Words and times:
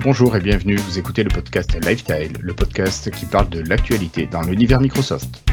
Bonjour 0.00 0.36
et 0.36 0.40
bienvenue, 0.40 0.76
vous 0.76 0.96
écoutez 0.96 1.24
le 1.24 1.28
podcast 1.28 1.74
Lifestyle, 1.84 2.32
le 2.40 2.54
podcast 2.54 3.10
qui 3.10 3.26
parle 3.26 3.48
de 3.48 3.60
l'actualité 3.68 4.26
dans 4.26 4.42
l'univers 4.42 4.80
Microsoft. 4.80 5.47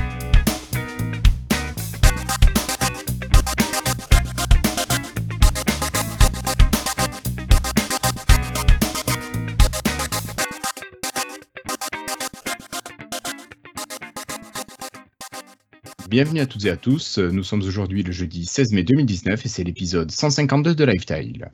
Bienvenue 16.15 16.39
à 16.39 16.45
toutes 16.45 16.63
et 16.63 16.69
à 16.69 16.77
tous. 16.77 17.17
Nous 17.17 17.43
sommes 17.43 17.63
aujourd'hui 17.63 18.01
le 18.01 18.13
jeudi 18.13 18.45
16 18.45 18.71
mai 18.71 18.83
2019 18.83 19.45
et 19.45 19.49
c'est 19.49 19.65
l'épisode 19.65 20.09
152 20.09 20.73
de 20.73 20.85
Lifestyle. 20.85 21.51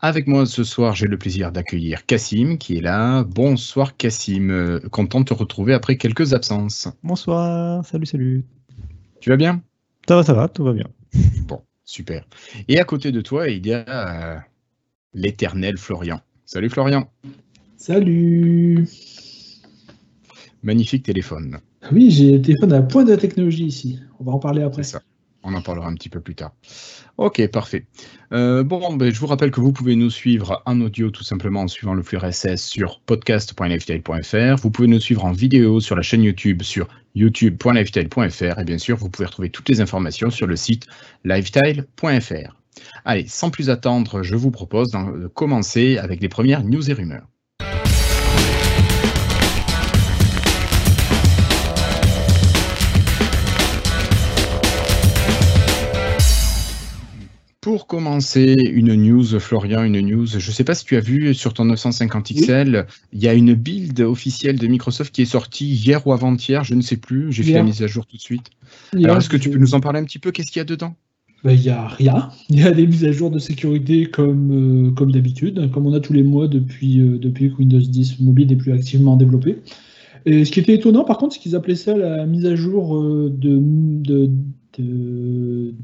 Avec 0.00 0.26
moi 0.26 0.46
ce 0.46 0.64
soir, 0.64 0.96
j'ai 0.96 1.06
le 1.06 1.16
plaisir 1.16 1.52
d'accueillir 1.52 2.04
Cassim 2.06 2.58
qui 2.58 2.76
est 2.76 2.80
là. 2.80 3.22
Bonsoir 3.22 3.96
Cassim, 3.96 4.80
content 4.90 5.20
de 5.20 5.26
te 5.26 5.34
retrouver 5.34 5.74
après 5.74 5.96
quelques 5.96 6.34
absences. 6.34 6.88
Bonsoir, 7.04 7.86
salut, 7.86 8.04
salut. 8.04 8.44
Tu 9.20 9.30
vas 9.30 9.36
bien? 9.36 9.62
Ça 10.08 10.16
va, 10.16 10.24
ça 10.24 10.34
va, 10.34 10.48
tout 10.48 10.64
va 10.64 10.72
bien. 10.72 10.88
Bon, 11.46 11.62
super. 11.84 12.26
Et 12.66 12.80
à 12.80 12.84
côté 12.84 13.12
de 13.12 13.20
toi, 13.20 13.48
il 13.48 13.64
y 13.64 13.72
a 13.72 13.84
euh, 13.86 14.38
l'éternel 15.14 15.78
Florian. 15.78 16.20
Salut 16.46 16.68
Florian. 16.68 17.08
Salut. 17.76 18.88
Magnifique 20.64 21.04
téléphone. 21.04 21.60
Oui, 21.92 22.10
j'ai 22.10 22.32
le 22.32 22.42
téléphone 22.42 22.72
à 22.72 22.76
la 22.76 22.82
pointe 22.82 23.06
de 23.06 23.12
la 23.12 23.16
technologie 23.16 23.66
ici. 23.66 24.00
On 24.18 24.24
va 24.24 24.32
en 24.32 24.38
parler 24.38 24.62
après. 24.62 24.82
Ça. 24.82 25.00
On 25.42 25.54
en 25.54 25.62
parlera 25.62 25.88
un 25.88 25.94
petit 25.94 26.10
peu 26.10 26.20
plus 26.20 26.34
tard. 26.34 26.52
Ok, 27.16 27.46
parfait. 27.48 27.86
Euh, 28.32 28.62
bon, 28.62 28.94
ben, 28.94 29.12
je 29.12 29.18
vous 29.18 29.26
rappelle 29.26 29.50
que 29.50 29.60
vous 29.60 29.72
pouvez 29.72 29.96
nous 29.96 30.10
suivre 30.10 30.62
en 30.66 30.80
audio 30.80 31.10
tout 31.10 31.24
simplement 31.24 31.62
en 31.62 31.68
suivant 31.68 31.94
le 31.94 32.02
flux 32.02 32.18
RSS 32.18 32.56
sur 32.56 33.00
podcast.lifestyle.fr. 33.00 34.56
Vous 34.60 34.70
pouvez 34.70 34.88
nous 34.88 35.00
suivre 35.00 35.24
en 35.24 35.32
vidéo 35.32 35.80
sur 35.80 35.96
la 35.96 36.02
chaîne 36.02 36.22
YouTube 36.22 36.62
sur 36.62 36.88
youtube.lifestyle.fr. 37.14 38.58
Et 38.58 38.64
bien 38.64 38.78
sûr, 38.78 38.96
vous 38.96 39.08
pouvez 39.08 39.26
retrouver 39.26 39.50
toutes 39.50 39.68
les 39.68 39.80
informations 39.80 40.30
sur 40.30 40.46
le 40.46 40.56
site 40.56 40.86
lifestyle.fr. 41.24 42.56
Allez, 43.04 43.26
sans 43.26 43.50
plus 43.50 43.70
attendre, 43.70 44.22
je 44.22 44.36
vous 44.36 44.50
propose 44.50 44.90
de 44.90 45.26
commencer 45.26 45.98
avec 45.98 46.20
les 46.20 46.28
premières 46.28 46.64
news 46.64 46.90
et 46.90 46.92
rumeurs. 46.92 47.26
Pour 57.60 57.86
commencer, 57.86 58.56
une 58.72 58.94
news, 58.94 59.38
Florian, 59.38 59.84
une 59.84 60.00
news. 60.00 60.26
Je 60.26 60.36
ne 60.36 60.52
sais 60.54 60.64
pas 60.64 60.74
si 60.74 60.86
tu 60.86 60.96
as 60.96 61.00
vu 61.00 61.34
sur 61.34 61.52
ton 61.52 61.66
950 61.66 62.32
XL, 62.32 62.86
il 63.12 63.22
y 63.22 63.28
a 63.28 63.34
une 63.34 63.52
build 63.52 64.00
officielle 64.00 64.58
de 64.58 64.66
Microsoft 64.66 65.14
qui 65.14 65.20
est 65.20 65.26
sortie 65.26 65.66
hier 65.66 66.06
ou 66.06 66.14
avant-hier, 66.14 66.64
je 66.64 66.74
ne 66.74 66.80
sais 66.80 66.96
plus. 66.96 67.30
J'ai 67.30 67.42
fait 67.42 67.52
la 67.52 67.62
mise 67.62 67.82
à 67.82 67.86
jour 67.86 68.06
tout 68.06 68.16
de 68.16 68.22
suite. 68.22 68.46
Alors, 68.94 69.18
est-ce 69.18 69.28
que 69.28 69.36
tu 69.36 69.50
peux 69.50 69.58
nous 69.58 69.74
en 69.74 69.80
parler 69.80 69.98
un 69.98 70.04
petit 70.04 70.18
peu? 70.18 70.30
Qu'est-ce 70.30 70.50
qu'il 70.50 70.60
y 70.60 70.62
a 70.62 70.64
dedans? 70.64 70.94
Ben, 71.44 71.52
Il 71.52 71.60
n'y 71.60 71.68
a 71.68 71.86
rien. 71.86 72.30
Il 72.48 72.60
y 72.60 72.62
a 72.62 72.72
des 72.72 72.86
mises 72.86 73.04
à 73.04 73.12
jour 73.12 73.30
de 73.30 73.38
sécurité 73.38 74.06
comme, 74.06 74.88
euh, 74.88 74.90
comme 74.92 75.12
d'habitude, 75.12 75.70
comme 75.70 75.86
on 75.86 75.92
a 75.92 76.00
tous 76.00 76.14
les 76.14 76.22
mois 76.22 76.48
depuis, 76.48 76.98
euh, 77.00 77.18
depuis 77.18 77.50
que 77.50 77.56
Windows 77.56 77.78
10 77.78 78.20
mobile 78.20 78.48
n'est 78.48 78.56
plus 78.56 78.72
activement 78.72 79.16
développé. 79.16 79.58
Et 80.26 80.44
ce 80.44 80.50
qui 80.50 80.60
était 80.60 80.74
étonnant, 80.74 81.04
par 81.04 81.18
contre, 81.18 81.34
c'est 81.34 81.40
qu'ils 81.40 81.56
appelaient 81.56 81.74
ça 81.74 81.96
la 81.96 82.26
mise 82.26 82.46
à 82.46 82.54
jour 82.54 82.96
euh, 82.96 83.32
de, 83.34 83.58
de, 83.60 84.30
de 84.78 85.74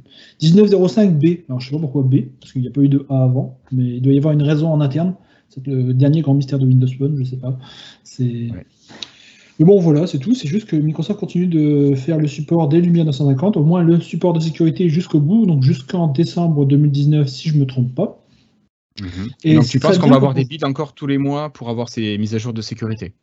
1905B. 0.42 1.44
Alors, 1.48 1.60
je 1.60 1.68
sais 1.68 1.74
pas 1.74 1.80
pourquoi 1.80 2.02
B, 2.02 2.16
parce 2.40 2.52
qu'il 2.52 2.62
n'y 2.62 2.68
a 2.68 2.70
pas 2.70 2.82
eu 2.82 2.88
de 2.88 3.06
A 3.08 3.24
avant, 3.24 3.58
mais 3.72 3.96
il 3.96 4.02
doit 4.02 4.12
y 4.12 4.18
avoir 4.18 4.34
une 4.34 4.42
raison 4.42 4.68
en 4.68 4.80
interne. 4.80 5.14
C'est 5.48 5.66
le 5.66 5.94
dernier 5.94 6.20
grand 6.20 6.34
mystère 6.34 6.58
de 6.58 6.66
Windows 6.66 6.88
Phone, 6.98 7.16
je 7.18 7.24
sais 7.24 7.36
pas. 7.36 7.58
C'est. 8.02 8.48
Mais 9.58 9.64
bon, 9.64 9.80
voilà, 9.80 10.06
c'est 10.06 10.18
tout. 10.18 10.34
C'est 10.34 10.48
juste 10.48 10.68
que 10.68 10.76
Microsoft 10.76 11.18
continue 11.18 11.46
de 11.46 11.94
faire 11.94 12.18
le 12.18 12.26
support 12.26 12.68
des 12.68 12.80
Lumia 12.80 13.04
950, 13.04 13.56
au 13.56 13.64
moins 13.64 13.82
le 13.82 14.00
support 14.00 14.34
de 14.34 14.40
sécurité 14.40 14.90
jusqu'au 14.90 15.20
bout, 15.20 15.46
donc 15.46 15.62
jusqu'en 15.62 16.08
décembre 16.08 16.66
2019, 16.66 17.26
si 17.26 17.48
je 17.48 17.56
me 17.56 17.64
trompe 17.64 17.94
pas. 17.94 18.22
Mhm. 19.00 19.28
Et 19.44 19.54
donc, 19.54 19.66
tu 19.66 19.80
penses 19.80 19.98
qu'on 19.98 20.08
va 20.08 20.16
avoir 20.16 20.34
des 20.34 20.44
builds 20.44 20.64
encore 20.64 20.94
tous 20.94 21.06
les 21.06 21.18
mois 21.18 21.50
pour 21.50 21.70
avoir 21.70 21.88
ces 21.88 22.18
mises 22.18 22.34
à 22.34 22.38
jour 22.38 22.52
de 22.52 22.60
sécurité? 22.60 23.14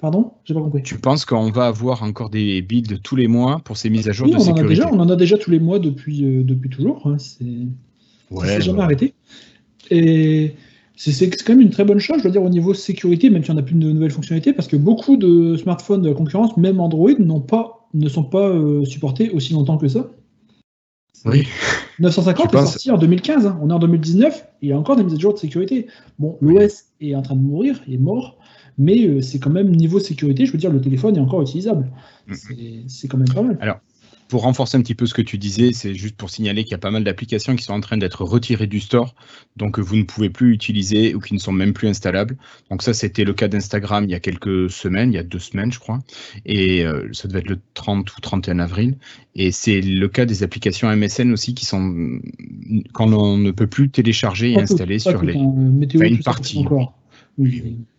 Pardon? 0.00 0.32
J'ai 0.44 0.54
pas 0.54 0.60
compris. 0.60 0.82
Tu 0.82 0.96
penses 0.96 1.24
qu'on 1.24 1.50
va 1.50 1.66
avoir 1.66 2.04
encore 2.04 2.30
des 2.30 2.62
builds 2.62 3.00
tous 3.02 3.16
les 3.16 3.26
mois 3.26 3.60
pour 3.64 3.76
ces 3.76 3.90
mises 3.90 4.08
à 4.08 4.12
jour 4.12 4.28
de 4.28 4.36
on 4.36 4.38
sécurité 4.38 4.62
en 4.62 4.64
a 4.64 4.68
déjà, 4.68 4.90
On 4.92 5.00
en 5.00 5.10
a 5.10 5.16
déjà 5.16 5.38
tous 5.38 5.50
les 5.50 5.58
mois 5.58 5.80
depuis, 5.80 6.24
euh, 6.24 6.44
depuis 6.44 6.70
toujours. 6.70 7.04
Hein. 7.06 7.16
C'est 7.18 7.44
ouais, 8.30 8.60
jamais 8.60 8.82
arrêté. 8.82 9.14
Et 9.90 10.54
c'est 10.94 11.30
quand 11.44 11.54
même 11.54 11.62
une 11.62 11.70
très 11.70 11.84
bonne 11.84 11.98
chose, 11.98 12.18
je 12.18 12.24
veux 12.24 12.30
dire, 12.30 12.42
au 12.42 12.48
niveau 12.48 12.74
sécurité, 12.74 13.28
même 13.30 13.42
si 13.42 13.50
on 13.50 13.54
n'a 13.54 13.62
plus 13.62 13.74
de 13.74 13.90
nouvelles 13.90 14.10
fonctionnalités, 14.10 14.52
parce 14.52 14.68
que 14.68 14.76
beaucoup 14.76 15.16
de 15.16 15.56
smartphones 15.56 16.02
de 16.02 16.08
la 16.08 16.14
concurrence, 16.14 16.56
même 16.56 16.80
Android, 16.80 17.10
pas, 17.46 17.88
ne 17.94 18.08
sont 18.08 18.24
pas 18.24 18.48
euh, 18.48 18.84
supportés 18.84 19.30
aussi 19.30 19.52
longtemps 19.52 19.78
que 19.78 19.88
ça. 19.88 20.10
Oui. 21.24 21.46
950 22.00 22.54
est 22.54 22.58
sorti 22.58 22.90
en 22.92 22.98
2015, 22.98 23.46
hein. 23.46 23.58
on 23.60 23.70
est 23.70 23.72
en 23.72 23.78
2019, 23.80 24.46
il 24.62 24.68
y 24.68 24.72
a 24.72 24.78
encore 24.78 24.94
des 24.94 25.02
mises 25.02 25.14
à 25.14 25.18
jour 25.18 25.34
de 25.34 25.38
sécurité. 25.38 25.88
Bon, 26.20 26.38
l'OS 26.40 26.84
est 27.00 27.14
en 27.16 27.22
train 27.22 27.34
de 27.34 27.40
mourir, 27.40 27.80
il 27.88 27.94
est 27.94 27.98
mort, 27.98 28.37
mais 28.78 29.06
euh, 29.06 29.20
c'est 29.20 29.38
quand 29.38 29.50
même 29.50 29.70
niveau 29.70 29.98
sécurité, 29.98 30.46
je 30.46 30.52
veux 30.52 30.58
dire, 30.58 30.70
le 30.70 30.80
téléphone 30.80 31.16
est 31.16 31.20
encore 31.20 31.42
utilisable. 31.42 31.90
C'est 32.86 33.08
quand 33.08 33.18
même 33.18 33.32
pas 33.32 33.42
mal. 33.42 33.58
Alors, 33.60 33.80
pour 34.28 34.42
renforcer 34.42 34.76
un 34.76 34.82
petit 34.82 34.94
peu 34.94 35.06
ce 35.06 35.14
que 35.14 35.22
tu 35.22 35.38
disais, 35.38 35.72
c'est 35.72 35.94
juste 35.94 36.16
pour 36.16 36.30
signaler 36.30 36.62
qu'il 36.62 36.72
y 36.72 36.74
a 36.74 36.78
pas 36.78 36.90
mal 36.90 37.02
d'applications 37.02 37.56
qui 37.56 37.64
sont 37.64 37.72
en 37.72 37.80
train 37.80 37.96
d'être 37.96 38.24
retirées 38.24 38.66
du 38.66 38.78
store, 38.78 39.14
donc 39.56 39.78
vous 39.78 39.96
ne 39.96 40.02
pouvez 40.02 40.28
plus 40.30 40.52
utiliser 40.52 41.14
ou 41.14 41.20
qui 41.20 41.34
ne 41.34 41.38
sont 41.38 41.52
même 41.52 41.72
plus 41.72 41.88
installables. 41.88 42.36
Donc 42.70 42.82
ça, 42.82 42.92
c'était 42.92 43.24
le 43.24 43.32
cas 43.32 43.48
d'Instagram 43.48 44.04
il 44.04 44.10
y 44.10 44.14
a 44.14 44.20
quelques 44.20 44.70
semaines, 44.70 45.12
il 45.12 45.16
y 45.16 45.18
a 45.18 45.22
deux 45.22 45.38
semaines, 45.38 45.72
je 45.72 45.78
crois, 45.78 45.98
et 46.44 46.84
euh, 46.84 47.08
ça 47.12 47.26
devait 47.26 47.40
être 47.40 47.48
le 47.48 47.58
30 47.74 48.16
ou 48.16 48.20
31 48.20 48.58
avril. 48.58 48.98
Et 49.34 49.50
c'est 49.50 49.80
le 49.80 50.08
cas 50.08 50.26
des 50.26 50.42
applications 50.42 50.94
MSN 50.94 51.32
aussi 51.32 51.54
qui 51.54 51.64
sont 51.64 52.20
quand 52.92 53.10
on 53.12 53.38
ne 53.38 53.50
peut 53.50 53.66
plus 53.66 53.88
télécharger 53.88 54.52
et 54.52 54.60
installer 54.60 54.98
sur 54.98 55.22
les 55.22 55.36
météo, 55.36 56.02
une 56.02 56.22
partie. 56.22 56.66
Oui. 57.38 57.62
Voilà. 57.62 57.97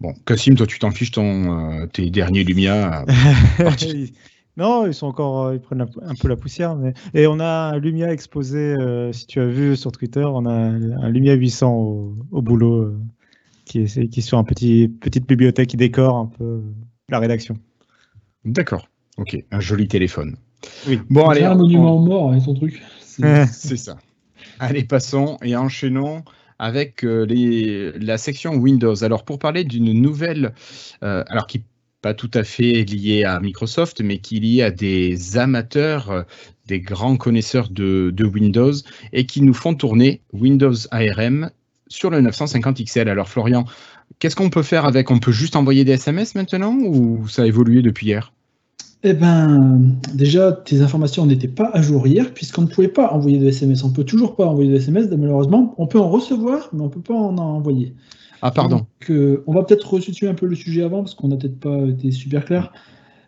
Bon, 0.00 0.12
Cassim, 0.26 0.54
toi, 0.54 0.66
tu 0.66 0.78
t'en 0.78 0.90
fiches 0.90 1.12
ton, 1.12 1.80
euh, 1.82 1.86
tes 1.86 2.10
derniers 2.10 2.44
Lumia. 2.44 3.06
non, 4.56 4.86
ils 4.86 4.92
sont 4.92 5.06
encore, 5.06 5.54
ils 5.54 5.60
prennent 5.60 5.80
un 5.80 6.14
peu 6.14 6.28
la 6.28 6.36
poussière. 6.36 6.76
Mais... 6.76 6.92
Et 7.14 7.26
on 7.26 7.40
a 7.40 7.72
un 7.72 7.78
Lumia 7.78 8.12
exposé, 8.12 8.58
euh, 8.58 9.12
si 9.12 9.26
tu 9.26 9.40
as 9.40 9.46
vu 9.46 9.74
sur 9.74 9.92
Twitter, 9.92 10.24
on 10.24 10.44
a 10.44 10.52
un 10.52 11.08
Lumia 11.08 11.34
800 11.34 11.72
au, 11.72 12.42
boulot 12.42 12.82
euh, 12.82 12.98
qui, 13.64 13.80
est, 13.80 14.08
qui 14.08 14.20
est 14.20 14.22
sur 14.22 14.38
une 14.38 14.44
petit, 14.44 14.88
petite 14.88 15.26
bibliothèque 15.26 15.70
qui 15.70 15.78
décore 15.78 16.16
un 16.16 16.26
peu 16.26 16.62
la 17.08 17.18
rédaction. 17.18 17.56
D'accord, 18.44 18.88
ok, 19.16 19.42
un 19.50 19.60
joli 19.60 19.88
téléphone. 19.88 20.36
Oui. 20.86 21.00
Bon, 21.08 21.28
allez. 21.28 21.42
un 21.42 21.54
monument 21.54 21.98
mort, 21.98 22.32
hein, 22.32 22.40
son 22.40 22.54
truc. 22.54 22.82
C'est 23.00 23.76
ça. 23.76 23.96
Allez, 24.58 24.84
passons 24.84 25.38
et 25.42 25.56
enchaînons 25.56 26.22
avec 26.58 27.04
euh, 27.04 27.92
la 28.00 28.18
section 28.18 28.54
Windows. 28.54 29.02
Alors 29.04 29.24
pour 29.24 29.38
parler 29.38 29.64
d'une 29.64 29.92
nouvelle, 29.92 30.54
euh, 31.02 31.24
alors 31.28 31.46
qui 31.46 31.62
pas 32.02 32.14
tout 32.14 32.30
à 32.34 32.44
fait 32.44 32.84
liée 32.84 33.24
à 33.24 33.40
Microsoft, 33.40 34.00
mais 34.00 34.18
qui 34.18 34.36
est 34.36 34.40
liée 34.40 34.62
à 34.62 34.70
des 34.70 35.38
amateurs, 35.38 36.10
euh, 36.10 36.22
des 36.66 36.80
grands 36.80 37.16
connaisseurs 37.16 37.68
de, 37.68 38.12
de, 38.14 38.24
Windows 38.24 38.72
et 39.12 39.26
qui 39.26 39.42
nous 39.42 39.54
font 39.54 39.74
tourner 39.74 40.20
Windows 40.32 40.74
ARM 40.90 41.50
sur 41.88 42.10
le 42.10 42.20
950 42.20 42.84
XL. 42.84 43.08
Alors 43.08 43.28
Florian, 43.28 43.64
qu'est-ce 44.18 44.36
qu'on 44.36 44.50
peut 44.50 44.62
faire 44.62 44.84
avec? 44.84 45.10
On 45.10 45.18
peut 45.18 45.32
juste 45.32 45.56
envoyer 45.56 45.84
des 45.84 45.92
SMS 45.92 46.34
maintenant 46.34 46.76
ou 46.76 47.26
ça 47.28 47.42
a 47.42 47.46
évolué 47.46 47.82
depuis 47.82 48.06
hier? 48.06 48.32
Eh 49.02 49.12
ben, 49.12 49.94
déjà, 50.14 50.52
tes 50.52 50.80
informations 50.80 51.26
n'étaient 51.26 51.48
pas 51.48 51.70
à 51.72 51.82
jour 51.82 52.06
hier, 52.06 52.32
puisqu'on 52.32 52.62
ne 52.62 52.66
pouvait 52.66 52.88
pas 52.88 53.12
envoyer 53.12 53.38
de 53.38 53.46
SMS. 53.46 53.84
On 53.84 53.88
ne 53.88 53.94
peut 53.94 54.04
toujours 54.04 54.34
pas 54.34 54.46
envoyer 54.46 54.70
de 54.70 54.76
SMS, 54.76 55.08
malheureusement. 55.10 55.74
On 55.78 55.86
peut 55.86 56.00
en 56.00 56.08
recevoir, 56.08 56.70
mais 56.72 56.80
on 56.80 56.86
ne 56.86 56.90
peut 56.90 57.00
pas 57.00 57.14
en 57.14 57.36
envoyer. 57.38 57.94
Ah, 58.42 58.50
pardon. 58.50 58.78
Donc, 58.78 59.10
euh, 59.10 59.44
on 59.46 59.52
va 59.52 59.62
peut-être 59.62 59.92
resituer 59.92 60.28
un 60.28 60.34
peu 60.34 60.46
le 60.46 60.56
sujet 60.56 60.82
avant, 60.82 61.02
parce 61.02 61.14
qu'on 61.14 61.28
n'a 61.28 61.36
peut-être 61.36 61.60
pas 61.60 61.78
été 61.86 62.10
super 62.10 62.44
clair. 62.44 62.72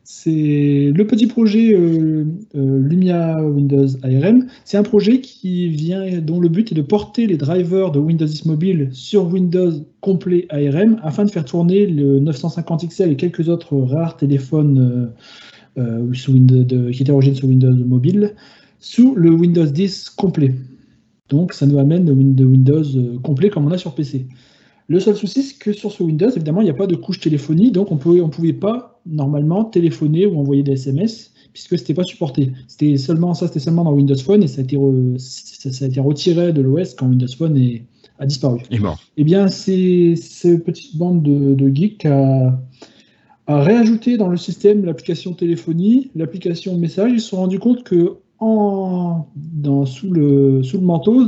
C'est 0.04 0.90
le 0.94 1.06
petit 1.06 1.26
projet 1.26 1.74
euh, 1.74 2.24
euh, 2.56 2.78
Lumia 2.78 3.42
Windows 3.42 3.88
ARM. 4.02 4.46
C'est 4.64 4.78
un 4.78 4.82
projet 4.82 5.20
qui 5.20 5.68
vient, 5.68 6.20
dont 6.22 6.40
le 6.40 6.48
but 6.48 6.72
est 6.72 6.74
de 6.74 6.80
porter 6.80 7.26
les 7.26 7.36
drivers 7.36 7.90
de 7.92 7.98
Windows 7.98 8.24
10 8.24 8.46
Mobile 8.46 8.88
sur 8.92 9.26
Windows 9.26 9.72
complet 10.00 10.46
ARM 10.48 10.98
afin 11.02 11.26
de 11.26 11.30
faire 11.30 11.44
tourner 11.44 11.86
le 11.86 12.20
950 12.20 12.88
XL 12.88 13.12
et 13.12 13.16
quelques 13.16 13.50
autres 13.50 13.76
rares 13.76 14.16
téléphones 14.16 15.12
euh, 15.78 16.12
sous 16.14 16.32
Windows, 16.32 16.90
qui 16.90 17.02
était 17.02 17.12
origine 17.12 17.34
sur 17.34 17.48
Windows 17.48 17.74
mobile, 17.74 18.34
sous 18.80 19.14
le 19.14 19.30
Windows 19.30 19.66
10 19.66 20.10
complet. 20.10 20.54
Donc 21.28 21.52
ça 21.52 21.66
nous 21.66 21.78
amène 21.78 22.06
le 22.06 22.44
Windows 22.44 22.82
euh, 22.96 23.18
complet 23.20 23.50
comme 23.50 23.66
on 23.66 23.70
a 23.70 23.78
sur 23.78 23.94
PC. 23.94 24.26
Le 24.86 25.00
seul 25.00 25.16
souci, 25.16 25.42
c'est 25.42 25.58
que 25.58 25.72
sur 25.72 25.92
ce 25.92 26.02
Windows, 26.02 26.30
évidemment, 26.30 26.62
il 26.62 26.64
n'y 26.64 26.70
a 26.70 26.74
pas 26.74 26.86
de 26.86 26.96
couche 26.96 27.20
téléphonie, 27.20 27.70
donc 27.72 27.92
on 27.92 27.96
ne 27.96 28.20
on 28.22 28.30
pouvait 28.30 28.54
pas 28.54 29.02
normalement 29.04 29.64
téléphoner 29.64 30.24
ou 30.24 30.38
envoyer 30.38 30.62
des 30.62 30.72
SMS 30.72 31.32
puisque 31.52 31.76
ce 31.76 31.82
n'était 31.82 31.94
pas 31.94 32.04
supporté. 32.04 32.52
C'était 32.68 32.96
seulement 32.96 33.34
ça, 33.34 33.48
c'était 33.48 33.58
seulement 33.58 33.84
dans 33.84 33.92
Windows 33.92 34.16
Phone 34.16 34.42
et 34.42 34.48
ça 34.48 34.60
a 34.60 34.64
été, 34.64 34.78
ça, 35.18 35.84
a 35.84 35.88
été 35.88 36.00
retiré 36.00 36.52
de 36.52 36.62
l'OS 36.62 36.94
quand 36.94 37.08
Windows 37.08 37.26
Phone 37.36 37.56
est, 37.56 37.82
a 38.18 38.26
disparu. 38.26 38.60
Est 38.70 38.78
mort. 38.78 38.98
Eh 39.16 39.24
bien, 39.24 39.48
c'est 39.48 40.14
cette 40.16 40.64
petite 40.64 40.96
bande 40.96 41.22
de, 41.22 41.54
de 41.54 41.74
geeks 41.74 42.06
a, 42.06 42.58
a 43.48 43.62
rajouté 43.62 44.18
dans 44.18 44.28
le 44.28 44.36
système 44.36 44.84
l'application 44.84 45.32
téléphonie, 45.32 46.10
l'application 46.14 46.76
message. 46.76 47.12
Ils 47.12 47.20
se 47.20 47.30
sont 47.30 47.38
rendus 47.38 47.58
compte 47.58 47.82
que 47.82 48.18
en, 48.38 49.26
sous, 49.86 50.12
le, 50.12 50.62
sous 50.62 50.78
le 50.78 50.84
manteau, 50.84 51.24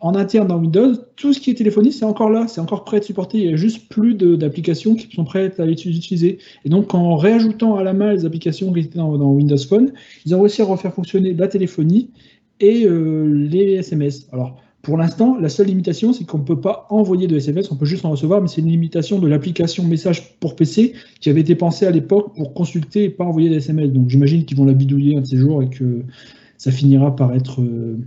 en 0.00 0.14
interne 0.14 0.48
dans 0.48 0.58
Windows, 0.58 0.94
tout 1.16 1.32
ce 1.32 1.40
qui 1.40 1.50
est 1.50 1.54
téléphonie, 1.54 1.92
c'est 1.92 2.04
encore 2.04 2.30
là, 2.30 2.46
c'est 2.48 2.60
encore 2.60 2.84
prêt 2.84 2.96
à 2.96 2.98
être 2.98 3.04
supporté. 3.04 3.38
Il 3.38 3.50
y 3.50 3.52
a 3.52 3.56
juste 3.56 3.88
plus 3.88 4.14
d'applications 4.14 4.96
qui 4.96 5.14
sont 5.14 5.24
prêtes 5.24 5.60
à 5.60 5.66
être 5.66 5.86
utilisées. 5.86 6.38
Et 6.64 6.68
donc, 6.68 6.92
en 6.94 7.16
réajoutant 7.16 7.76
à 7.76 7.84
la 7.84 7.92
main 7.92 8.12
les 8.12 8.26
applications 8.26 8.72
qui 8.72 8.80
étaient 8.80 8.98
dans, 8.98 9.16
dans 9.16 9.30
Windows 9.30 9.56
Phone, 9.56 9.92
ils 10.26 10.34
ont 10.34 10.40
réussi 10.40 10.62
à 10.62 10.64
refaire 10.64 10.92
fonctionner 10.92 11.32
la 11.32 11.46
téléphonie 11.46 12.10
et 12.58 12.84
euh, 12.86 13.24
les 13.48 13.74
SMS. 13.74 14.28
Alors, 14.32 14.60
pour 14.82 14.96
l'instant, 14.96 15.36
la 15.38 15.48
seule 15.48 15.66
limitation, 15.66 16.12
c'est 16.12 16.24
qu'on 16.24 16.38
ne 16.38 16.44
peut 16.44 16.60
pas 16.60 16.86
envoyer 16.88 17.26
de 17.26 17.36
SMS, 17.36 17.70
on 17.72 17.76
peut 17.76 17.84
juste 17.84 18.04
en 18.04 18.10
recevoir, 18.10 18.40
mais 18.40 18.48
c'est 18.48 18.60
une 18.60 18.70
limitation 18.70 19.18
de 19.18 19.26
l'application 19.26 19.84
message 19.84 20.38
pour 20.38 20.54
PC 20.54 20.94
qui 21.20 21.30
avait 21.30 21.40
été 21.40 21.56
pensée 21.56 21.86
à 21.86 21.90
l'époque 21.90 22.34
pour 22.36 22.54
consulter 22.54 23.04
et 23.04 23.10
pas 23.10 23.24
envoyer 23.24 23.48
des 23.48 23.56
SMS. 23.56 23.90
Donc, 23.90 24.08
j'imagine 24.08 24.44
qu'ils 24.44 24.56
vont 24.56 24.64
la 24.64 24.74
bidouiller 24.74 25.16
un 25.16 25.22
de 25.22 25.26
ces 25.26 25.36
jours 25.36 25.62
et 25.62 25.68
que 25.68 26.02
ça 26.58 26.70
finira 26.70 27.14
par 27.14 27.34
être, 27.34 27.60
euh, 27.60 27.98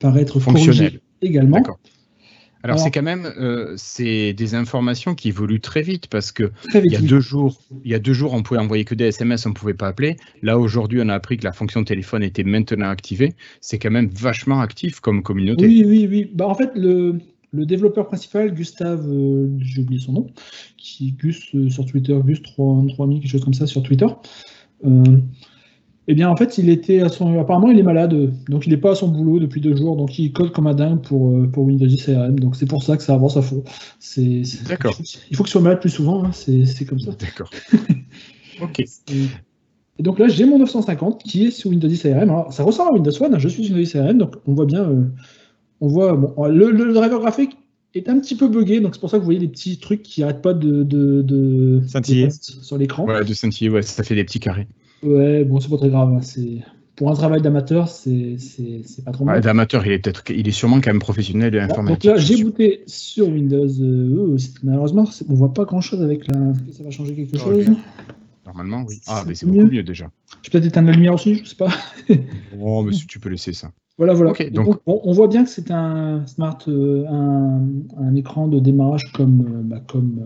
par 0.00 0.18
être 0.18 0.40
Fonctionnel. 0.40 0.76
corrigé 0.76 1.00
également. 1.22 1.60
Alors, 2.62 2.76
Alors- 2.76 2.84
c'est 2.84 2.90
quand 2.90 3.02
même 3.02 3.32
euh, 3.38 3.74
c'est 3.76 4.32
des 4.32 4.54
informations 4.54 5.14
qui 5.14 5.28
évoluent 5.28 5.60
très 5.60 5.82
vite 5.82 6.08
parce 6.08 6.32
que 6.32 6.50
il 6.84 6.92
y 6.92 6.96
a 6.96 7.00
deux 7.00 7.20
jours, 7.20 7.60
il 7.84 7.90
y 7.90 7.94
a 7.94 7.98
deux 7.98 8.12
jours, 8.12 8.34
on 8.34 8.42
pouvait 8.42 8.60
envoyer 8.60 8.84
que 8.84 8.94
des 8.94 9.04
SMS, 9.06 9.46
on 9.46 9.50
ne 9.50 9.54
pouvait 9.54 9.74
pas 9.74 9.88
appeler. 9.88 10.16
Là, 10.42 10.58
aujourd'hui, 10.58 11.00
on 11.02 11.08
a 11.08 11.14
appris 11.14 11.36
que 11.36 11.44
la 11.44 11.52
fonction 11.52 11.84
téléphone 11.84 12.22
était 12.22 12.44
maintenant 12.44 12.88
activée. 12.88 13.34
C'est 13.60 13.78
quand 13.78 13.90
même 13.90 14.08
vachement 14.08 14.60
actif 14.60 15.00
comme 15.00 15.22
communauté. 15.22 15.66
Oui, 15.66 15.84
oui, 15.86 16.06
oui. 16.10 16.30
Bah, 16.34 16.48
en 16.48 16.54
fait, 16.54 16.70
le, 16.74 17.18
le 17.52 17.64
développeur 17.66 18.08
principal, 18.08 18.52
Gustave, 18.52 19.06
euh, 19.08 19.48
j'ai 19.60 19.82
oublié 19.82 20.00
son 20.00 20.12
nom, 20.12 20.26
qui 20.76 21.12
Gus 21.12 21.54
euh, 21.54 21.70
sur 21.70 21.86
Twitter, 21.86 22.18
Gus 22.24 22.42
3, 22.42 22.84
3000, 22.88 23.20
quelque 23.20 23.30
chose 23.30 23.44
comme 23.44 23.54
ça 23.54 23.66
sur 23.66 23.82
Twitter. 23.82 24.06
Eh 26.10 26.14
bien, 26.14 26.30
en 26.30 26.36
fait, 26.36 26.56
il 26.56 26.70
était 26.70 27.00
à 27.02 27.10
son. 27.10 27.38
Apparemment, 27.38 27.70
il 27.70 27.78
est 27.78 27.82
malade, 27.82 28.32
donc 28.48 28.66
il 28.66 28.70
n'est 28.70 28.78
pas 28.78 28.92
à 28.92 28.94
son 28.94 29.08
boulot 29.08 29.38
depuis 29.40 29.60
deux 29.60 29.76
jours, 29.76 29.94
donc 29.94 30.18
il 30.18 30.32
code 30.32 30.52
comme 30.52 30.66
un 30.66 30.72
dingue 30.74 31.02
pour, 31.02 31.30
euh, 31.36 31.46
pour 31.46 31.64
Windows 31.64 31.86
10 31.86 32.08
ARM. 32.08 32.40
Donc 32.40 32.56
c'est 32.56 32.64
pour 32.66 32.82
ça 32.82 32.96
que 32.96 33.02
ça 33.02 33.12
avance 33.14 33.36
à 33.36 33.42
fond. 33.42 33.62
C'est, 33.98 34.42
c'est- 34.44 34.66
D'accord. 34.66 34.96
Il 35.30 35.36
faut, 35.36 35.44
qu'il 35.44 35.50
soit 35.50 35.60
malade 35.60 35.80
plus 35.80 35.90
souvent, 35.90 36.24
hein, 36.24 36.30
c'est, 36.32 36.64
c'est 36.64 36.86
comme 36.86 36.98
ça. 36.98 37.10
D'accord. 37.12 37.50
ok. 38.62 38.80
Et, 38.80 40.02
donc 40.02 40.18
là, 40.18 40.28
j'ai 40.28 40.46
mon 40.46 40.58
950 40.58 41.22
qui 41.24 41.44
est 41.46 41.50
sous 41.50 41.68
Windows 41.68 41.88
10 41.88 42.06
ARM. 42.06 42.30
Alors, 42.30 42.52
ça 42.52 42.62
ressemble 42.62 42.90
à 42.90 42.92
Windows 42.94 43.22
One, 43.22 43.34
hein, 43.34 43.38
je 43.38 43.48
suis 43.48 43.64
sur 43.64 43.74
Windows 43.74 43.84
10 43.84 43.96
ARM, 43.96 44.18
donc 44.18 44.36
on 44.46 44.54
voit 44.54 44.66
bien. 44.66 44.84
euh, 44.88 45.04
on 45.80 45.88
voit, 45.88 46.14
bon, 46.16 46.34
le, 46.46 46.70
le 46.70 46.92
driver 46.94 47.20
graphique 47.20 47.56
est 47.94 48.08
un 48.08 48.18
petit 48.18 48.34
peu 48.36 48.48
buggé, 48.48 48.80
donc 48.80 48.94
c'est 48.94 49.00
pour 49.00 49.10
ça 49.10 49.18
que 49.18 49.20
vous 49.20 49.26
voyez 49.26 49.40
des 49.40 49.48
petits 49.48 49.78
trucs 49.78 50.02
qui 50.02 50.20
n'arrêtent 50.22 50.42
pas 50.42 50.54
de, 50.54 50.82
de, 50.84 51.20
de- 51.22 51.82
Scintiller. 51.86 52.28
de 52.28 52.32
sur 52.32 52.78
l'écran. 52.78 53.04
Voilà, 53.04 53.24
de 53.24 53.34
scintiller, 53.34 53.70
ouais, 53.70 53.82
ça 53.82 54.02
fait 54.04 54.14
des 54.14 54.24
petits 54.24 54.40
carrés. 54.40 54.66
Ouais, 55.02 55.44
bon, 55.44 55.60
c'est 55.60 55.70
pas 55.70 55.76
très 55.76 55.88
grave. 55.90 56.12
hein, 56.14 56.20
C'est 56.22 56.58
pour 56.96 57.10
un 57.10 57.14
travail 57.14 57.40
d'amateur, 57.40 57.88
c'est 57.88 58.36
pas 59.04 59.12
trop 59.12 59.24
mal. 59.24 59.36
Ouais, 59.36 59.40
D'amateur, 59.40 59.86
il 59.86 59.92
est 59.92 59.98
peut-être, 60.00 60.22
il 60.30 60.48
est 60.48 60.52
sûrement 60.52 60.80
quand 60.80 60.90
même 60.90 60.98
professionnel 60.98 61.54
et 61.54 61.60
donc 61.60 61.70
informatique. 61.70 62.04
là, 62.10 62.16
je 62.16 62.26
j'ai 62.34 62.42
booté 62.42 62.82
sur 62.86 63.28
Windows. 63.28 63.68
euh, 63.80 64.36
c'est- 64.38 64.62
malheureusement, 64.64 65.04
on 65.28 65.34
voit 65.34 65.52
pas 65.54 65.64
grand 65.64 65.80
chose 65.80 66.02
avec 66.02 66.26
la. 66.26 66.36
Est-ce 66.50 66.62
que 66.64 66.72
Ça 66.72 66.82
va 66.84 66.90
changer 66.90 67.14
quelque 67.14 67.36
Oh, 67.36 67.38
chose? 67.38 67.66
Normalement, 68.46 68.84
oui. 68.88 68.98
Ah, 69.06 69.24
mais 69.28 69.34
c'est 69.34 69.46
beaucoup 69.46 69.66
mieux 69.70 69.82
déjà. 69.82 70.10
Je 70.42 70.48
vais 70.50 70.52
peut-être 70.58 70.66
éteindre 70.72 70.88
la 70.88 70.94
lumière 70.94 71.14
aussi, 71.14 71.36
je 71.36 71.44
sais 71.50 71.56
pas. 71.56 71.68
Oh, 72.60 72.82
mais 72.82 72.92
si 72.92 73.06
tu 73.06 73.20
peux 73.20 73.28
laisser 73.28 73.52
ça. 73.52 73.70
Voilà, 73.98 74.14
voilà. 74.14 74.30
Ok, 74.32 74.40
Et 74.40 74.50
donc- 74.50 74.66
donc, 74.66 74.80
on, 74.86 75.00
on 75.04 75.12
voit 75.12 75.28
bien 75.28 75.44
que 75.44 75.50
c'est 75.50 75.70
un 75.70 76.26
smart, 76.26 76.58
euh, 76.68 77.04
un, 77.08 77.60
un 77.98 78.14
écran 78.16 78.48
de 78.48 78.58
démarrage 78.58 79.12
comme, 79.12 79.40
euh, 79.48 79.62
bah, 79.62 79.80
comme, 79.86 80.20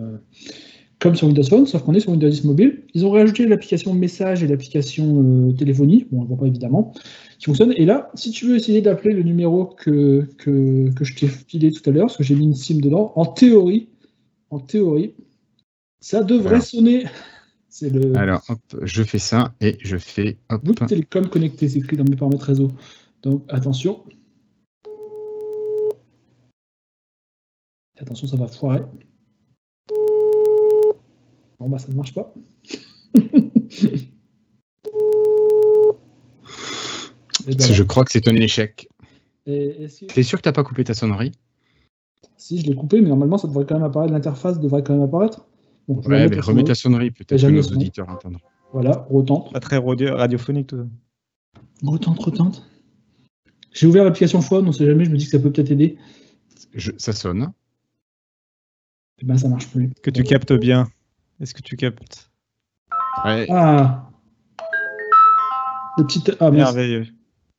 comme 1.02 1.16
sur 1.16 1.26
Windows 1.26 1.42
Phone, 1.42 1.66
sauf 1.66 1.82
qu'on 1.82 1.94
est 1.94 2.00
sur 2.00 2.12
Windows 2.12 2.28
10 2.28 2.44
mobile. 2.44 2.84
Ils 2.94 3.04
ont 3.04 3.10
rajouté 3.10 3.44
l'application 3.46 3.92
message 3.92 4.44
et 4.44 4.46
l'application 4.46 5.48
euh, 5.48 5.52
téléphonie, 5.52 6.06
bon, 6.12 6.20
on 6.20 6.22
ne 6.22 6.28
voit 6.28 6.38
pas 6.38 6.46
évidemment, 6.46 6.94
qui 7.40 7.46
fonctionnent. 7.46 7.74
Et 7.76 7.84
là, 7.84 8.10
si 8.14 8.30
tu 8.30 8.46
veux 8.46 8.54
essayer 8.54 8.80
d'appeler 8.82 9.12
le 9.12 9.24
numéro 9.24 9.66
que, 9.66 10.28
que, 10.38 10.90
que 10.94 11.04
je 11.04 11.16
t'ai 11.16 11.26
filé 11.26 11.72
tout 11.72 11.82
à 11.90 11.92
l'heure, 11.92 12.06
parce 12.06 12.16
que 12.16 12.22
j'ai 12.22 12.36
mis 12.36 12.44
une 12.44 12.54
SIM 12.54 12.78
dedans, 12.78 13.12
en 13.16 13.26
théorie, 13.26 13.88
en 14.50 14.60
théorie, 14.60 15.14
ça 16.00 16.22
devrait 16.22 16.54
Alors. 16.56 16.64
sonner. 16.64 17.04
Le 17.80 18.14
Alors, 18.18 18.42
hop, 18.50 18.60
je 18.82 19.02
fais 19.02 19.18
ça 19.18 19.54
et 19.62 19.78
je 19.80 19.96
fais 19.96 20.36
hop. 20.50 20.62
Bouygues 20.62 20.86
Télécom 20.86 21.26
connecté, 21.28 21.70
c'est 21.70 21.78
écrit 21.78 21.96
dans 21.96 22.04
mes 22.04 22.16
paramètres 22.16 22.44
réseau. 22.44 22.68
Donc 23.22 23.44
attention. 23.48 24.04
Attention, 27.98 28.26
ça 28.28 28.36
va 28.36 28.46
foirer. 28.46 28.82
Bon 31.62 31.68
bah 31.68 31.78
ça 31.78 31.86
ne 31.88 31.94
marche 31.94 32.12
pas. 32.12 32.34
Ben, 37.46 37.58
Je 37.60 37.82
crois 37.82 38.04
que 38.04 38.10
c'est 38.12 38.26
un 38.28 38.34
échec. 38.36 38.88
est-ce 39.46 40.00
que- 40.06 40.12
T'es 40.12 40.22
sûr 40.22 40.38
que 40.38 40.42
t'as 40.42 40.52
pas 40.52 40.62
coupé 40.64 40.82
ta 40.84 40.94
sonnerie? 40.94 41.32
Si 42.36 42.60
je 42.60 42.66
l'ai 42.66 42.74
coupé, 42.74 43.00
mais 43.00 43.08
normalement 43.08 43.38
ça 43.38 43.46
devrait 43.48 43.64
quand 43.66 43.74
même 43.74 43.84
apparaître, 43.84 44.12
l'interface 44.12 44.58
devrait 44.60 44.82
quand 44.82 44.94
même 44.94 45.02
apparaître. 45.02 45.46
Ouais, 45.88 46.28
mais 46.28 46.40
remets 46.40 46.64
ta 46.64 46.74
sonnerie, 46.74 47.10
peut-être 47.10 47.28
que 47.30 47.36
jamais 47.36 47.58
nos 47.58 47.62
auditeurs 47.68 48.08
entendront. 48.08 48.40
Voilà, 48.72 49.06
retente. 49.10 49.52
Pas 49.52 49.60
très 49.60 49.78
radio- 49.78 50.16
radiophonique 50.16 50.68
tout 50.68 50.78
ça. 50.78 50.86
Retente, 51.84 52.18
retente. 52.20 52.68
J'ai 53.72 53.86
ouvert 53.86 54.04
l'application 54.04 54.40
phone, 54.40 54.68
on 54.68 54.72
sait 54.72 54.86
jamais, 54.86 55.04
je 55.04 55.10
me 55.10 55.16
dis 55.16 55.24
que 55.24 55.30
ça 55.30 55.38
peut 55.38 55.50
peut-être 55.52 55.70
aider. 55.70 55.96
Je- 56.74 56.92
Ça 56.98 57.12
sonne. 57.12 57.52
Et 59.20 59.24
ben 59.24 59.36
ça 59.36 59.48
marche 59.48 59.68
plus. 59.68 59.90
Que 60.02 60.10
tu 60.10 60.22
captes 60.24 60.52
bien. 60.52 60.88
Est-ce 61.42 61.54
que 61.54 61.60
tu 61.62 61.76
captes? 61.76 62.30
Ouais. 63.24 63.46
Ah 63.50 64.08
Le 65.98 66.04
petit... 66.04 66.22
ah. 66.40 66.50
Merveilleux. 66.50 67.06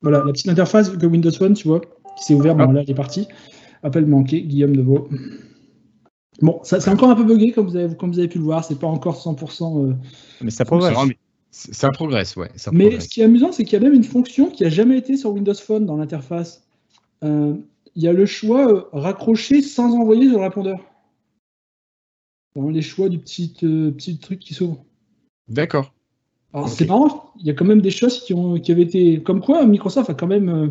Voilà, 0.01 0.19
la 0.25 0.31
petite 0.31 0.49
interface 0.49 0.89
que 0.89 1.05
Windows 1.05 1.31
Phone, 1.31 1.53
tu 1.53 1.67
vois, 1.67 1.81
qui 2.17 2.23
s'est 2.25 2.33
ouverte, 2.33 2.57
bon, 2.57 2.69
Ah. 2.69 2.73
là, 2.73 2.81
elle 2.81 2.89
est 2.89 2.95
partie. 2.95 3.27
Appel 3.83 4.05
manqué, 4.05 4.41
Guillaume 4.41 4.75
Deveau. 4.75 5.09
Bon, 6.41 6.59
ça 6.63 6.79
c'est 6.79 6.89
encore 6.89 7.09
un 7.09 7.15
peu 7.15 7.23
buggé, 7.23 7.51
comme 7.51 7.67
vous 7.67 7.75
avez, 7.75 7.95
comme 7.95 8.11
vous 8.11 8.19
avez 8.19 8.27
pu 8.27 8.37
le 8.39 8.43
voir, 8.43 8.63
c'est 8.65 8.79
pas 8.79 8.87
encore 8.87 9.17
100%. 9.21 9.85
euh, 9.89 9.93
Mais 10.41 10.49
ça 10.49 10.65
progresse. 10.65 10.97
ça 11.51 11.91
progresse, 11.91 12.35
ouais. 12.35 12.49
Ça 12.55 12.71
Mais 12.73 12.85
progresse. 12.85 13.03
ce 13.03 13.09
qui 13.09 13.21
est 13.21 13.25
amusant, 13.25 13.51
c'est 13.51 13.63
qu'il 13.65 13.73
y 13.73 13.81
a 13.81 13.85
même 13.85 13.93
une 13.93 14.03
fonction 14.03 14.49
qui 14.49 14.65
a 14.65 14.69
jamais 14.69 14.97
été 14.97 15.15
sur 15.17 15.31
Windows 15.31 15.53
Phone 15.53 15.85
dans 15.85 15.95
l'interface. 15.97 16.65
Euh, 17.23 17.53
Il 17.95 18.01
y 18.03 18.07
a 18.07 18.13
le 18.13 18.25
choix 18.25 18.67
euh, 18.73 18.81
raccrocher 18.93 19.61
sans 19.61 19.93
envoyer 19.93 20.27
sur 20.29 20.39
le 20.39 20.43
répondeur. 20.45 20.79
Dans 22.55 22.69
les 22.69 22.81
choix 22.81 23.09
du 23.09 23.17
petit, 23.19 23.53
euh, 23.63 23.91
petit 23.91 24.17
truc 24.19 24.39
qui 24.39 24.53
s'ouvre. 24.53 24.83
D'accord. 25.47 25.93
Alors 26.53 26.69
c'est 26.69 26.87
marrant, 26.87 27.31
il 27.39 27.47
y 27.47 27.49
a 27.49 27.53
quand 27.53 27.65
même 27.65 27.81
des 27.81 27.89
choses 27.89 28.23
qui, 28.23 28.33
ont, 28.33 28.59
qui 28.59 28.71
avaient 28.71 28.83
été. 28.83 29.21
Comme 29.23 29.41
quoi, 29.41 29.65
Microsoft 29.65 30.09
a 30.11 30.13
quand 30.13 30.27
même 30.27 30.49
euh, 30.49 30.67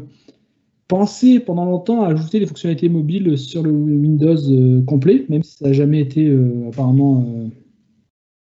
pensé 0.86 1.40
pendant 1.40 1.64
longtemps 1.64 2.04
à 2.04 2.08
ajouter 2.08 2.38
des 2.38 2.46
fonctionnalités 2.46 2.88
mobiles 2.88 3.36
sur 3.36 3.62
le 3.62 3.70
Windows 3.72 4.36
euh, 4.36 4.82
complet, 4.84 5.26
même 5.28 5.42
si 5.42 5.56
ça 5.56 5.66
n'a 5.66 5.72
jamais 5.72 6.00
été 6.00 6.28
euh, 6.28 6.68
apparemment 6.68 7.26
euh, 7.26 7.48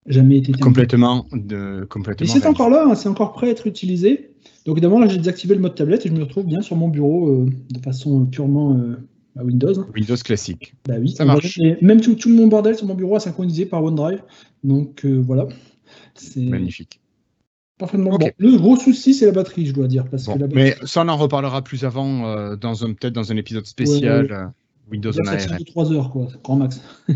jamais 0.06 0.38
été. 0.38 0.52
Complètement. 0.52 1.26
De, 1.32 1.82
Et 1.84 1.86
complètement 1.86 2.26
c'est 2.26 2.32
réalisé. 2.40 2.48
encore 2.48 2.70
là, 2.70 2.86
hein, 2.90 2.94
c'est 2.94 3.08
encore 3.08 3.32
prêt 3.32 3.48
à 3.48 3.50
être 3.50 3.66
utilisé. 3.66 4.30
Donc 4.66 4.76
évidemment, 4.76 4.98
là 4.98 5.06
j'ai 5.06 5.18
désactivé 5.18 5.54
le 5.54 5.60
mode 5.60 5.74
tablette 5.74 6.06
et 6.06 6.08
je 6.08 6.14
me 6.14 6.20
retrouve 6.22 6.46
bien 6.46 6.60
sur 6.60 6.74
mon 6.76 6.88
bureau 6.88 7.28
euh, 7.28 7.46
de 7.70 7.78
façon 7.80 8.26
purement 8.26 8.74
euh, 8.74 8.96
à 9.38 9.44
Windows. 9.44 9.84
Windows 9.94 10.16
classique. 10.16 10.74
Bah 10.86 10.94
oui, 11.00 11.10
Ça 11.10 11.24
marche. 11.24 11.58
Même 11.80 12.00
tout, 12.00 12.14
tout 12.16 12.28
mon 12.28 12.48
bordel 12.48 12.74
sur 12.76 12.86
mon 12.86 12.94
bureau 12.94 13.16
est 13.16 13.20
synchronisé 13.20 13.66
par 13.66 13.82
OneDrive. 13.84 14.22
Donc 14.64 15.04
euh, 15.04 15.22
voilà. 15.24 15.46
C'est 16.14 16.40
Magnifique. 16.40 17.00
parfaitement 17.78 18.18
bon. 18.18 18.30
Le 18.38 18.56
gros 18.56 18.76
souci, 18.76 19.14
c'est 19.14 19.26
la 19.26 19.32
batterie, 19.32 19.66
je 19.66 19.72
dois 19.72 19.86
dire. 19.86 20.04
Parce 20.10 20.24
Bon, 20.24 20.34
que 20.34 20.40
la 20.40 20.46
batterie, 20.48 20.74
mais 20.80 20.86
ça, 20.86 21.02
on 21.04 21.08
en 21.08 21.16
reparlera 21.16 21.62
plus 21.62 21.84
avant, 21.84 22.26
euh, 22.26 22.56
dans 22.56 22.84
un 22.84 22.92
peut-être 22.92 23.14
dans 23.14 23.30
un 23.32 23.36
épisode 23.36 23.66
spécial 23.66 24.26
Ouais, 24.26 24.32
euh, 24.32 24.46
Windows 24.90 25.12
ARM. 25.26 25.58
de 25.58 25.64
3 25.64 25.92
heures, 25.92 26.10
quoi, 26.10 26.28
grand 26.42 26.56
max. 26.56 26.80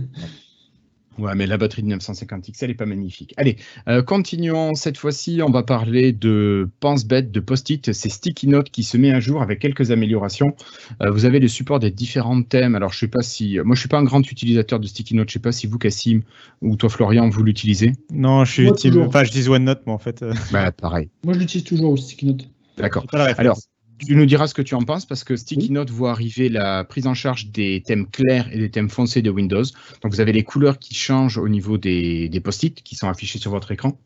Ouais, 1.18 1.34
mais 1.34 1.46
la 1.46 1.58
batterie 1.58 1.82
de 1.82 1.94
950X, 1.94 2.58
elle 2.62 2.70
est 2.70 2.74
pas 2.74 2.86
magnifique. 2.86 3.34
Allez, 3.36 3.56
euh, 3.88 4.02
continuons. 4.02 4.74
Cette 4.74 4.96
fois-ci, 4.96 5.40
on 5.42 5.50
va 5.50 5.62
parler 5.62 6.12
de 6.12 6.68
pense-bête, 6.80 7.30
de 7.30 7.40
post-it. 7.40 7.92
C'est 7.92 8.08
Sticky 8.08 8.48
Note 8.48 8.70
qui 8.70 8.82
se 8.82 8.96
met 8.96 9.12
à 9.12 9.20
jour 9.20 9.42
avec 9.42 9.58
quelques 9.58 9.90
améliorations. 9.90 10.56
Euh, 11.02 11.10
vous 11.10 11.24
avez 11.24 11.38
le 11.38 11.48
support 11.48 11.80
des 11.80 11.90
différents 11.90 12.42
thèmes. 12.42 12.74
Alors, 12.74 12.92
je 12.92 12.98
sais 12.98 13.08
pas 13.08 13.22
si. 13.22 13.58
Moi, 13.62 13.74
je 13.74 13.80
suis 13.80 13.88
pas 13.88 13.98
un 13.98 14.04
grand 14.04 14.20
utilisateur 14.30 14.80
de 14.80 14.86
Sticky 14.86 15.14
Note. 15.14 15.28
Je 15.28 15.34
sais 15.34 15.38
pas 15.38 15.52
si 15.52 15.66
vous, 15.66 15.78
Cassim, 15.78 16.22
ou 16.62 16.76
toi, 16.76 16.88
Florian, 16.88 17.28
vous 17.28 17.42
l'utilisez. 17.42 17.92
Non, 18.10 18.44
je 18.44 18.52
suis 18.52 18.66
Moi, 18.66 18.76
toujours. 18.76 19.06
Enfin, 19.06 19.24
je 19.24 19.32
dis 19.32 19.48
OneNote, 19.48 19.82
mais 19.86 19.92
en 19.92 19.98
fait, 19.98 20.22
euh, 20.22 20.32
Bah, 20.50 20.72
pareil. 20.72 21.10
Moi, 21.24 21.34
je 21.34 21.40
l'utilise 21.40 21.64
toujours, 21.64 21.98
Sticky 21.98 22.26
Note. 22.26 22.48
D'accord. 22.78 23.04
Alors, 23.12 23.56
tu 24.06 24.16
nous 24.16 24.26
diras 24.26 24.46
ce 24.46 24.54
que 24.54 24.62
tu 24.62 24.74
en 24.74 24.82
penses 24.82 25.06
parce 25.06 25.24
que 25.24 25.36
Sticky 25.36 25.70
Note 25.70 25.90
voit 25.90 26.10
arriver 26.10 26.48
la 26.48 26.84
prise 26.84 27.06
en 27.06 27.14
charge 27.14 27.50
des 27.50 27.82
thèmes 27.84 28.06
clairs 28.06 28.48
et 28.52 28.58
des 28.58 28.70
thèmes 28.70 28.88
foncés 28.88 29.22
de 29.22 29.30
Windows. 29.30 29.64
Donc 30.02 30.12
vous 30.12 30.20
avez 30.20 30.32
les 30.32 30.42
couleurs 30.42 30.78
qui 30.78 30.94
changent 30.94 31.38
au 31.38 31.48
niveau 31.48 31.78
des, 31.78 32.28
des 32.28 32.40
post-it 32.40 32.82
qui 32.82 32.96
sont 32.96 33.08
affichés 33.08 33.38
sur 33.38 33.50
votre 33.50 33.70
écran. 33.72 33.98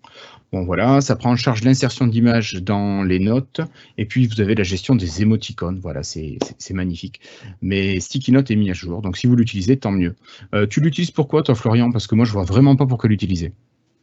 Bon 0.53 0.65
voilà, 0.65 1.01
ça 1.01 1.17
prend 1.17 1.33
en 1.33 1.37
charge 1.37 1.65
l'insertion 1.65 2.07
d'images 2.07 2.55
dans 2.55 3.03
les 3.03 3.19
notes 3.19 3.61
et 3.99 4.05
puis 4.05 4.27
vous 4.27 4.41
avez 4.41 4.55
la 4.55 4.65
gestion 4.65 4.95
des 4.95 5.23
émoticônes. 5.23 5.81
Voilà, 5.81 6.03
c'est 6.03 6.39
magnifique. 6.71 7.21
Mais 7.63 8.01
Sticky 8.01 8.33
Note 8.33 8.51
est 8.51 8.57
mis 8.57 8.71
à 8.71 8.75
jour, 8.75 9.03
donc 9.03 9.17
si 9.17 9.27
vous 9.27 9.37
l'utilisez, 9.37 9.77
tant 9.77 9.93
mieux. 9.93 10.15
Euh, 10.55 10.67
tu 10.67 10.81
l'utilises 10.81 11.11
pourquoi 11.11 11.43
toi 11.43 11.55
Florian? 11.55 11.91
Parce 11.91 12.07
que 12.07 12.15
moi 12.15 12.25
je 12.25 12.33
vois 12.33 12.45
vraiment 12.45 12.77
pas 12.77 12.87
pourquoi 12.87 13.09
l'utiliser. 13.09 13.53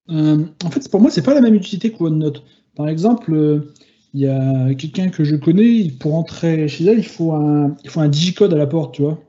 Euh, 0.09 0.45
en 0.63 0.69
fait, 0.69 0.89
pour 0.89 1.01
moi, 1.01 1.09
c'est 1.09 1.23
pas 1.23 1.33
la 1.33 1.41
même 1.41 1.55
utilité 1.55 1.91
que 1.91 2.03
OneNote. 2.03 2.43
Par 2.75 2.89
exemple, 2.89 3.33
euh, 3.33 3.73
il 4.13 4.21
y 4.21 4.27
a 4.27 4.73
quelqu'un 4.75 5.09
que 5.09 5.23
je 5.23 5.35
connais, 5.35 5.91
pour 5.99 6.15
entrer 6.15 6.67
chez 6.67 6.85
elle, 6.85 6.99
il 6.99 7.05
faut 7.05 7.33
un, 7.33 7.75
il 7.83 7.89
faut 7.89 7.99
un 7.99 8.09
digicode 8.09 8.53
à 8.53 8.57
la 8.57 8.67
porte, 8.67 8.95
tu 8.95 9.01
vois. 9.01 9.19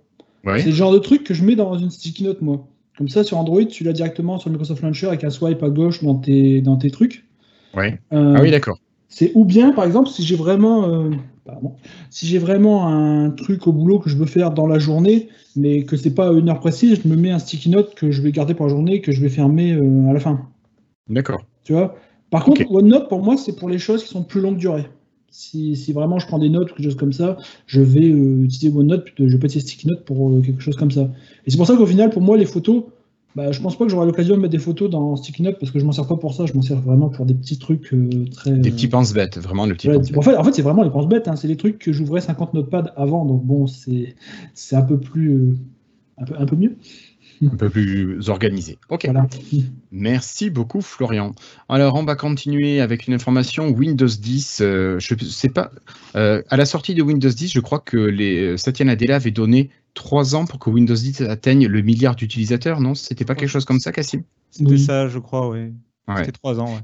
C'est 0.58 0.66
le 0.66 0.72
genre 0.72 0.92
de 0.92 0.98
truc 0.98 1.24
que 1.24 1.32
je 1.32 1.42
mets 1.42 1.56
dans 1.56 1.76
une 1.78 1.90
sticky 1.90 2.24
note, 2.24 2.42
moi. 2.42 2.66
Comme 2.98 3.08
ça, 3.08 3.24
sur 3.24 3.38
Android, 3.38 3.64
tu 3.64 3.82
l'as 3.82 3.94
directement 3.94 4.38
sur 4.38 4.50
le 4.50 4.52
Microsoft 4.52 4.82
Launcher 4.82 5.08
avec 5.08 5.24
un 5.24 5.30
swipe 5.30 5.62
à 5.62 5.70
gauche 5.70 6.04
dans 6.04 6.14
tes, 6.14 6.60
dans 6.60 6.76
tes 6.76 6.90
trucs. 6.90 7.24
Ouais. 7.74 7.98
Euh, 8.12 8.34
ah 8.36 8.42
oui, 8.42 8.50
d'accord. 8.50 8.78
C'est 9.08 9.32
ou 9.34 9.44
bien, 9.44 9.72
par 9.72 9.84
exemple, 9.84 10.08
si 10.08 10.22
j'ai 10.22 10.36
vraiment, 10.36 10.88
euh, 10.88 11.10
si 12.10 12.26
j'ai 12.26 12.38
vraiment 12.38 12.86
un 12.86 13.30
truc 13.30 13.66
au 13.66 13.72
boulot 13.72 13.98
que 13.98 14.10
je 14.10 14.16
veux 14.16 14.26
faire 14.26 14.50
dans 14.50 14.66
la 14.66 14.78
journée, 14.78 15.28
mais 15.56 15.84
que 15.84 15.96
c'est 15.96 16.14
pas 16.14 16.30
une 16.32 16.50
heure 16.50 16.60
précise, 16.60 17.00
je 17.02 17.08
me 17.08 17.16
mets 17.16 17.30
un 17.30 17.38
sticky 17.38 17.70
note 17.70 17.94
que 17.94 18.10
je 18.10 18.22
vais 18.22 18.32
garder 18.32 18.54
pour 18.54 18.66
la 18.66 18.70
journée, 18.70 19.00
que 19.00 19.12
je 19.12 19.20
vais 19.20 19.28
fermer 19.28 19.72
à 19.72 20.12
la 20.12 20.20
fin. 20.20 20.46
D'accord. 21.08 21.44
Tu 21.64 21.72
vois? 21.72 21.96
Par 22.30 22.44
contre, 22.44 22.62
OneNote, 22.70 23.08
pour 23.08 23.22
moi, 23.22 23.36
c'est 23.36 23.54
pour 23.54 23.68
les 23.68 23.78
choses 23.78 24.02
qui 24.02 24.10
sont 24.10 24.22
plus 24.22 24.40
longue 24.40 24.56
durée. 24.56 24.86
Si, 25.30 25.74
vraiment 25.92 26.20
je 26.20 26.28
prends 26.28 26.38
des 26.38 26.48
notes 26.48 26.70
ou 26.70 26.74
quelque 26.74 26.84
chose 26.84 26.96
comme 26.96 27.12
ça, 27.12 27.36
je 27.66 27.80
vais 27.80 28.08
euh, 28.08 28.44
utiliser 28.44 28.76
OneNote, 28.76 29.06
je 29.18 29.24
vais 29.24 29.38
pas 29.38 29.46
utiliser 29.46 29.66
Sticky 29.66 29.88
Note 29.88 30.04
pour 30.04 30.30
euh, 30.30 30.40
quelque 30.40 30.60
chose 30.60 30.76
comme 30.76 30.92
ça. 30.92 31.10
Et 31.46 31.50
c'est 31.50 31.56
pour 31.56 31.66
ça 31.66 31.76
qu'au 31.76 31.86
final, 31.86 32.10
pour 32.10 32.22
moi, 32.22 32.36
les 32.36 32.46
photos, 32.46 32.84
bah, 33.34 33.50
je 33.50 33.60
pense 33.60 33.76
pas 33.76 33.84
que 33.84 33.90
j'aurai 33.90 34.06
l'occasion 34.06 34.36
de 34.36 34.40
mettre 34.40 34.52
des 34.52 34.58
photos 34.58 34.88
dans 34.88 35.16
Sticky 35.16 35.42
Note 35.42 35.58
parce 35.58 35.72
que 35.72 35.80
je 35.80 35.84
m'en 35.84 35.90
sers 35.90 36.06
pas 36.06 36.16
pour 36.16 36.34
ça, 36.34 36.46
je 36.46 36.52
m'en 36.54 36.62
sers 36.62 36.80
vraiment 36.80 37.08
pour 37.08 37.26
des 37.26 37.34
petits 37.34 37.58
trucs 37.58 37.92
euh, 37.92 38.26
très. 38.30 38.52
Des 38.52 38.70
petits 38.70 38.86
pense-bêtes, 38.86 39.38
vraiment 39.38 39.66
le 39.66 39.74
petit 39.74 39.90
en, 39.90 40.22
fait, 40.22 40.36
en 40.36 40.44
fait, 40.44 40.52
c'est 40.52 40.62
vraiment 40.62 40.84
les 40.84 40.90
pense-bêtes, 40.90 41.26
hein. 41.26 41.34
c'est 41.34 41.48
les 41.48 41.56
trucs 41.56 41.78
que 41.80 41.92
j'ouvrais 41.92 42.20
50 42.20 42.54
notepads 42.54 42.92
avant, 42.96 43.24
donc 43.24 43.44
bon, 43.44 43.66
c'est 43.66 44.14
un 44.72 44.82
peu 44.82 44.98
plus. 44.98 45.56
un, 46.18 46.24
peu, 46.24 46.34
un 46.38 46.46
peu 46.46 46.54
mieux 46.54 46.76
un 47.42 47.56
peu 47.56 47.70
plus 47.70 48.28
organisé. 48.28 48.78
Ok. 48.88 49.08
Merci 49.92 50.50
beaucoup, 50.50 50.80
Florian. 50.80 51.34
Alors, 51.68 51.94
on 51.94 52.04
va 52.04 52.16
continuer 52.16 52.80
avec 52.80 53.06
une 53.06 53.14
information 53.14 53.68
Windows 53.68 54.06
10. 54.06 54.58
Euh, 54.60 54.98
je 54.98 55.14
sais 55.24 55.48
pas. 55.48 55.70
Euh, 56.16 56.42
à 56.48 56.56
la 56.56 56.66
sortie 56.66 56.94
de 56.94 57.02
Windows 57.02 57.28
10, 57.28 57.52
je 57.52 57.60
crois 57.60 57.80
que 57.80 57.96
les, 57.96 58.52
euh, 58.52 58.56
Satya 58.56 58.84
Nadella 58.84 59.16
avait 59.16 59.30
donné 59.30 59.70
trois 59.94 60.34
ans 60.34 60.44
pour 60.44 60.58
que 60.58 60.70
Windows 60.70 60.94
10 60.94 61.22
atteigne 61.22 61.66
le 61.66 61.82
milliard 61.82 62.16
d'utilisateurs, 62.16 62.80
non? 62.80 62.94
C'était 62.94 63.24
pas 63.24 63.34
quelque 63.34 63.48
chose 63.48 63.64
comme 63.64 63.80
ça, 63.80 63.92
Cassim? 63.92 64.22
C'était 64.50 64.78
ça, 64.78 65.08
je 65.08 65.18
crois, 65.18 65.48
oui. 65.48 65.72
C'était 66.16 66.32
trois 66.32 66.60
ans, 66.60 66.74
ouais. 66.74 66.82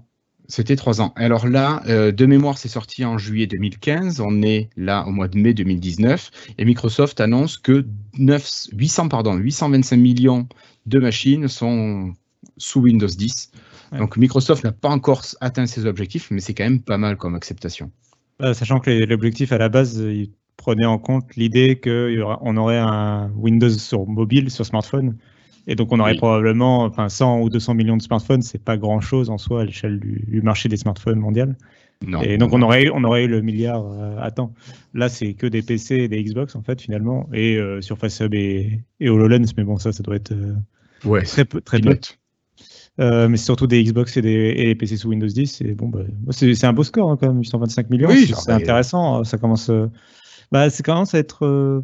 C'était 0.50 0.74
trois 0.74 1.00
ans. 1.00 1.12
Alors 1.14 1.46
là, 1.46 1.80
euh, 1.86 2.10
de 2.10 2.26
mémoire, 2.26 2.58
c'est 2.58 2.68
sorti 2.68 3.04
en 3.04 3.18
juillet 3.18 3.46
2015. 3.46 4.20
On 4.20 4.42
est 4.42 4.68
là 4.76 5.06
au 5.06 5.12
mois 5.12 5.28
de 5.28 5.38
mai 5.38 5.54
2019. 5.54 6.30
Et 6.58 6.64
Microsoft 6.64 7.20
annonce 7.20 7.56
que 7.56 7.86
9, 8.18 8.68
800, 8.72 9.08
pardon, 9.08 9.36
825 9.36 9.96
millions 9.96 10.48
de 10.86 10.98
machines 10.98 11.46
sont 11.46 12.14
sous 12.56 12.80
Windows 12.80 13.06
10. 13.06 13.52
Donc 13.92 14.16
Microsoft 14.16 14.64
n'a 14.64 14.72
pas 14.72 14.88
encore 14.88 15.22
atteint 15.40 15.66
ses 15.66 15.86
objectifs, 15.86 16.32
mais 16.32 16.40
c'est 16.40 16.52
quand 16.52 16.64
même 16.64 16.82
pas 16.82 16.98
mal 16.98 17.16
comme 17.16 17.36
acceptation. 17.36 17.92
Bah, 18.40 18.52
sachant 18.52 18.80
que 18.80 18.90
l'objectif 18.90 19.52
à 19.52 19.58
la 19.58 19.68
base, 19.68 19.98
il 19.98 20.32
prenait 20.56 20.86
en 20.86 20.98
compte 20.98 21.36
l'idée 21.36 21.80
qu'on 21.80 22.56
aurait 22.56 22.78
un 22.78 23.30
Windows 23.36 23.70
sur 23.70 24.04
mobile, 24.04 24.50
sur 24.50 24.66
smartphone, 24.66 25.16
et 25.70 25.76
donc, 25.76 25.92
on 25.92 26.00
aurait 26.00 26.16
probablement 26.16 26.82
enfin, 26.82 27.08
100 27.08 27.42
ou 27.42 27.48
200 27.48 27.74
millions 27.74 27.96
de 27.96 28.02
smartphones, 28.02 28.42
c'est 28.42 28.58
pas 28.58 28.76
grand 28.76 29.00
chose 29.00 29.30
en 29.30 29.38
soi 29.38 29.60
à 29.60 29.64
l'échelle 29.64 30.00
du, 30.00 30.42
marché 30.42 30.68
des 30.68 30.76
smartphones 30.76 31.20
mondial. 31.20 31.56
Non. 32.04 32.20
Et 32.22 32.38
donc, 32.38 32.52
on 32.52 32.60
aurait, 32.60 32.90
on 32.92 33.04
aurait 33.04 33.26
eu 33.26 33.28
le 33.28 33.40
milliard 33.40 33.86
euh, 33.86 34.16
à 34.18 34.32
temps. 34.32 34.52
Là, 34.94 35.08
c'est 35.08 35.34
que 35.34 35.46
des 35.46 35.62
PC 35.62 35.94
et 35.94 36.08
des 36.08 36.24
Xbox, 36.24 36.56
en 36.56 36.62
fait, 36.62 36.80
finalement, 36.80 37.28
et 37.32 37.56
euh, 37.56 37.80
Surface 37.82 38.18
Hub 38.18 38.34
et, 38.34 38.80
HoloLens, 39.00 39.44
mais 39.56 39.62
bon, 39.62 39.78
ça, 39.78 39.92
ça 39.92 40.02
doit 40.02 40.16
être 40.16 40.32
euh, 40.32 40.54
ouais, 41.04 41.22
très 41.22 41.44
peu. 41.44 41.60
Très 41.60 41.78
peu. 41.78 41.96
mais 42.98 43.36
c'est 43.36 43.44
surtout 43.44 43.68
des 43.68 43.84
Xbox 43.84 44.16
et 44.16 44.22
des, 44.22 44.74
PC 44.74 44.96
sous 44.96 45.10
Windows 45.10 45.28
10. 45.28 45.60
Et 45.60 45.74
bon, 45.74 45.86
bah, 45.86 46.00
c'est 46.32 46.64
un 46.64 46.72
beau 46.72 46.82
score, 46.82 47.12
hein, 47.12 47.16
quand 47.16 47.28
même, 47.28 47.38
825 47.38 47.90
millions. 47.90 48.08
Oui, 48.08 48.32
c'est 48.36 48.50
intéressant. 48.50 49.22
Ça 49.22 49.38
commence, 49.38 49.70
bah, 50.50 50.68
ça 50.68 50.82
commence 50.82 51.14
à 51.14 51.20
être 51.20 51.80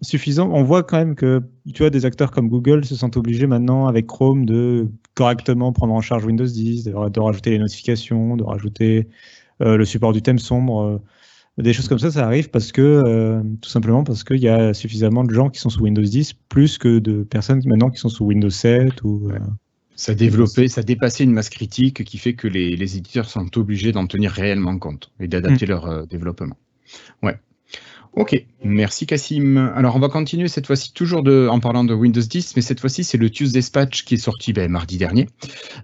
suffisant. 0.00 0.50
On 0.52 0.62
voit 0.62 0.82
quand 0.82 0.98
même 0.98 1.14
que 1.14 1.42
tu 1.72 1.82
vois 1.82 1.90
des 1.90 2.04
acteurs 2.04 2.30
comme 2.30 2.48
Google 2.48 2.84
se 2.84 2.94
sentent 2.94 3.16
obligés 3.16 3.46
maintenant 3.46 3.86
avec 3.86 4.06
Chrome 4.06 4.46
de 4.46 4.88
correctement 5.14 5.72
prendre 5.72 5.94
en 5.94 6.00
charge 6.00 6.24
Windows 6.24 6.46
10, 6.46 6.84
de, 6.84 7.20
rajouter 7.20 7.50
les 7.50 7.58
notifications, 7.58 8.36
de 8.36 8.44
rajouter 8.44 9.08
euh, 9.60 9.76
le 9.76 9.84
support 9.84 10.12
du 10.12 10.22
thème 10.22 10.38
sombre. 10.38 10.82
Euh, 10.82 10.98
des 11.62 11.72
choses 11.72 11.88
comme 11.88 11.98
ça, 11.98 12.12
ça 12.12 12.24
arrive 12.24 12.50
parce 12.50 12.70
que 12.70 12.82
euh, 12.82 13.42
tout 13.60 13.68
simplement 13.68 14.04
parce 14.04 14.22
qu'il 14.22 14.38
y 14.38 14.48
a 14.48 14.72
suffisamment 14.74 15.24
de 15.24 15.34
gens 15.34 15.50
qui 15.50 15.58
sont 15.58 15.70
sous 15.70 15.82
Windows 15.82 16.02
10 16.02 16.34
plus 16.48 16.78
que 16.78 17.00
de 17.00 17.24
personnes 17.24 17.60
maintenant 17.66 17.90
qui 17.90 17.98
sont 17.98 18.08
sous 18.08 18.24
Windows 18.24 18.50
7 18.50 19.02
ou. 19.02 19.30
Ça 19.96 20.12
a 20.12 20.14
développé, 20.14 20.68
ça 20.68 20.82
a 20.82 20.84
dépassé 20.84 21.24
une 21.24 21.32
masse 21.32 21.50
critique 21.50 22.04
qui 22.04 22.18
fait 22.18 22.34
que 22.34 22.46
les, 22.46 22.96
éditeurs 22.96 23.28
sont 23.28 23.58
obligés 23.58 23.90
d'en 23.90 24.06
tenir 24.06 24.30
réellement 24.30 24.78
compte 24.78 25.10
et 25.18 25.26
d'adapter 25.26 25.66
mm. 25.66 25.70
leur 25.70 26.06
développement. 26.06 26.56
Ouais. 27.24 27.36
Ok, 28.18 28.44
merci 28.64 29.06
Cassim. 29.06 29.70
Alors 29.76 29.94
on 29.94 30.00
va 30.00 30.08
continuer 30.08 30.48
cette 30.48 30.66
fois-ci 30.66 30.92
toujours 30.92 31.22
de, 31.22 31.46
en 31.48 31.60
parlant 31.60 31.84
de 31.84 31.94
Windows 31.94 32.20
10, 32.20 32.56
mais 32.56 32.62
cette 32.62 32.80
fois-ci 32.80 33.04
c'est 33.04 33.16
le 33.16 33.30
Tuesday 33.30 33.60
Patch 33.72 34.02
qui 34.02 34.14
est 34.14 34.18
sorti 34.18 34.52
ben, 34.52 34.68
mardi 34.68 34.98
dernier, 34.98 35.28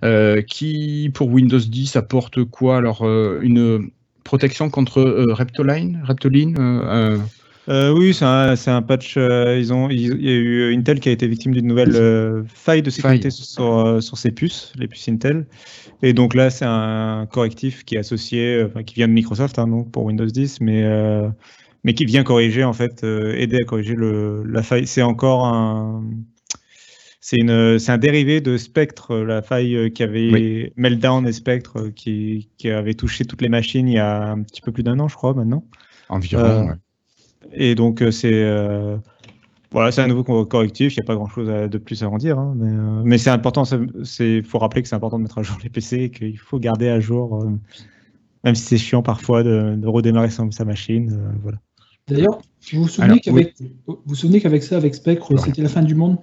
euh, 0.02 0.42
qui 0.42 1.12
pour 1.14 1.28
Windows 1.28 1.60
10 1.60 1.94
apporte 1.94 2.42
quoi? 2.42 2.78
Alors 2.78 3.02
euh, 3.02 3.38
une 3.40 3.88
protection 4.24 4.68
contre 4.68 4.98
euh, 4.98 5.32
Reptoline, 5.32 6.02
Reptoline 6.02 6.56
oui, 7.68 8.12
c'est 8.12 8.24
un, 8.24 8.82
patch. 8.82 9.16
ils 9.16 9.72
ont, 9.72 9.88
il 9.88 10.00
y 10.00 10.28
a 10.28 10.32
eu 10.32 10.74
Intel 10.74 10.98
qui 10.98 11.10
a 11.10 11.12
été 11.12 11.28
victime 11.28 11.52
d'une 11.52 11.68
nouvelle 11.68 12.44
faille 12.52 12.82
de 12.82 12.90
sécurité 12.90 13.30
Sur, 13.30 14.02
sur 14.02 14.18
ses 14.18 14.32
puces, 14.32 14.72
les 14.76 14.86
puces 14.86 15.08
Intel. 15.08 15.46
Et 16.02 16.12
donc 16.12 16.34
là, 16.34 16.50
c'est 16.50 16.66
un 16.66 17.26
correctif 17.30 17.84
qui 17.84 17.94
est 17.94 17.98
associé, 17.98 18.66
qui 18.84 18.96
vient 18.96 19.08
de 19.08 19.14
Microsoft, 19.14 19.58
hein, 19.58 19.66
donc 19.66 19.90
pour 19.92 20.04
Windows 20.04 20.26
10, 20.26 20.60
mais 20.60 20.84
mais 21.84 21.92
qui 21.92 22.06
vient 22.06 22.24
corriger 22.24 22.64
en 22.64 22.72
fait, 22.72 23.04
euh, 23.04 23.34
aider 23.36 23.58
à 23.58 23.64
corriger 23.64 23.94
le, 23.94 24.42
la 24.44 24.62
faille. 24.62 24.86
C'est 24.86 25.02
encore 25.02 25.44
un, 25.44 26.02
c'est 27.20 27.36
une, 27.36 27.78
c'est 27.78 27.92
un 27.92 27.98
dérivé 27.98 28.40
de 28.40 28.56
Spectre, 28.56 29.16
la 29.16 29.42
faille 29.42 29.92
qui 29.92 30.02
avait 30.02 30.72
Meltdown 30.76 31.28
et 31.28 31.32
Spectre 31.32 31.90
qui, 31.94 32.48
qui 32.56 32.70
avait 32.70 32.94
touché 32.94 33.26
toutes 33.26 33.42
les 33.42 33.50
machines 33.50 33.86
il 33.86 33.94
y 33.94 33.98
a 33.98 34.30
un 34.30 34.42
petit 34.42 34.62
peu 34.62 34.72
plus 34.72 34.82
d'un 34.82 34.98
an, 34.98 35.08
je 35.08 35.14
crois 35.14 35.34
maintenant. 35.34 35.64
Environ. 36.08 36.42
Euh, 36.42 36.64
ouais. 36.64 36.72
Et 37.52 37.74
donc 37.74 38.02
euh, 38.02 38.10
c'est 38.10 38.42
voilà, 39.70 39.90
c'est 39.90 40.02
un 40.02 40.06
nouveau 40.06 40.22
correctif. 40.46 40.94
Il 40.94 41.00
n'y 41.00 41.04
a 41.04 41.06
pas 41.06 41.16
grand 41.16 41.28
chose 41.28 41.48
de 41.48 41.78
plus 41.78 42.04
à 42.04 42.08
en 42.08 42.16
dire, 42.16 42.38
hein, 42.38 42.54
mais, 42.56 42.70
mais 43.04 43.18
c'est 43.18 43.30
important. 43.30 43.64
C'est, 43.64 44.42
faut 44.42 44.60
rappeler 44.60 44.82
que 44.82 44.88
c'est 44.88 44.94
important 44.94 45.18
de 45.18 45.24
mettre 45.24 45.38
à 45.38 45.42
jour 45.42 45.58
les 45.64 45.68
PC, 45.68 46.12
qu'il 46.12 46.38
faut 46.38 46.60
garder 46.60 46.88
à 46.88 47.00
jour, 47.00 47.44
même 48.44 48.54
si 48.54 48.62
c'est 48.62 48.78
chiant 48.78 49.02
parfois 49.02 49.42
de, 49.42 49.74
de 49.74 49.88
redémarrer 49.88 50.30
sa, 50.30 50.44
sa 50.52 50.64
machine. 50.64 51.34
voilà. 51.42 51.58
D'ailleurs, 52.08 52.40
vous 52.72 52.82
vous 52.82 54.14
souvenez 54.14 54.40
qu'avec 54.40 54.62
ça, 54.62 54.76
avec 54.76 54.94
Spectre, 54.94 55.32
c'était 55.38 55.62
la 55.62 55.68
fin 55.68 55.82
du 55.82 55.94
monde? 55.94 56.18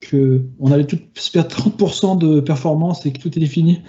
Que 0.00 0.44
on 0.60 0.70
allait 0.70 0.86
tout 0.86 0.98
perdre 1.32 1.50
30% 1.50 2.18
de 2.18 2.38
performance 2.38 3.04
et 3.04 3.12
que 3.12 3.18
tout 3.18 3.36
était 3.36 3.46
fini. 3.46 3.82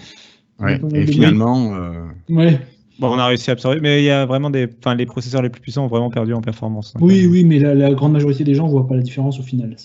Ouais, 0.59 0.81
et 0.93 1.05
finalement. 1.05 1.75
Euh... 1.75 2.01
Ouais. 2.29 2.59
Bon, 2.99 3.13
on 3.13 3.19
a 3.19 3.27
réussi 3.27 3.49
à 3.49 3.53
absorber, 3.53 3.79
mais 3.79 4.01
il 4.01 4.05
y 4.05 4.09
a 4.09 4.25
vraiment 4.25 4.49
des, 4.49 4.67
enfin, 4.79 4.95
les 4.95 5.05
processeurs 5.05 5.41
les 5.41 5.49
plus 5.49 5.61
puissants 5.61 5.85
ont 5.85 5.87
vraiment 5.87 6.09
perdu 6.09 6.33
en 6.33 6.41
performance. 6.41 6.93
Hein, 6.95 6.99
oui, 7.01 7.27
oui, 7.27 7.45
mais 7.45 7.59
la, 7.59 7.73
la, 7.73 7.93
grande 7.93 8.11
majorité 8.11 8.43
des 8.43 8.55
gens 8.55 8.65
ne 8.65 8.71
voient 8.71 8.87
pas 8.87 8.95
la 8.95 9.03
différence 9.03 9.39
au 9.39 9.43
final. 9.43 9.75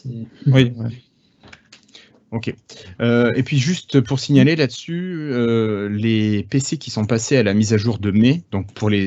Oui. 0.46 0.72
Ouais. 0.76 0.90
Ok. 2.34 2.52
Euh, 3.00 3.32
et 3.36 3.44
puis 3.44 3.58
juste 3.58 4.00
pour 4.00 4.18
signaler 4.18 4.56
là-dessus, 4.56 5.28
euh, 5.30 5.88
les 5.88 6.42
PC 6.42 6.78
qui 6.78 6.90
sont 6.90 7.04
passés 7.04 7.36
à 7.36 7.44
la 7.44 7.54
mise 7.54 7.72
à 7.72 7.76
jour 7.76 8.00
de 8.00 8.10
mai, 8.10 8.42
donc 8.50 8.74
pour 8.74 8.90
les, 8.90 9.06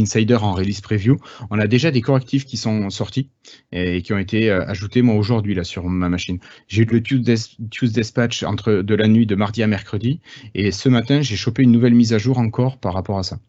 insiders 0.00 0.44
en 0.44 0.54
release 0.54 0.80
preview, 0.80 1.18
on 1.50 1.58
a 1.58 1.66
déjà 1.66 1.90
des 1.90 2.00
correctifs 2.00 2.46
qui 2.46 2.56
sont 2.56 2.88
sortis 2.88 3.28
et 3.72 4.00
qui 4.00 4.14
ont 4.14 4.18
été 4.18 4.50
euh, 4.50 4.64
ajoutés 4.66 5.02
moi 5.02 5.14
aujourd'hui 5.14 5.54
là 5.54 5.62
sur 5.62 5.84
ma 5.84 6.08
machine. 6.08 6.38
J'ai 6.66 6.84
eu 6.84 6.86
le 6.86 7.02
Tuesday, 7.02 7.34
Dispatch 7.82 8.42
entre 8.44 8.72
de 8.76 8.94
la 8.94 9.08
nuit 9.08 9.26
de 9.26 9.34
mardi 9.34 9.62
à 9.62 9.66
mercredi 9.66 10.20
et 10.54 10.72
ce 10.72 10.88
matin 10.88 11.20
j'ai 11.20 11.36
chopé 11.36 11.64
une 11.64 11.72
nouvelle 11.72 11.94
mise 11.94 12.14
à 12.14 12.18
jour 12.18 12.38
encore 12.38 12.78
par 12.78 12.94
rapport 12.94 13.18
à 13.18 13.24
ça. 13.24 13.40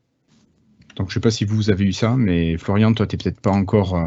Donc 0.97 1.07
je 1.07 1.13
sais 1.13 1.21
pas 1.21 1.31
si 1.31 1.45
vous 1.45 1.69
avez 1.69 1.85
eu 1.85 1.93
ça, 1.93 2.17
mais 2.17 2.57
Florian, 2.57 2.93
toi 2.93 3.07
t'es 3.07 3.15
peut-être 3.15 3.39
pas 3.39 3.51
encore 3.51 3.97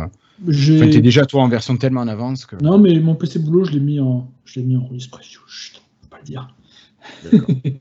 tu 0.46 0.82
es 0.82 1.00
déjà 1.00 1.26
toi 1.26 1.42
en 1.42 1.48
version 1.48 1.76
tellement 1.76 2.00
en 2.00 2.08
avance 2.08 2.46
que. 2.46 2.56
Non, 2.62 2.78
mais 2.78 2.98
mon 3.00 3.14
PC 3.14 3.38
boulot, 3.38 3.64
je 3.64 3.72
l'ai 3.72 3.80
mis 3.80 4.00
en, 4.00 4.30
je 4.44 4.60
l'ai 4.60 4.66
mis 4.66 4.76
en 4.76 4.84
release 4.86 5.06
preview. 5.06 5.40
Chut, 5.46 5.80
on 5.80 6.02
peut 6.02 6.10
pas 6.10 6.18
le 6.18 6.24
dire. 6.24 6.54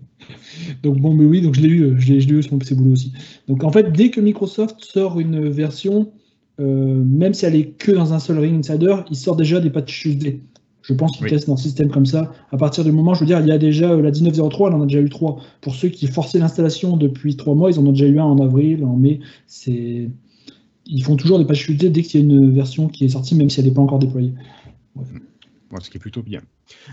donc 0.84 1.00
bon, 1.00 1.14
mais 1.14 1.26
oui, 1.26 1.42
donc 1.42 1.56
je 1.56 1.62
l'ai 1.62 1.70
eu, 1.70 2.00
je 2.00 2.14
l'ai, 2.14 2.26
eu 2.26 2.44
sur 2.44 2.54
mon 2.54 2.60
PC 2.60 2.76
boulot 2.76 2.92
aussi. 2.92 3.14
Donc 3.48 3.64
en 3.64 3.72
fait, 3.72 3.92
dès 3.92 4.10
que 4.10 4.22
Microsoft 4.22 4.78
sort 4.80 5.20
une 5.20 5.50
version, 5.50 6.12
euh, 6.60 7.04
même 7.04 7.34
si 7.34 7.46
elle 7.46 7.56
est 7.56 7.72
que 7.78 7.92
dans 7.92 8.14
un 8.14 8.20
seul 8.20 8.40
Ring 8.40 8.60
Insider, 8.60 8.96
il 9.10 9.16
sort 9.16 9.36
déjà 9.36 9.60
des 9.60 9.70
patchs. 9.70 10.08
Je 10.82 10.94
pense 10.94 11.18
qu'ils 11.18 11.28
testent 11.28 11.48
dans 11.48 11.56
un 11.56 11.58
système 11.58 11.90
comme 11.90 12.06
ça. 12.06 12.32
À 12.52 12.58
partir 12.58 12.86
du 12.86 12.94
moment, 12.94 13.14
je 13.14 13.20
veux 13.20 13.26
dire, 13.26 13.42
il 13.42 13.48
y 13.48 13.52
a 13.52 13.58
déjà 13.58 13.92
euh, 13.92 14.02
la 14.02 14.12
1903, 14.12 14.70
elle 14.70 14.76
en 14.76 14.82
a 14.82 14.86
déjà 14.86 15.02
eu 15.02 15.10
trois. 15.10 15.38
Pour 15.60 15.76
ceux 15.76 15.90
qui 15.90 16.08
forçaient 16.08 16.40
l'installation 16.40 16.96
depuis 16.96 17.36
trois 17.36 17.56
mois, 17.56 17.70
ils 17.70 17.78
en 17.78 17.86
ont 17.86 17.92
déjà 17.92 18.08
eu 18.08 18.20
un 18.20 18.26
en 18.26 18.40
avril, 18.40 18.86
en 18.86 18.96
mai. 18.96 19.20
C'est 19.48 20.10
ils 20.89 21.03
font 21.03 21.15
toujours 21.15 21.39
des 21.39 21.46
patchs 21.46 21.70
USD 21.70 21.91
dès 21.91 22.01
qu'il 22.01 22.20
y 22.20 22.24
a 22.24 22.25
une 22.25 22.53
version 22.53 22.88
qui 22.88 23.06
est 23.06 23.10
sortie, 23.10 23.36
même 23.36 23.50
si 23.50 23.60
elle 23.60 23.67
n'est 23.67 23.74
pas 23.74 23.82
encore 23.82 24.00
déployée. 24.00 24.34
ce 25.82 25.89
qui 25.89 25.98
est 25.98 26.00
plutôt 26.00 26.24
bien. 26.24 26.41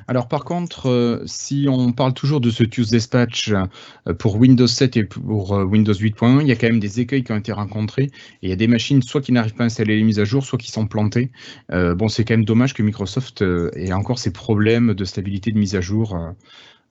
Alors 0.08 0.28
par 0.28 0.44
contre, 0.44 0.88
euh, 0.88 1.22
si 1.26 1.66
on 1.68 1.92
parle 1.92 2.14
toujours 2.14 2.40
de 2.40 2.50
ce 2.50 2.62
Tuesday 2.64 2.98
Patch 3.10 3.52
euh, 3.52 4.14
pour 4.14 4.36
Windows 4.36 4.66
7 4.66 4.96
et 4.96 5.04
pour 5.04 5.54
euh, 5.54 5.64
Windows 5.64 5.92
8.1, 5.92 6.42
il 6.42 6.48
y 6.48 6.52
a 6.52 6.56
quand 6.56 6.68
même 6.68 6.80
des 6.80 7.00
écueils 7.00 7.24
qui 7.24 7.32
ont 7.32 7.36
été 7.36 7.52
rencontrés. 7.52 8.04
Et 8.04 8.10
il 8.42 8.50
y 8.50 8.52
a 8.52 8.56
des 8.56 8.68
machines 8.68 9.02
soit 9.02 9.20
qui 9.20 9.32
n'arrivent 9.32 9.54
pas 9.54 9.64
à 9.64 9.66
installer 9.66 9.96
les 9.96 10.04
mises 10.04 10.20
à 10.20 10.24
jour, 10.24 10.44
soit 10.44 10.58
qui 10.58 10.70
sont 10.70 10.86
plantées. 10.86 11.30
bon, 11.70 12.08
c'est 12.08 12.24
quand 12.24 12.34
même 12.34 12.44
dommage 12.44 12.74
que 12.74 12.82
Microsoft 12.82 13.42
ait 13.42 13.92
encore 13.92 14.18
ces 14.18 14.32
problèmes 14.32 14.94
de 14.94 15.04
stabilité 15.04 15.50
de 15.50 15.58
mise 15.58 15.74
à 15.74 15.80
jour. 15.80 16.18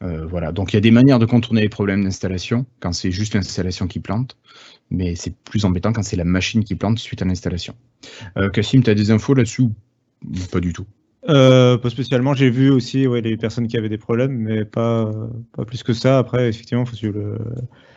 voilà, 0.01 0.51
donc 0.51 0.73
il 0.73 0.75
y 0.75 0.77
a 0.77 0.81
des 0.81 0.91
manières 0.91 1.19
de 1.19 1.25
contourner 1.25 1.61
les 1.61 1.69
problèmes 1.69 2.03
d'installation 2.03 2.65
quand 2.79 2.93
c'est 2.93 3.11
juste 3.11 3.35
l'installation 3.35 3.87
qui 3.87 3.99
plante 3.99 4.37
mais 4.89 5.15
c'est 5.15 5.35
plus 5.35 5.65
embêtant 5.65 5.93
quand 5.93 6.03
c'est 6.03 6.15
la 6.17 6.23
machine 6.23 6.63
qui 6.63 6.75
plante 6.75 6.99
suite 6.99 7.21
à 7.21 7.25
l'installation. 7.25 7.75
Euh, 8.37 8.49
Cassim, 8.49 8.81
tu 8.81 8.89
as 8.89 8.95
des 8.95 9.11
infos 9.11 9.33
là-dessus 9.33 9.69
Pas 10.51 10.59
du 10.59 10.73
tout? 10.73 10.85
Euh, 11.29 11.77
pas 11.77 11.89
spécialement. 11.89 12.33
J'ai 12.33 12.49
vu 12.49 12.69
aussi 12.69 13.07
ouais, 13.07 13.21
les 13.21 13.37
personnes 13.37 13.67
qui 13.67 13.77
avaient 13.77 13.89
des 13.89 13.97
problèmes, 13.97 14.33
mais 14.33 14.65
pas, 14.65 15.09
pas 15.55 15.63
plus 15.65 15.81
que 15.83 15.93
ça. 15.93 16.17
Après, 16.17 16.49
effectivement, 16.49 16.85
faut 16.85 16.95
suivre 16.95 17.17
le. 17.17 17.37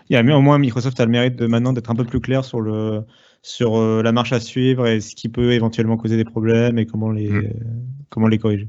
Il 0.08 0.14
y 0.14 0.16
a, 0.16 0.36
au 0.36 0.40
moins 0.40 0.58
Microsoft 0.58 1.00
a 1.00 1.04
le 1.04 1.10
mérite 1.10 1.34
de 1.34 1.46
maintenant 1.46 1.72
d'être 1.72 1.90
un 1.90 1.96
peu 1.96 2.04
plus 2.04 2.20
clair 2.20 2.44
sur 2.44 2.60
le 2.60 3.02
sur 3.42 3.76
euh, 3.76 4.02
la 4.02 4.12
marche 4.12 4.32
à 4.32 4.40
suivre 4.40 4.86
et 4.86 5.00
ce 5.00 5.14
qui 5.14 5.28
peut 5.28 5.52
éventuellement 5.52 5.96
causer 5.96 6.16
des 6.16 6.24
problèmes 6.24 6.78
et 6.78 6.86
comment 6.86 7.10
les 7.10 7.30
mm. 7.30 7.52
comment 8.10 8.28
les 8.28 8.38
corriger. 8.38 8.68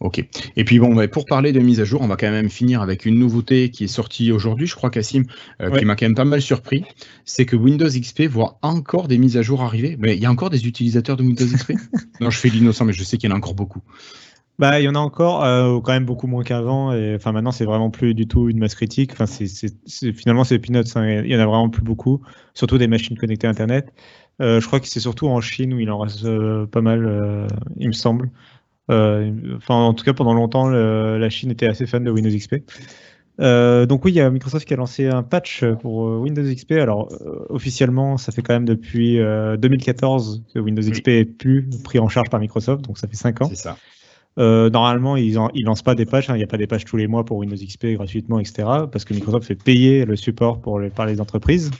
Ok. 0.00 0.24
Et 0.56 0.64
puis 0.64 0.78
bon, 0.78 1.08
pour 1.08 1.24
parler 1.24 1.52
de 1.52 1.58
mise 1.58 1.80
à 1.80 1.84
jour, 1.84 2.00
on 2.02 2.06
va 2.06 2.16
quand 2.16 2.30
même 2.30 2.50
finir 2.50 2.82
avec 2.82 3.04
une 3.04 3.18
nouveauté 3.18 3.70
qui 3.70 3.84
est 3.84 3.88
sortie 3.88 4.30
aujourd'hui, 4.30 4.66
je 4.68 4.76
crois, 4.76 4.90
Cassim, 4.90 5.24
euh, 5.60 5.76
qui 5.76 5.84
m'a 5.84 5.96
quand 5.96 6.06
même 6.06 6.14
pas 6.14 6.24
mal 6.24 6.40
surpris. 6.40 6.84
C'est 7.24 7.46
que 7.46 7.56
Windows 7.56 7.88
XP 7.88 8.22
voit 8.22 8.58
encore 8.62 9.08
des 9.08 9.18
mises 9.18 9.36
à 9.36 9.42
jour 9.42 9.62
arriver. 9.62 9.96
Mais 9.98 10.14
il 10.14 10.22
y 10.22 10.26
a 10.26 10.30
encore 10.30 10.50
des 10.50 10.68
utilisateurs 10.68 11.16
de 11.16 11.24
Windows 11.24 11.44
XP 11.44 11.72
Non, 12.20 12.30
je 12.30 12.38
fais 12.38 12.48
l'innocent, 12.48 12.84
mais 12.84 12.92
je 12.92 13.02
sais 13.02 13.16
qu'il 13.16 13.28
y 13.28 13.32
en 13.32 13.34
a 13.34 13.38
encore 13.38 13.54
beaucoup. 13.54 13.82
Bah, 14.60 14.80
il 14.80 14.84
y 14.84 14.88
en 14.88 14.94
a 14.94 14.98
encore, 14.98 15.44
euh, 15.44 15.80
quand 15.80 15.92
même 15.92 16.04
beaucoup 16.04 16.28
moins 16.28 16.44
qu'avant. 16.44 16.92
Et 16.92 17.16
enfin, 17.16 17.32
maintenant, 17.32 17.52
c'est 17.52 17.64
vraiment 17.64 17.90
plus 17.90 18.14
du 18.14 18.28
tout 18.28 18.48
une 18.48 18.58
masse 18.58 18.76
critique. 18.76 19.12
Enfin, 19.12 19.26
c'est, 19.26 19.46
finalement, 20.12 20.44
c'est 20.44 20.60
peanuts. 20.60 20.84
Hein. 20.94 21.22
Il 21.24 21.30
y 21.30 21.36
en 21.36 21.40
a 21.40 21.46
vraiment 21.46 21.70
plus 21.70 21.82
beaucoup, 21.82 22.22
surtout 22.54 22.78
des 22.78 22.86
machines 22.86 23.18
connectées 23.18 23.48
à 23.48 23.50
Internet. 23.50 23.92
Euh, 24.40 24.60
je 24.60 24.66
crois 24.68 24.78
que 24.78 24.86
c'est 24.86 25.00
surtout 25.00 25.26
en 25.26 25.40
Chine 25.40 25.74
où 25.74 25.80
il 25.80 25.90
en 25.90 25.98
reste 25.98 26.24
pas 26.66 26.82
mal, 26.82 27.48
il 27.78 27.88
me 27.88 27.92
semble. 27.92 28.30
Euh, 28.90 29.30
enfin, 29.56 29.74
en 29.74 29.94
tout 29.94 30.04
cas, 30.04 30.12
pendant 30.12 30.34
longtemps, 30.34 30.68
la 30.68 31.30
Chine 31.30 31.50
était 31.50 31.66
assez 31.66 31.86
fan 31.86 32.04
de 32.04 32.10
Windows 32.10 32.30
XP. 32.30 32.56
Euh, 33.40 33.86
donc 33.86 34.04
oui, 34.04 34.10
il 34.10 34.16
y 34.16 34.20
a 34.20 34.28
Microsoft 34.30 34.66
qui 34.66 34.74
a 34.74 34.76
lancé 34.76 35.06
un 35.06 35.22
patch 35.22 35.64
pour 35.80 36.08
euh, 36.08 36.18
Windows 36.18 36.42
XP. 36.42 36.72
Alors 36.72 37.08
officiellement, 37.50 38.16
ça 38.16 38.32
fait 38.32 38.42
quand 38.42 38.54
même 38.54 38.64
depuis 38.64 39.16
2014 39.16 40.42
que 40.52 40.58
Windows 40.58 40.82
XP 40.82 41.08
est 41.08 41.24
plus 41.24 41.68
pris 41.84 41.98
en 41.98 42.08
charge 42.08 42.30
par 42.30 42.40
Microsoft, 42.40 42.82
donc 42.84 42.98
ça 42.98 43.06
fait 43.06 43.16
5 43.16 43.42
ans. 43.42 43.48
C'est 43.50 43.56
ça. 43.56 43.76
normalement, 44.36 45.16
ils, 45.16 45.34
ne 45.34 45.64
lancent 45.64 45.82
pas 45.82 45.94
des 45.94 46.06
patchs. 46.06 46.30
Hein. 46.30 46.34
Il 46.34 46.38
n'y 46.38 46.44
a 46.44 46.48
pas 46.48 46.56
des 46.56 46.66
patchs 46.66 46.84
tous 46.84 46.96
les 46.96 47.06
mois 47.06 47.24
pour 47.24 47.36
Windows 47.38 47.56
XP 47.56 47.94
gratuitement, 47.94 48.40
etc. 48.40 48.66
Parce 48.90 49.04
que 49.04 49.14
Microsoft 49.14 49.46
fait 49.46 49.54
payer 49.54 50.04
le 50.04 50.16
support 50.16 50.60
pour 50.60 50.80
les, 50.80 50.90
par 50.90 51.06
les 51.06 51.20
entreprises 51.20 51.70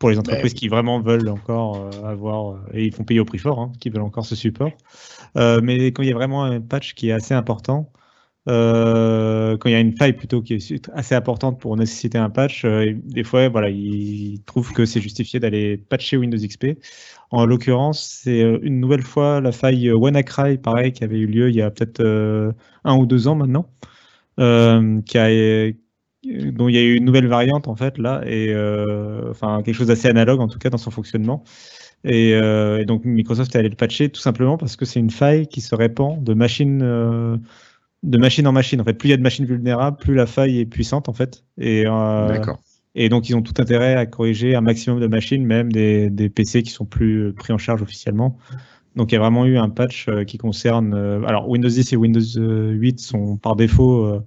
pour 0.00 0.08
les 0.08 0.18
entreprises 0.18 0.54
qui 0.54 0.66
vraiment 0.66 0.98
veulent 0.98 1.28
encore 1.28 1.76
euh, 1.76 2.04
avoir, 2.04 2.54
euh, 2.54 2.58
et 2.72 2.86
ils 2.86 2.92
font 2.92 3.04
payer 3.04 3.20
au 3.20 3.26
prix 3.26 3.38
fort, 3.38 3.60
hein, 3.60 3.70
qui 3.80 3.90
veulent 3.90 4.02
encore 4.02 4.24
ce 4.24 4.34
support. 4.34 4.72
Euh, 5.36 5.60
mais 5.62 5.92
quand 5.92 6.02
il 6.02 6.08
y 6.08 6.12
a 6.12 6.14
vraiment 6.14 6.42
un 6.42 6.60
patch 6.60 6.94
qui 6.94 7.10
est 7.10 7.12
assez 7.12 7.34
important, 7.34 7.92
quand 8.46 9.66
il 9.66 9.70
y 9.70 9.74
a 9.74 9.78
une 9.78 9.96
faille 9.96 10.14
plutôt 10.14 10.42
qui 10.42 10.54
est 10.54 10.90
assez 10.94 11.14
importante 11.14 11.60
pour 11.60 11.76
nécessiter 11.76 12.18
un 12.18 12.30
patch, 12.30 12.64
des 12.64 13.22
fois, 13.22 13.48
voilà, 13.48 13.68
ils 13.68 14.42
trouvent 14.44 14.72
que 14.72 14.86
c'est 14.86 15.00
justifié 15.00 15.38
d'aller 15.38 15.76
patcher 15.76 16.16
Windows 16.16 16.38
XP. 16.38 16.78
En 17.30 17.46
l'occurrence, 17.46 18.20
c'est 18.24 18.40
une 18.40 18.80
nouvelle 18.80 19.02
fois 19.02 19.40
la 19.40 19.52
faille 19.52 19.92
WannaCry, 19.92 20.58
pareil, 20.58 20.90
qui 20.90 21.04
avait 21.04 21.18
eu 21.18 21.26
lieu 21.26 21.50
il 21.50 21.54
y 21.54 21.62
a 21.62 21.70
peut-être 21.70 22.02
un 22.02 22.96
ou 22.96 23.06
deux 23.06 23.28
ans 23.28 23.36
maintenant, 23.36 23.70
qui 24.36 25.18
a 25.18 25.70
dont 26.24 26.68
il 26.68 26.74
y 26.74 26.78
a 26.78 26.82
eu 26.82 26.96
une 26.96 27.04
nouvelle 27.04 27.26
variante 27.26 27.68
en 27.68 27.76
fait 27.76 27.96
là, 27.98 28.22
et 28.26 28.52
euh, 28.52 29.30
enfin 29.30 29.62
quelque 29.62 29.74
chose 29.74 29.86
d'assez 29.86 30.08
analogue 30.08 30.40
en 30.40 30.48
tout 30.48 30.58
cas 30.58 30.70
dans 30.70 30.78
son 30.78 30.90
fonctionnement. 30.90 31.44
Et, 32.04 32.34
euh, 32.34 32.84
donc 32.84 33.04
Microsoft 33.04 33.54
est 33.54 33.58
allé 33.58 33.68
le 33.68 33.76
patcher 33.76 34.08
tout 34.08 34.20
simplement 34.20 34.56
parce 34.56 34.76
que 34.76 34.84
c'est 34.84 35.00
une 35.00 35.10
faille 35.10 35.46
qui 35.46 35.60
se 35.60 35.74
répand 35.74 36.22
de 36.22 36.34
machine, 36.34 36.80
euh, 36.82 37.36
de 38.02 38.18
machine 38.18 38.46
en 38.46 38.52
machine. 38.52 38.80
En 38.80 38.84
fait, 38.84 38.94
plus 38.94 39.08
il 39.08 39.10
y 39.10 39.14
a 39.14 39.18
de 39.18 39.22
machines 39.22 39.44
vulnérables, 39.44 39.98
plus 39.98 40.14
la 40.14 40.26
faille 40.26 40.60
est 40.60 40.66
puissante 40.66 41.08
en 41.08 41.12
fait. 41.12 41.44
Et, 41.58 41.84
et 42.94 43.08
donc 43.08 43.28
ils 43.28 43.34
ont 43.34 43.42
tout 43.42 43.54
intérêt 43.58 43.94
à 43.94 44.04
corriger 44.06 44.54
un 44.54 44.60
maximum 44.62 45.00
de 45.00 45.06
machines, 45.06 45.44
même 45.44 45.72
des, 45.72 46.10
des 46.10 46.28
PC 46.28 46.62
qui 46.62 46.70
sont 46.70 46.86
plus 46.86 47.32
pris 47.34 47.52
en 47.52 47.58
charge 47.58 47.82
officiellement. 47.82 48.36
Donc 48.96 49.12
il 49.12 49.14
y 49.14 49.18
a 49.18 49.20
vraiment 49.20 49.46
eu 49.46 49.56
un 49.56 49.70
patch 49.70 50.08
qui 50.26 50.36
concerne. 50.36 50.94
alors 51.26 51.48
Windows 51.48 51.68
10 51.68 51.92
et 51.92 51.96
Windows 51.96 52.20
8 52.20 53.00
sont 53.00 53.36
par 53.36 53.56
défaut 53.56 54.22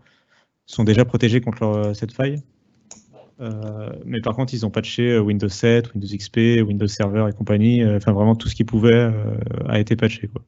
sont 0.66 0.84
déjà 0.84 1.06
protégés 1.06 1.42
contre 1.42 1.64
euh, 1.64 1.94
cette 1.94 2.12
faille. 2.12 2.42
Euh, 3.42 3.90
mais 4.06 4.22
par 4.22 4.36
contre, 4.36 4.54
ils 4.54 4.66
ont 4.66 4.70
patché 4.70 5.12
euh, 5.12 5.20
Windows 5.20 5.50
7, 5.50 5.94
Windows 5.94 6.08
XP, 6.16 6.38
Windows 6.66 6.88
Server 6.88 7.26
et 7.30 7.34
compagnie. 7.34 7.84
Enfin, 7.86 8.12
vraiment 8.12 8.36
tout 8.36 8.48
ce 8.48 8.56
qui 8.56 8.64
pouvait 8.64 9.12
a 9.68 9.80
été 9.80 9.96
patché. 9.96 10.28
Quoi. 10.28 10.42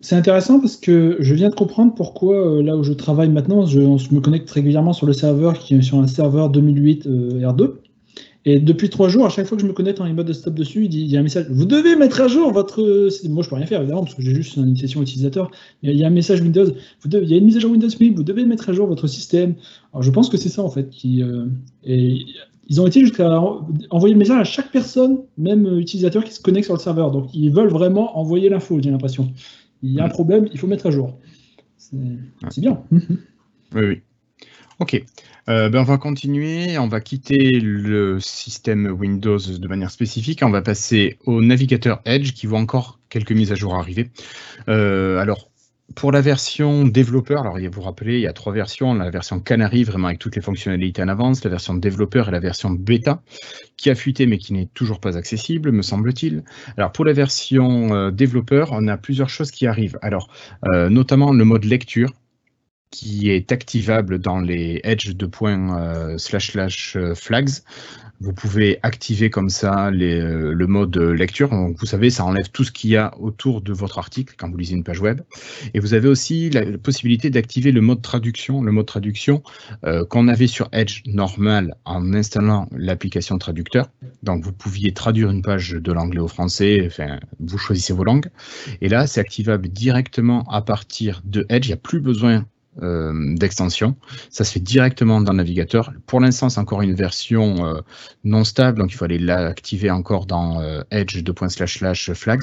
c'est 0.00 0.16
intéressant 0.16 0.60
parce 0.60 0.76
que 0.76 1.16
je 1.20 1.34
viens 1.34 1.50
de 1.50 1.54
comprendre 1.54 1.94
pourquoi, 1.94 2.62
là 2.62 2.76
où 2.76 2.82
je 2.82 2.92
travaille 2.92 3.28
maintenant, 3.28 3.66
je, 3.66 3.80
me 3.80 4.20
connecte 4.20 4.50
régulièrement 4.50 4.92
sur 4.92 5.06
le 5.06 5.12
serveur 5.12 5.58
qui 5.58 5.74
est 5.74 5.82
sur 5.82 5.98
un 5.98 6.06
serveur 6.06 6.50
2008 6.50 7.06
R2. 7.06 7.74
Et 8.48 8.60
depuis 8.60 8.88
trois 8.88 9.08
jours, 9.08 9.26
à 9.26 9.28
chaque 9.28 9.44
fois 9.44 9.56
que 9.56 9.62
je 9.62 9.66
me 9.66 9.72
connecte 9.72 10.00
en 10.00 10.08
mode 10.14 10.28
de 10.28 10.32
stop 10.32 10.54
dessus, 10.54 10.84
il, 10.84 10.88
dit, 10.88 11.00
il 11.00 11.10
y 11.10 11.16
a 11.16 11.20
un 11.20 11.24
message. 11.24 11.46
Vous 11.50 11.64
devez 11.64 11.96
mettre 11.96 12.20
à 12.20 12.28
jour 12.28 12.52
votre. 12.52 12.80
Moi, 13.28 13.42
je 13.42 13.48
peux 13.48 13.56
rien 13.56 13.66
faire 13.66 13.80
évidemment 13.80 14.04
parce 14.04 14.14
que 14.14 14.22
j'ai 14.22 14.36
juste 14.36 14.54
une 14.54 14.68
initiation 14.68 15.02
utilisateur. 15.02 15.50
Mais 15.82 15.90
il 15.92 15.98
y 15.98 16.04
a 16.04 16.06
un 16.06 16.10
message 16.10 16.40
Windows. 16.40 16.66
Vous 17.00 17.08
devez... 17.08 17.24
Il 17.24 17.30
y 17.32 17.34
a 17.34 17.38
une 17.38 17.44
mise 17.44 17.56
à 17.56 17.60
jour 17.60 17.72
Windows 17.72 17.88
mais 18.00 18.10
Vous 18.10 18.22
devez 18.22 18.44
mettre 18.44 18.70
à 18.70 18.72
jour 18.72 18.86
votre 18.86 19.08
système. 19.08 19.56
Alors, 19.92 20.04
je 20.04 20.10
pense 20.12 20.28
que 20.28 20.36
c'est 20.36 20.48
ça 20.48 20.62
en 20.62 20.70
fait 20.70 20.88
qui. 20.90 21.24
Euh, 21.24 21.46
et 21.82 22.20
ils 22.68 22.80
ont 22.80 22.86
été 22.86 23.00
jusqu'à 23.00 23.40
envoyer 23.90 24.14
le 24.14 24.18
message 24.18 24.38
à 24.38 24.44
chaque 24.44 24.70
personne, 24.70 25.18
même 25.38 25.66
utilisateur 25.80 26.22
qui 26.22 26.32
se 26.32 26.40
connecte 26.40 26.66
sur 26.66 26.74
le 26.74 26.80
serveur. 26.80 27.10
Donc, 27.10 27.34
ils 27.34 27.50
veulent 27.50 27.70
vraiment 27.70 28.16
envoyer 28.16 28.48
l'info. 28.48 28.78
J'ai 28.80 28.92
l'impression. 28.92 29.28
Il 29.82 29.92
y 29.92 29.98
a 29.98 30.04
un 30.04 30.08
problème, 30.08 30.46
il 30.52 30.58
faut 30.58 30.68
mettre 30.68 30.86
à 30.86 30.92
jour. 30.92 31.18
C'est 31.78 32.60
bien. 32.60 32.80
oui, 32.92 33.00
oui. 33.74 34.02
Ok. 34.78 35.02
Euh, 35.48 35.70
ben 35.70 35.80
on 35.80 35.84
va 35.84 35.96
continuer, 35.96 36.76
on 36.76 36.88
va 36.88 37.00
quitter 37.00 37.60
le 37.60 38.20
système 38.20 38.86
Windows 38.86 39.38
de 39.38 39.68
manière 39.68 39.90
spécifique, 39.90 40.42
on 40.42 40.50
va 40.50 40.60
passer 40.60 41.18
au 41.24 41.40
navigateur 41.40 42.02
Edge 42.04 42.32
qui 42.32 42.46
voit 42.46 42.58
encore 42.58 42.98
quelques 43.08 43.32
mises 43.32 43.52
à 43.52 43.54
jour 43.54 43.74
arriver. 43.74 44.10
Euh, 44.68 45.18
alors, 45.18 45.48
pour 45.94 46.12
la 46.12 46.20
version 46.20 46.84
développeur, 46.84 47.42
alors 47.42 47.58
vous 47.58 47.70
vous 47.70 47.80
rappelez, 47.80 48.16
il 48.16 48.20
y 48.20 48.26
a 48.26 48.34
trois 48.34 48.52
versions, 48.52 48.92
la 48.92 49.08
version 49.08 49.40
Canary, 49.40 49.84
vraiment 49.84 50.08
avec 50.08 50.18
toutes 50.18 50.36
les 50.36 50.42
fonctionnalités 50.42 51.00
en 51.02 51.08
avance, 51.08 51.42
la 51.42 51.50
version 51.50 51.74
développeur 51.74 52.28
et 52.28 52.32
la 52.32 52.40
version 52.40 52.70
bêta, 52.70 53.22
qui 53.78 53.88
a 53.88 53.94
fuité 53.94 54.26
mais 54.26 54.36
qui 54.36 54.52
n'est 54.52 54.68
toujours 54.74 55.00
pas 55.00 55.16
accessible, 55.16 55.72
me 55.72 55.82
semble-t-il. 55.82 56.42
Alors 56.76 56.92
pour 56.92 57.06
la 57.06 57.14
version 57.14 57.94
euh, 57.94 58.10
développeur, 58.10 58.70
on 58.72 58.88
a 58.88 58.98
plusieurs 58.98 59.30
choses 59.30 59.52
qui 59.52 59.66
arrivent. 59.66 59.98
Alors, 60.02 60.28
notamment 60.90 61.32
le 61.32 61.44
mode 61.44 61.64
lecture, 61.64 62.12
qui 62.90 63.30
est 63.30 63.52
activable 63.52 64.18
dans 64.18 64.40
les 64.40 64.80
edge 64.84 65.14
de 65.14 65.26
points 65.26 65.78
euh, 65.78 66.18
slash 66.18 66.52
slash 66.52 66.96
euh, 66.96 67.14
flags. 67.14 67.50
Vous 68.18 68.32
pouvez 68.32 68.78
activer 68.82 69.28
comme 69.28 69.50
ça 69.50 69.88
euh, 69.88 70.54
le 70.54 70.66
mode 70.66 70.96
lecture. 70.96 71.50
Donc, 71.50 71.76
vous 71.78 71.84
savez, 71.84 72.08
ça 72.08 72.24
enlève 72.24 72.48
tout 72.48 72.64
ce 72.64 72.72
qu'il 72.72 72.88
y 72.88 72.96
a 72.96 73.14
autour 73.18 73.60
de 73.60 73.74
votre 73.74 73.98
article 73.98 74.34
quand 74.38 74.48
vous 74.50 74.56
lisez 74.56 74.74
une 74.74 74.84
page 74.84 75.00
web. 75.00 75.20
Et 75.74 75.80
vous 75.80 75.92
avez 75.92 76.08
aussi 76.08 76.48
la, 76.48 76.78
possibilité 76.78 77.28
d'activer 77.28 77.72
le 77.72 77.82
mode 77.82 78.00
traduction. 78.00 78.62
Le 78.62 78.72
mode 78.72 78.86
traduction 78.86 79.42
qu'on 80.08 80.28
avait 80.28 80.46
sur 80.46 80.70
Edge 80.72 81.02
normal 81.04 81.74
en 81.84 82.14
installant 82.14 82.68
l'application 82.74 83.36
traducteur. 83.36 83.90
Donc 84.22 84.42
vous 84.42 84.52
pouviez 84.52 84.94
traduire 84.94 85.30
une 85.30 85.42
page 85.42 85.72
de 85.72 85.92
l'anglais 85.92 86.20
au 86.20 86.28
français. 86.28 86.84
Enfin, 86.86 87.20
vous 87.38 87.58
choisissez 87.58 87.92
vos 87.92 88.04
langues. 88.04 88.30
Et 88.80 88.88
là, 88.88 89.06
c'est 89.06 89.20
activable 89.20 89.68
directement 89.68 90.42
à 90.44 90.62
partir 90.62 91.20
de 91.26 91.44
Edge. 91.50 91.66
Il 91.66 91.70
n'y 91.70 91.74
a 91.74 91.76
plus 91.76 92.00
besoin 92.00 92.46
euh, 92.82 93.34
d'extension. 93.34 93.96
Ça 94.30 94.44
se 94.44 94.52
fait 94.52 94.60
directement 94.60 95.20
dans 95.20 95.32
le 95.32 95.38
navigateur. 95.38 95.92
Pour 96.06 96.20
l'instant, 96.20 96.48
c'est 96.48 96.60
encore 96.60 96.82
une 96.82 96.94
version 96.94 97.66
euh, 97.66 97.80
non 98.24 98.44
stable, 98.44 98.78
donc 98.78 98.92
il 98.92 98.96
faut 98.96 99.04
aller 99.04 99.18
l'activer 99.18 99.90
encore 99.90 100.26
dans 100.26 100.60
euh, 100.60 100.82
Edge 100.90 101.22
flags. 102.14 102.42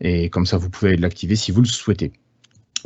Et 0.00 0.30
comme 0.30 0.46
ça, 0.46 0.56
vous 0.56 0.70
pouvez 0.70 0.96
l'activer 0.96 1.36
si 1.36 1.52
vous 1.52 1.62
le 1.62 1.68
souhaitez. 1.68 2.12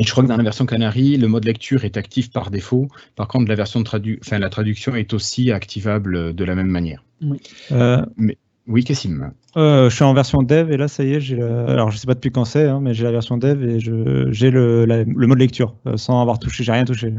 Et 0.01 0.05
je 0.05 0.11
crois 0.13 0.23
que 0.23 0.29
dans 0.29 0.37
la 0.37 0.43
version 0.43 0.65
Canary, 0.65 1.19
le 1.19 1.29
mode 1.29 1.45
lecture 1.45 1.85
est 1.85 1.99
actif 1.99 2.31
par 2.31 2.51
défaut. 2.51 2.89
Par 3.17 3.29
contre, 3.29 3.49
la 3.49 3.55
version 3.55 3.83
tradu 3.83 4.19
enfin, 4.25 4.39
la 4.39 4.49
traduction 4.49 4.95
est 4.95 5.13
aussi 5.13 5.53
activable 5.53 6.35
de 6.35 6.45
la 6.45 6.55
même 6.55 6.69
manière. 6.69 7.05
Oui. 7.21 7.39
Euh, 7.73 8.05
Mais 8.17 8.39
oui, 8.71 8.85
Cassim. 8.85 9.33
euh, 9.57 9.91
je 9.91 9.95
suis 9.95 10.05
en 10.05 10.15
version 10.15 10.43
dev 10.43 10.71
et 10.73 10.77
là, 10.77 10.89
ça 10.89 11.05
y 11.05 11.13
est, 11.15 11.21
j'ai 11.21 11.37
la- 11.37 11.67
alors 11.67 11.91
je 11.91 11.99
sais 11.99 12.07
pas 12.07 12.15
depuis 12.15 12.31
quand 12.31 12.45
c'est, 12.45 12.67
hein, 12.67 12.81
mais 12.81 12.95
j'ai 12.95 13.05
la 13.05 13.13
version 13.13 13.37
dev 13.37 13.63
et 13.69 13.81
je 13.81 14.29
j'ai 14.31 14.51
le, 14.51 14.85
la- 14.87 15.05
le 15.05 15.27
mode 15.27 15.39
lecture 15.39 15.77
euh, 15.87 15.97
sans 15.97 16.21
avoir 16.23 16.39
touché, 16.39 16.65
j'ai 16.65 16.73
rien 16.73 16.85
touché. 16.85 17.15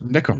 D'accord. 0.00 0.38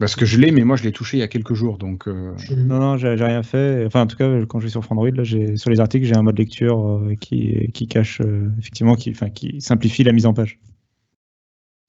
Parce 0.00 0.16
que 0.16 0.26
je 0.26 0.38
l'ai, 0.40 0.50
mais 0.50 0.64
moi 0.64 0.76
je 0.76 0.82
l'ai 0.82 0.90
touché 0.92 1.18
il 1.18 1.20
y 1.20 1.22
a 1.22 1.28
quelques 1.28 1.54
jours, 1.54 1.78
donc. 1.78 2.08
euh, 2.08 2.34
Non, 2.56 2.80
non, 2.80 2.96
j'ai 2.96 3.16
j'ai 3.16 3.24
rien 3.24 3.42
fait. 3.44 3.84
Enfin, 3.86 4.02
en 4.02 4.06
tout 4.08 4.16
cas, 4.16 4.28
quand 4.46 4.58
je 4.58 4.64
vais 4.64 4.70
sur 4.70 4.84
Frandroid, 4.84 5.10
là, 5.10 5.22
j'ai 5.22 5.56
sur 5.56 5.70
les 5.70 5.78
articles, 5.78 6.04
j'ai 6.06 6.16
un 6.16 6.22
mode 6.22 6.36
lecture 6.38 6.78
euh, 6.84 7.14
qui, 7.20 7.70
qui 7.72 7.86
cache 7.86 8.20
euh, 8.20 8.50
effectivement, 8.58 8.96
qui, 8.96 9.10
enfin, 9.10 9.30
qui 9.30 9.60
simplifie 9.60 10.02
la 10.02 10.12
mise 10.12 10.26
en 10.26 10.34
page. 10.34 10.58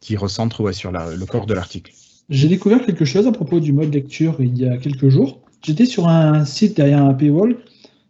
qui 0.01 0.17
recentre 0.17 0.61
ouais, 0.61 0.73
sur 0.73 0.91
la- 0.91 1.15
le 1.15 1.25
corps 1.25 1.45
de 1.47 1.53
l'article. 1.53 1.91
J'ai 2.29 2.47
découvert 2.47 2.85
quelque 2.85 3.05
chose 3.05 3.27
à 3.27 3.31
propos 3.31 3.59
du 3.59 3.71
mode 3.73 3.93
lecture 3.93 4.35
il 4.39 4.57
y 4.57 4.67
a 4.67 4.77
quelques 4.77 5.09
jours. 5.09 5.41
J'étais 5.63 5.85
sur 5.85 6.07
un 6.07 6.45
site 6.45 6.75
derrière 6.77 7.03
un 7.03 7.13
paywall. 7.13 7.57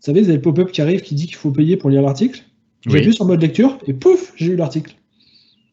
Vous 0.06 0.12
savez, 0.12 0.22
vous 0.22 0.28
avez 0.30 0.36
le 0.36 0.42
pop-up 0.44 0.72
qui 0.72 0.84
arrive 0.84 1.02
qui 1.02 1.16
dit 1.16 1.26
qu'il 1.26 1.36
faut 1.36 1.50
payer 1.50 1.78
pour 1.78 1.90
lire 1.90 2.04
l'article. 2.04 2.44
J'ai 2.86 2.92
Oui. 2.92 2.98
appuyé 3.00 3.12
sur 3.12 3.26
mode 3.26 3.42
lecture 3.42 3.80
et 3.88 3.94
pouf, 3.94 4.34
j'ai 4.36 4.52
eu 4.52 4.56
l'article. 4.56 4.94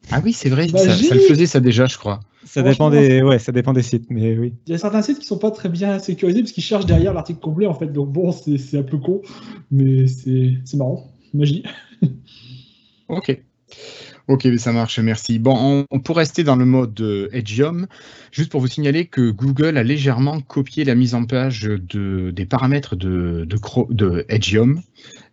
Ah 0.09 0.21
oui, 0.25 0.33
c'est 0.33 0.49
vrai, 0.49 0.65
Bah, 0.69 0.79
ça, 0.79 1.13
le 1.13 1.21
faisait 1.21 1.45
ça 1.45 1.59
déjà, 1.59 1.85
je 1.85 1.99
crois. 1.99 2.19
Ça 2.43 2.63
dépend 2.63 2.89
des, 2.89 3.21
ouais, 3.21 3.37
ça 3.37 3.51
dépend 3.51 3.73
des 3.73 3.83
sites, 3.83 4.05
mais 4.09 4.35
oui. 4.35 4.53
Il 4.65 4.71
y 4.71 4.73
a 4.73 4.79
certains 4.79 5.03
sites 5.03 5.19
qui 5.19 5.27
sont 5.27 5.37
pas 5.37 5.51
très 5.51 5.69
bien 5.69 5.99
sécurisés 5.99 6.39
parce 6.41 6.51
qu'ils 6.51 6.63
cherchent 6.63 6.87
derrière 6.87 7.13
l'article 7.13 7.41
complet 7.41 7.67
en 7.67 7.75
fait. 7.75 7.93
Donc 7.93 8.11
bon, 8.11 8.31
c'est 8.31 8.57
c'est 8.57 8.79
un 8.79 8.83
peu 8.83 8.97
con, 8.97 9.21
mais 9.69 10.07
c'est 10.07 10.55
c'est 10.65 10.77
marrant. 10.77 11.11
Magie. 11.35 11.61
Ok. 13.09 13.39
Ok, 14.29 14.45
mais 14.45 14.57
ça 14.57 14.71
marche, 14.71 14.99
merci. 14.99 15.37
Bon, 15.37 15.53
on, 15.59 15.85
on- 15.91 15.99
pour 15.99 16.15
rester 16.15 16.45
dans 16.45 16.55
le 16.55 16.63
mode 16.63 16.99
euh, 17.01 17.27
Edgeium, 17.33 17.87
juste 18.31 18.49
pour 18.49 18.61
vous 18.61 18.67
signaler 18.67 19.05
que 19.07 19.31
Google 19.31 19.77
a 19.77 19.83
légèrement 19.83 20.39
copié 20.39 20.85
la 20.85 20.95
mise 20.95 21.13
en 21.13 21.25
page 21.25 21.63
de, 21.63 22.31
des 22.31 22.45
paramètres 22.45 22.95
de, 22.95 23.45
de, 23.89 24.25
Edgeium. 24.29 24.81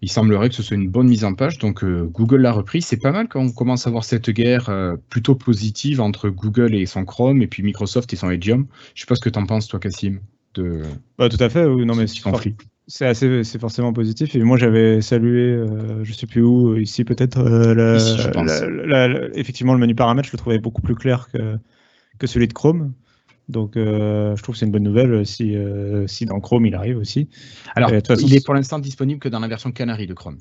Il 0.02 0.10
semblerait 0.10 0.48
que 0.48 0.56
ce 0.56 0.64
soit 0.64 0.76
une 0.76 0.88
bonne 0.88 1.06
mise 1.08 1.24
en 1.24 1.34
page, 1.34 1.58
donc 1.58 1.84
euh, 1.84 2.04
Google 2.04 2.38
l'a 2.42 2.50
repris. 2.50 2.82
C'est 2.82 2.96
pas 2.96 3.12
mal 3.12 3.28
quand 3.28 3.40
on 3.40 3.52
commence 3.52 3.86
à 3.86 3.90
voir 3.90 4.02
cette 4.04 4.30
guerre 4.30 4.70
euh, 4.70 4.96
plutôt 5.08 5.36
positive 5.36 6.00
entre 6.00 6.28
Google 6.28 6.74
et 6.74 6.84
son 6.86 7.04
Chrome, 7.04 7.42
et 7.42 7.46
puis 7.46 7.62
Microsoft 7.62 8.12
et 8.12 8.16
son 8.16 8.30
Edgeium. 8.30 8.66
Je 8.96 9.02
sais 9.02 9.06
pas 9.06 9.14
ce 9.14 9.20
que 9.20 9.30
t'en 9.30 9.46
penses, 9.46 9.68
toi, 9.68 9.78
Cassim, 9.78 10.18
de 10.54 10.82
Bah, 11.16 11.28
tout 11.28 11.42
à 11.42 11.48
fait. 11.48 11.64
Oui, 11.64 11.86
non, 11.86 11.94
mais 11.94 12.08
c'est. 12.08 12.20
C'est 12.90 13.06
assez, 13.06 13.44
c'est 13.44 13.60
forcément 13.60 13.92
positif. 13.92 14.34
Et 14.34 14.42
moi, 14.42 14.56
j'avais 14.56 15.00
salué, 15.00 15.42
euh, 15.42 16.02
je 16.02 16.12
sais 16.12 16.26
plus 16.26 16.42
où, 16.42 16.76
ici 16.76 17.04
peut-être, 17.04 17.38
euh, 17.38 17.72
la- 17.72 17.96
Ici, 17.96 18.20
je 18.20 18.28
pense. 18.30 18.46
la- 18.62 18.68
la- 18.68 19.08
la- 19.08 19.38
effectivement, 19.38 19.74
le 19.74 19.78
menu 19.78 19.94
paramètres, 19.94 20.26
je 20.26 20.32
le 20.32 20.38
trouvais 20.38 20.58
beaucoup 20.58 20.82
plus 20.82 20.96
clair 20.96 21.28
que, 21.32 21.56
que 22.18 22.26
celui 22.26 22.48
de 22.48 22.52
Chrome. 22.52 22.92
Donc, 23.48 23.76
euh, 23.76 24.34
je 24.36 24.42
trouve 24.42 24.54
que 24.54 24.58
c'est 24.58 24.66
une 24.66 24.72
bonne 24.72 24.82
nouvelle 24.82 25.24
si, 25.24 25.56
euh, 25.56 26.06
si 26.08 26.26
dans 26.26 26.40
Chrome 26.40 26.66
il 26.66 26.74
arrive 26.74 26.98
aussi. 26.98 27.28
Alors, 27.76 27.90
Et 27.90 27.94
de 27.94 28.00
toute 28.00 28.08
façon, 28.08 28.26
il 28.26 28.34
est 28.34 28.44
pour 28.44 28.54
l'instant 28.54 28.78
disponible 28.80 29.20
que 29.20 29.28
dans 29.28 29.40
la 29.40 29.48
version 29.48 29.70
Canary 29.72 30.06
de 30.06 30.14
Chrome. 30.14 30.38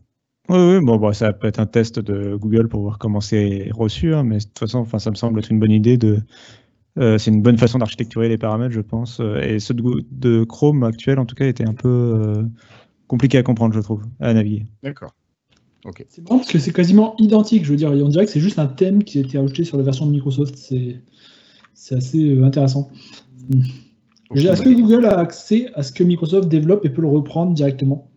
Oui, 0.49 0.57
oui, 0.57 0.83
bon, 0.83 0.97
bah, 0.97 1.13
ça 1.13 1.31
peut 1.31 1.47
être 1.47 1.59
un 1.59 1.67
test 1.67 1.99
de 1.99 2.35
Google 2.35 2.67
pour 2.67 2.81
voir 2.81 2.97
comment 2.97 3.21
c'est 3.21 3.69
reçu, 3.71 4.15
hein, 4.15 4.23
mais 4.23 4.39
de 4.39 4.43
toute 4.43 4.57
façon, 4.57 4.79
enfin, 4.79 4.97
ça 4.97 5.11
me 5.11 5.15
semble 5.15 5.37
être 5.39 5.51
une 5.51 5.59
bonne 5.59 5.71
idée 5.71 5.97
de. 5.97 6.21
Euh, 6.99 7.17
c'est 7.17 7.31
une 7.31 7.41
bonne 7.41 7.57
façon 7.57 7.79
d'architecturer 7.79 8.29
les 8.29 8.37
paramètres, 8.37 8.73
je 8.73 8.81
pense. 8.81 9.19
euh, 9.19 9.41
Et 9.41 9.59
ceux 9.59 9.73
de, 9.73 9.83
de 10.11 10.43
Chrome 10.43 10.83
actuel, 10.83 11.19
en 11.19 11.25
tout 11.25 11.35
cas, 11.35 11.47
étaient 11.47 11.67
un 11.67 11.73
peu 11.73 11.87
euh, 11.87 12.43
compliqués 13.07 13.37
à 13.37 13.43
comprendre, 13.43 13.73
je 13.73 13.79
trouve, 13.79 14.03
à 14.19 14.33
naviguer. 14.33 14.65
D'accord. 14.83 15.13
Ok. 15.85 16.05
C'est 16.09 16.21
marrant 16.23 16.37
parce 16.37 16.51
que 16.51 16.59
c'est 16.59 16.73
quasiment 16.73 17.15
identique. 17.17 17.63
Je 17.63 17.71
veux 17.71 17.77
dire, 17.77 17.91
on 17.91 18.09
dirait 18.09 18.25
que 18.25 18.31
c'est 18.31 18.41
juste 18.41 18.59
un 18.59 18.67
thème 18.67 19.03
qui 19.03 19.17
a 19.17 19.21
été 19.21 19.37
ajouté 19.37 19.63
sur 19.63 19.77
la 19.77 19.83
version 19.83 20.05
de 20.05 20.11
Microsoft. 20.11 20.55
C'est 20.55 21.95
assez 21.95 22.37
intéressant. 22.43 22.91
Déjà, 24.33 24.51
Est-ce 24.53 24.61
que 24.61 24.69
Google 24.69 25.05
a 25.05 25.17
accès 25.17 25.69
à 25.73 25.81
ce 25.83 25.91
que 25.91 26.03
Microsoft 26.03 26.49
développe 26.49 26.85
et 26.85 26.89
peut 26.89 27.01
le 27.01 27.07
reprendre 27.07 27.53
directement? 27.53 28.11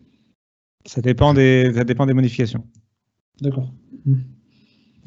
Ça 0.85 1.01
dépend 1.01 1.33
des, 1.33 1.73
ça 1.73 1.85
dépend 1.85 2.05
des 2.05 2.13
modifications. 2.13 2.67
D'accord. 3.41 3.73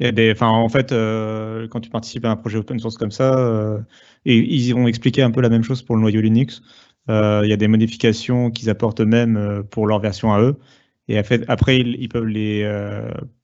En 0.00 0.68
fait, 0.68 0.92
euh, 0.92 1.68
quand 1.68 1.80
tu 1.80 1.90
participes 1.90 2.24
à 2.26 2.30
un 2.30 2.36
projet 2.36 2.58
open 2.58 2.78
source 2.78 2.96
comme 2.98 3.10
ça, 3.10 3.38
euh, 3.38 3.78
ils 4.24 4.74
ont 4.74 4.86
expliqué 4.86 5.22
un 5.22 5.30
peu 5.30 5.40
la 5.40 5.48
même 5.48 5.62
chose 5.62 5.82
pour 5.82 5.96
le 5.96 6.02
noyau 6.02 6.20
Linux. 6.20 6.62
euh, 7.08 7.42
il 7.44 7.50
y 7.50 7.52
a 7.52 7.56
des 7.56 7.68
modifications 7.68 8.50
qu'ils 8.50 8.68
apportent 8.70 9.00
eux-mêmes 9.00 9.62
pour 9.70 9.86
leur 9.86 10.00
version 10.00 10.32
à 10.32 10.40
eux. 10.40 10.56
Et 11.08 11.18
après, 11.18 11.78
ils, 11.78 12.08
peuvent 12.08 12.26
les 12.26 12.64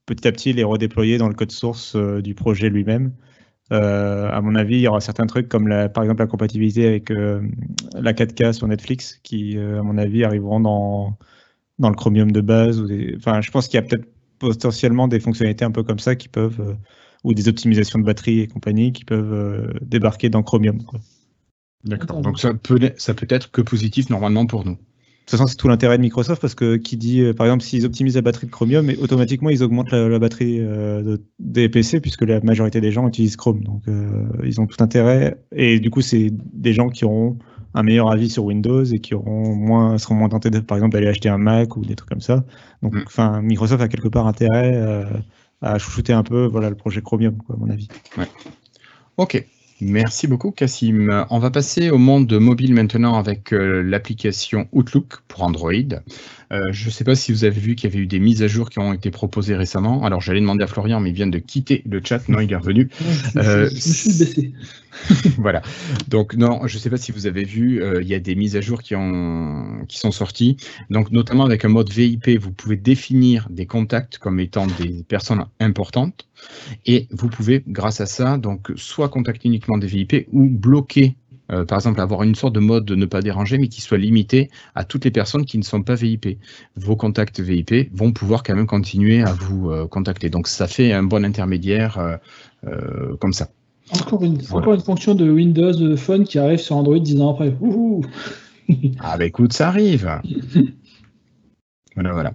petit 0.07 0.27
à 0.29 0.33
petit 0.33 0.53
les 0.53 0.65
redéployer 0.65 1.17
dans 1.19 1.29
le 1.29 1.35
code 1.35 1.53
source 1.53 1.97
du 1.97 2.35
projet 2.35 2.69
lui-même. 2.71 3.13
À 3.71 4.41
mon 4.43 4.55
avis, 4.57 4.77
il 4.77 4.81
y 4.81 4.89
aura 4.89 5.01
certains 5.01 5.27
trucs 5.27 5.49
comme 5.49 5.69
par 5.95 6.05
exemple 6.05 6.23
la 6.23 6.27
compatibilité 6.27 6.87
avec 6.87 7.11
la 7.11 8.13
4K 8.13 8.53
sur 8.53 8.67
Netflix 8.69 9.21
qui, 9.23 9.57
à 9.59 9.83
mon 9.83 9.97
avis, 9.97 10.25
arriveront 10.25 10.61
dans, 10.61 11.17
le 11.79 11.95
Chromium 11.95 12.33
de 12.33 12.41
base. 12.41 12.83
Enfin, 13.17 13.41
je 13.41 13.51
pense 13.53 13.69
qu'il 13.69 13.77
y 13.77 13.83
a 13.83 13.87
peut-être 13.87 14.12
potentiellement 14.43 15.09
des 15.09 15.21
fonctionnalités 15.21 15.65
un 15.65 15.71
peu 15.71 15.83
comme 15.83 15.99
ça 15.99 16.15
qui 16.17 16.29
peuvent, 16.29 16.61
euh, 16.61 16.75
ou 17.25 17.33
des 17.35 17.49
optimisations 17.49 17.99
de 17.99 18.05
batterie 18.05 18.41
et 18.41 18.49
compagnie 18.49 18.93
qui 18.93 19.05
peuvent 19.05 19.33
euh, 19.33 19.73
débarquer 19.81 20.29
dans 20.29 20.43
Chromium. 20.43 20.83
Quoi. 20.83 21.01
D'accord. 21.85 22.21
Donc 22.21 22.39
ça 22.39 22.53
peut, 22.55 22.79
ça 22.97 23.15
peut 23.15 23.27
être 23.29 23.51
que 23.51 23.63
positif 23.63 24.11
normalement 24.11 24.47
pour 24.47 24.65
nous. 24.65 24.73
De 24.73 25.27
toute 25.27 25.39
façon, 25.39 25.47
c'est 25.47 25.57
tout 25.57 25.69
l'intérêt 25.69 25.99
de 25.99 26.03
Microsoft 26.03 26.41
parce 26.43 26.57
que 26.57 26.77
qui 26.77 26.97
dit, 26.97 27.21
euh, 27.21 27.33
par 27.33 27.47
exemple, 27.47 27.63
s'ils 27.63 27.87
optimisent 27.87 28.17
la 28.17 28.23
batterie 28.23 28.49
de 28.49 28.51
Chromium, 28.51 28.91
et 28.91 28.97
automatiquement 28.97 29.51
ils 29.51 29.63
augmentent 29.63 29.93
la, 29.93 30.09
la 30.09 30.19
batterie 30.19 30.59
euh, 30.61 31.01
de- 31.03 31.23
des 31.39 31.69
PC 31.69 32.01
puisque 32.01 32.23
la 32.23 32.41
majorité 32.41 32.81
des 32.81 32.91
gens 32.91 33.07
utilisent 33.07 33.37
Chrome. 33.37 33.63
Donc 33.63 33.83
euh, 33.87 34.27
ils 34.45 34.61
ont 34.61 34.67
tout 34.67 34.83
intérêt. 34.83 35.37
Et 35.55 35.79
du 35.79 35.91
coup, 35.91 36.01
c'est 36.01 36.33
des 36.33 36.73
gens 36.73 36.89
qui 36.89 37.05
auront 37.05 37.39
un 37.75 37.83
meilleur 37.83 38.11
avis 38.11 38.29
sur 38.31 38.45
Windows 38.45 38.85
et 38.85 38.99
qui 38.99 39.15
auront 39.15 39.55
moins, 39.55 39.99
seront 39.99 40.15
moins 40.15 40.29
tentés, 40.29 40.51
de, 40.51 40.61
par 40.61 40.77
exemple, 40.77 40.93
d'aller 40.95 41.09
acheter 41.09 41.29
un 41.29 41.39
Mac 41.39 41.77
ou 41.77 41.85
des 41.85 41.95
trucs 41.97 42.09
comme 42.09 42.21
ça. 42.21 42.45
Donc, 42.83 42.95
Mm. 42.95 43.05
enfin, 43.07 43.41
Microsoft 43.43 43.83
a 43.83 43.89
quelque 43.89 44.09
part 44.09 44.27
intérêt 44.27 44.73
euh, 44.75 45.05
à 45.63 45.79
chouchouter 45.79 46.13
un 46.13 46.23
peu, 46.23 46.47
voilà, 46.47 46.69
le 46.69 46.77
projet 46.77 47.01
Chromium, 47.03 47.37
quoi, 47.37 47.55
à 47.55 47.59
mon 47.59 47.71
avis. 47.71 47.89
Ok. 49.17 49.45
Merci 49.85 50.29
beaucoup, 50.29 50.53
Cassim. 50.53 51.27
On 51.31 51.41
va 51.41 51.51
passer 51.51 51.91
au 51.91 51.99
monde 51.99 52.33
mobile 52.35 52.73
maintenant 52.73 53.17
avec 53.19 53.53
euh, 53.53 53.83
l'application 53.83 54.69
Outlook 54.71 55.23
pour 55.27 55.43
Android. 55.43 55.73
Euh, 56.53 56.71
je 56.71 56.87
ne 56.87 56.91
sais 56.91 57.05
pas 57.05 57.15
si 57.15 57.33
vous 57.33 57.45
avez 57.45 57.59
vu 57.59 57.75
qu'il 57.77 57.89
y 57.89 57.93
avait 57.93 58.03
eu 58.03 58.07
des 58.07 58.19
mises 58.21 58.43
à 58.43 58.47
jour 58.47 58.69
qui 58.69 58.79
ont 58.79 58.93
été 58.93 59.11
proposées 59.11 59.57
récemment. 59.57 60.05
Alors, 60.05 60.21
j'allais 60.21 60.41
demander 60.41 60.63
à 60.65 60.67
Florian, 60.67 61.01
mais 61.01 61.09
il 61.11 61.15
vient 61.15 61.27
de 61.27 61.39
quitter 61.39 61.83
le 61.87 62.03
chat. 62.05 62.29
Non, 62.29 62.41
il 62.41 62.53
est 62.53 62.57
revenu. 62.57 62.91
Je, 63.35 63.39
Euh, 63.39 63.69
je- 63.71 63.81
suis 63.81 64.55
voilà. 65.39 65.63
Donc 66.09 66.35
non, 66.35 66.67
je 66.67 66.77
ne 66.77 66.79
sais 66.81 66.91
pas 66.91 66.99
si 66.99 67.13
vous 67.13 67.27
avez 67.27 67.45
vu, 67.45 67.83
euh, 67.83 68.03
il 68.03 68.09
y 68.09 68.15
a 68.15 68.21
des 68.21 68.35
mises 68.35 68.57
à 68.57 68.61
jour 68.61 68.83
qui, 68.83 68.95
ont, 68.95 69.85
qui 69.89 69.99
sont 69.99 70.11
sorties. 70.11 70.59
Donc 70.91 71.11
notamment 71.11 71.45
avec 71.45 71.65
un 71.65 71.69
mode 71.69 71.91
VIP, 71.91 72.39
vous 72.39 72.53
pouvez 72.53 72.77
définir 72.77 73.49
des 73.51 73.65
contacts 73.65 74.19
comme 74.19 74.39
étant 74.39 74.67
des 74.67 75.03
personnes 75.09 75.47
importantes. 75.61 76.29
Et 76.87 77.07
vous 77.11 77.29
pouvez, 77.29 77.63
grâce 77.67 78.01
à 78.01 78.07
ça, 78.07 78.37
donc 78.37 78.73
soit 78.77 79.09
contacter 79.09 79.49
uniquement 79.49 79.79
des 79.79 79.87
VIP 79.87 80.27
ou 80.33 80.47
bloquer, 80.49 81.17
euh, 81.53 81.65
par 81.65 81.79
exemple, 81.79 82.01
avoir 82.01 82.23
une 82.23 82.35
sorte 82.35 82.55
de 82.55 82.61
mode 82.61 82.85
de 82.85 82.95
ne 82.95 83.07
pas 83.07 83.21
déranger, 83.23 83.59
mais 83.59 83.69
qui 83.69 83.81
soit 83.81 83.99
limité 83.99 84.51
à 84.75 84.85
toutes 84.85 85.05
les 85.05 85.11
personnes 85.11 85.45
qui 85.45 85.59
ne 85.59 85.63
sont 85.63 85.83
pas 85.83 85.95
VIP. 85.95 86.39
Vos 86.77 86.97
contacts 86.97 87.41
VIP 87.41 87.91
vont 87.95 88.13
pouvoir 88.13 88.43
quand 88.43 88.55
même 88.55 88.67
continuer 88.67 89.23
à 89.23 89.33
vous 89.33 89.71
euh, 89.71 89.87
contacter. 89.87 90.31
Donc 90.31 90.49
ça 90.49 90.67
fait 90.67 90.93
un 90.93 91.03
bon 91.03 91.25
intermédiaire 91.25 92.19
euh, 92.67 93.17
comme 93.21 93.33
ça. 93.33 93.49
Encore 93.95 94.25
une, 94.25 94.39
Voilà. 94.39 94.63
encore 94.65 94.75
une 94.75 94.81
fonction 94.81 95.15
de 95.15 95.31
Windows 95.31 95.97
Phone 95.97 96.25
qui 96.25 96.39
arrive 96.39 96.59
sur 96.59 96.77
Android 96.77 96.99
10 96.99 97.21
ans 97.21 97.33
après. 97.33 97.55
Ouhou. 97.61 98.05
Ah 99.01 99.19
bah 99.19 99.27
écoute, 99.27 99.53
ça 99.53 99.69
arrive. 99.69 100.09
Voilà, 101.95 102.13
voilà. 102.13 102.35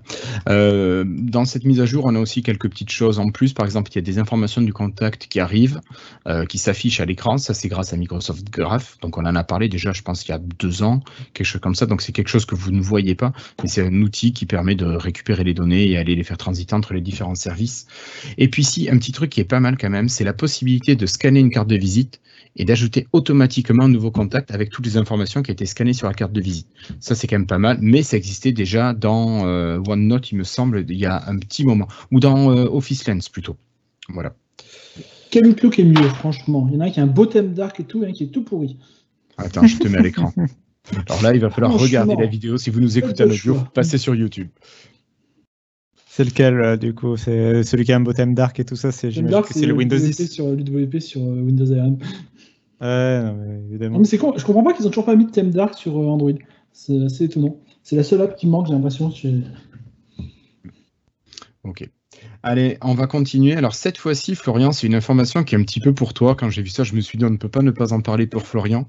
Euh, 0.50 1.04
dans 1.08 1.46
cette 1.46 1.66
mise 1.66 1.82
à 1.82 1.86
jour, 1.86 2.06
on 2.06 2.16
a 2.16 2.20
aussi 2.20 2.44
quelques 2.44 2.70
petites 2.70 2.92
choses 2.92 3.20
en 3.20 3.30
plus. 3.30 3.54
Par 3.54 3.66
exemple, 3.66 3.92
il 3.92 3.96
y 3.96 3.98
a 4.00 4.02
des 4.02 4.20
informations 4.20 4.62
du 4.62 4.74
contact 4.74 5.28
qui 5.28 5.40
arrivent, 5.40 5.82
euh, 6.28 6.46
qui 6.46 6.58
s'affichent 6.58 7.00
à 7.00 7.06
l'écran. 7.06 7.38
Ça, 7.38 7.54
c'est 7.54 7.68
grâce 7.68 7.94
à 7.94 7.98
Microsoft 7.98 8.50
Graph. 8.52 8.98
Donc, 9.02 9.18
on 9.18 9.26
en 9.26 9.36
a 9.36 9.44
parlé 9.44 9.68
déjà, 9.68 9.94
je 9.94 10.02
pense, 10.04 10.28
il 10.28 10.32
y 10.32 10.34
a 10.34 10.40
deux 10.40 10.84
ans, 10.84 11.02
quelque 11.34 11.48
chose 11.48 11.62
comme 11.62 11.76
ça. 11.76 11.86
Donc, 11.86 12.02
c'est 12.02 12.12
quelque 12.12 12.30
chose 12.30 12.46
que 12.46 12.56
vous 12.56 12.72
ne 12.72 12.82
voyez 12.82 13.16
pas, 13.16 13.34
mais 13.64 13.70
c'est 13.70 13.86
un 13.86 14.02
outil 14.02 14.32
qui 14.34 14.46
permet 14.46 14.76
de 14.76 14.86
récupérer 14.86 15.44
les 15.44 15.54
données 15.54 15.90
et 15.90 15.98
aller 15.98 16.16
les 16.16 16.24
faire 16.24 16.38
transiter 16.38 16.76
entre 16.76 16.94
les 16.94 17.02
différents 17.02 17.36
services. 17.36 17.88
Et 18.38 18.50
puis, 18.50 18.64
si, 18.64 18.90
un 18.90 18.98
petit 18.98 19.12
truc 19.12 19.32
qui 19.32 19.40
est 19.40 19.46
pas 19.46 19.60
mal 19.60 19.78
quand 19.78 19.90
même, 19.90 20.10
c'est 20.10 20.24
la 20.24 20.34
possibilité 20.34 20.96
de 20.96 21.06
scanner 21.06 21.40
une 21.40 21.50
carte 21.50 21.68
de 21.68 21.78
visite 21.78 22.22
et 22.58 22.66
d'ajouter 22.66 23.08
automatiquement 23.14 23.84
un 23.84 23.90
nouveau 23.90 24.12
contact 24.12 24.52
avec 24.52 24.70
toutes 24.70 24.86
les 24.86 24.98
informations 24.98 25.44
qui 25.44 25.52
étaient 25.52 25.66
scannées 25.66 25.94
sur 25.94 26.08
la 26.08 26.14
carte 26.14 26.34
de 26.34 26.42
visite. 26.42 26.68
Ça, 27.00 27.16
c'est 27.16 27.28
quand 27.28 27.38
même 27.38 27.48
pas 27.48 27.60
mal, 27.60 27.78
mais 27.82 28.04
ça 28.04 28.18
existait 28.18 28.52
déjà 28.52 28.94
dans 28.94 29.46
OneNote, 29.88 30.32
il 30.32 30.38
me 30.38 30.44
semble, 30.44 30.86
il 30.90 30.98
y 30.98 31.06
a 31.06 31.24
un 31.28 31.38
petit 31.38 31.66
moment, 31.66 31.88
ou 32.12 32.20
dans 32.20 32.52
euh, 32.52 32.66
Office 32.66 33.08
Lens 33.08 33.30
plutôt. 33.30 33.56
Voilà. 34.10 34.34
Quel 35.30 35.48
Outlook 35.48 35.80
est 35.80 35.84
mieux, 35.84 36.10
franchement? 36.10 36.68
Il 36.70 36.76
y 36.76 36.78
en 36.78 36.82
a 36.82 36.86
un 36.86 36.90
qui 36.90 37.00
a 37.00 37.04
un 37.04 37.08
beau 37.08 37.26
thème 37.26 37.54
dark 37.54 37.80
et 37.80 37.84
tout, 37.84 38.04
et 38.04 38.08
un 38.08 38.12
qui 38.12 38.24
est 38.24 38.28
tout 38.28 38.44
pourri. 38.44 38.78
Attends, 39.38 39.68
je 39.68 39.78
te 39.78 39.88
mets 39.88 39.98
à 39.98 40.02
l'écran. 40.02 40.34
Alors 41.10 41.22
là, 41.22 41.34
il 41.34 41.42
va 41.42 41.50
falloir 41.50 41.78
regarder 41.78 42.16
la 42.16 42.26
vidéo. 42.26 42.58
Si 42.58 42.70
vous 42.70 42.80
nous 42.80 42.98
écoutez 42.98 43.24
en 43.24 43.28
Quel 43.28 43.34
audio, 43.34 43.56
choix. 43.56 43.72
passez 43.74 43.98
sur 43.98 44.16
YouTube. 44.16 44.48
C'est 46.08 46.24
lequel, 46.24 46.60
euh, 46.60 46.78
du 46.78 46.96
coup? 46.96 47.18
C'est 47.18 47.62
celui 47.64 47.84
qui 47.84 47.92
a 47.92 47.98
un 47.98 48.00
bottom 48.00 48.34
dark 48.34 48.60
et 48.60 48.66
tout 48.66 48.76
ça 48.76 48.92
C'est 48.92 49.12
le 49.12 49.74
Windows 49.74 49.98
10 49.98 50.32
sur 50.32 50.50
l'UWP 50.50 51.00
sur 51.00 51.22
euh, 51.22 51.42
Windows 51.42 51.72
ARM. 51.72 51.98
Ouais, 52.80 53.24
non, 53.24 53.36
mais 53.36 53.60
évidemment. 53.70 53.96
Non, 53.96 54.00
mais 54.00 54.06
c'est 54.06 54.18
con, 54.18 54.34
je 54.36 54.44
comprends 54.46 54.64
pas 54.64 54.74
qu'ils 54.74 54.86
ont 54.88 54.90
toujours 54.90 55.06
pas 55.06 55.16
mis 55.16 55.26
de 55.26 55.32
thème 55.32 55.52
dark 55.52 55.76
sur 55.76 55.98
euh, 55.98 56.08
Android. 56.08 56.32
C'est 56.72 57.04
assez 57.04 57.26
étonnant. 57.26 57.60
C'est 57.90 57.96
la 57.96 58.04
seule 58.04 58.22
app 58.22 58.36
qui 58.36 58.48
manque, 58.48 58.68
j'ai 58.68 58.74
l'impression. 58.74 59.10
chez- 59.12 59.44
Ok. 61.64 61.90
Allez, 62.44 62.78
on 62.82 62.94
va 62.96 63.08
continuer. 63.08 63.54
Alors 63.56 63.76
cette 63.76 63.98
fois-ci, 63.98 64.36
Florian, 64.36 64.74
c'est 64.74 64.88
une 64.88 64.96
information 64.96 65.46
qui 65.46 65.56
est 65.56 65.58
un 65.58 65.64
petit 65.64 65.80
peu 65.80 65.94
pour 65.94 66.14
toi. 66.14 66.36
Quand 66.36 66.50
j'ai 66.50 66.62
vu 66.62 66.68
ça, 66.70 66.84
je 66.84 66.94
me 66.96 67.00
suis 67.00 67.18
dit 67.18 67.24
on 67.24 67.30
ne 67.30 67.38
peut 67.38 67.48
pas 67.48 67.62
ne 67.62 67.72
pas 67.72 67.94
en 67.94 68.02
parler 68.02 68.28
pour 68.28 68.42
Florian. 68.42 68.86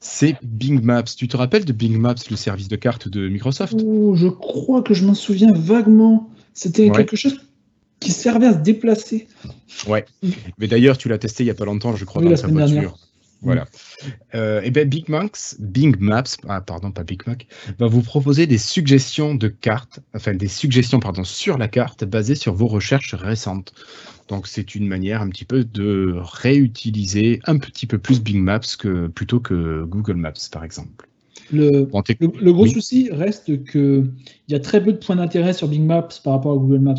C'est 0.00 0.36
Bing 0.42 0.82
Maps. 0.82 1.04
Tu 1.04 1.28
te 1.28 1.36
rappelles 1.38 1.64
de 1.64 1.72
Bing 1.72 1.96
Maps, 1.96 2.14
le 2.30 2.36
service 2.36 2.68
de 2.68 2.76
cartes 2.76 3.08
de 3.08 3.26
Microsoft? 3.26 3.74
Oh, 3.82 4.14
je 4.16 4.28
crois 4.28 4.82
que 4.82 4.92
je 4.92 5.06
m'en 5.06 5.14
souviens 5.14 5.52
vaguement. 5.54 6.28
C'était 6.52 6.90
Ouais. 6.90 6.96
quelque 6.96 7.16
chose 7.16 7.40
qui 8.00 8.10
servait 8.10 8.48
à 8.48 8.52
se 8.52 8.58
déplacer. 8.58 9.28
Ouais. 9.88 10.04
Mais 10.58 10.66
d'ailleurs, 10.68 10.98
tu 10.98 11.08
l'as 11.08 11.16
testé 11.16 11.42
il 11.42 11.46
y 11.46 11.50
a 11.50 11.54
pas 11.54 11.64
longtemps, 11.64 11.96
je 11.96 12.04
crois, 12.04 12.20
Oui, 12.20 12.26
dans 12.26 12.32
la 12.32 12.38
ta 12.38 12.46
voiture. 12.48 12.66
dernière. 12.74 12.96
Voilà. 13.46 13.66
Euh, 14.34 14.60
et 14.62 14.70
ben 14.70 14.88
Big 14.88 15.08
Max, 15.08 15.56
Bing 15.60 15.96
Maps, 15.98 16.36
ah, 16.48 16.60
pardon, 16.60 16.90
pas 16.92 17.04
Big 17.04 17.26
Mac, 17.26 17.46
va 17.78 17.86
vous 17.86 18.02
proposer 18.02 18.46
des 18.46 18.58
suggestions 18.58 19.34
de 19.34 19.48
cartes, 19.48 20.00
enfin 20.14 20.34
des 20.34 20.48
suggestions 20.48 21.00
pardon 21.00 21.24
sur 21.24 21.56
la 21.58 21.68
carte 21.68 22.04
basées 22.04 22.34
sur 22.34 22.54
vos 22.54 22.66
recherches 22.66 23.14
récentes. 23.14 23.72
Donc 24.28 24.46
c'est 24.48 24.74
une 24.74 24.86
manière 24.88 25.22
un 25.22 25.28
petit 25.28 25.44
peu 25.44 25.64
de 25.64 26.14
réutiliser 26.18 27.40
un 27.46 27.58
petit 27.58 27.86
peu 27.86 27.98
plus 27.98 28.20
Bing 28.20 28.42
Maps 28.42 28.60
que 28.78 29.06
plutôt 29.08 29.40
que 29.40 29.84
Google 29.84 30.16
Maps 30.16 30.32
par 30.50 30.64
exemple. 30.64 31.08
Le, 31.52 31.84
Bon, 31.84 32.02
t'es- 32.02 32.16
le, 32.18 32.28
le 32.40 32.52
gros 32.52 32.64
Oui. 32.64 32.70
souci 32.72 33.08
reste 33.12 33.62
que 33.64 34.04
il 34.48 34.52
y 34.52 34.56
a 34.56 34.60
très 34.60 34.82
peu 34.82 34.92
de 34.92 34.98
points 34.98 35.14
d'intérêt 35.16 35.52
sur 35.52 35.68
Bing 35.68 35.86
Maps 35.86 36.08
par 36.24 36.32
rapport 36.32 36.52
à 36.52 36.56
Google 36.56 36.80
Maps. 36.80 36.94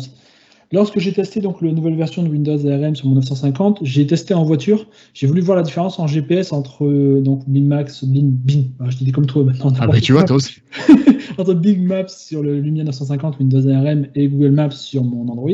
Lorsque 0.70 0.98
j'ai 0.98 1.12
testé 1.12 1.40
donc 1.40 1.62
la 1.62 1.72
nouvelle 1.72 1.96
version 1.96 2.22
de 2.22 2.28
Windows 2.28 2.66
ARM 2.66 2.94
sur 2.94 3.08
mon 3.08 3.14
950, 3.14 3.78
j'ai 3.82 4.06
testé 4.06 4.34
en 4.34 4.44
voiture. 4.44 4.86
J'ai 5.14 5.26
voulu 5.26 5.40
voir 5.40 5.56
la 5.56 5.62
différence 5.62 5.98
en 5.98 6.06
GPS 6.06 6.52
entre 6.52 6.84
euh, 6.84 7.20
donc 7.22 7.48
Bing, 7.48 7.68
Bing. 8.02 8.70
Ah, 8.78 8.90
je 8.90 8.98
dis 8.98 9.12
comme 9.12 9.26
toi 9.26 9.44
maintenant. 9.44 9.72
Ah 9.80 9.86
bah 9.86 9.98
tu 9.98 10.12
vois, 10.12 10.24
toi 10.24 10.36
aussi. 10.36 10.60
entre 11.38 11.54
Bing 11.54 11.86
Maps 11.86 12.08
sur 12.08 12.42
le 12.42 12.60
Lumia 12.60 12.84
950 12.84 13.38
Windows 13.38 13.66
ARM 13.66 14.08
et 14.14 14.28
Google 14.28 14.50
Maps 14.50 14.70
sur 14.72 15.04
mon 15.04 15.26
Android. 15.28 15.50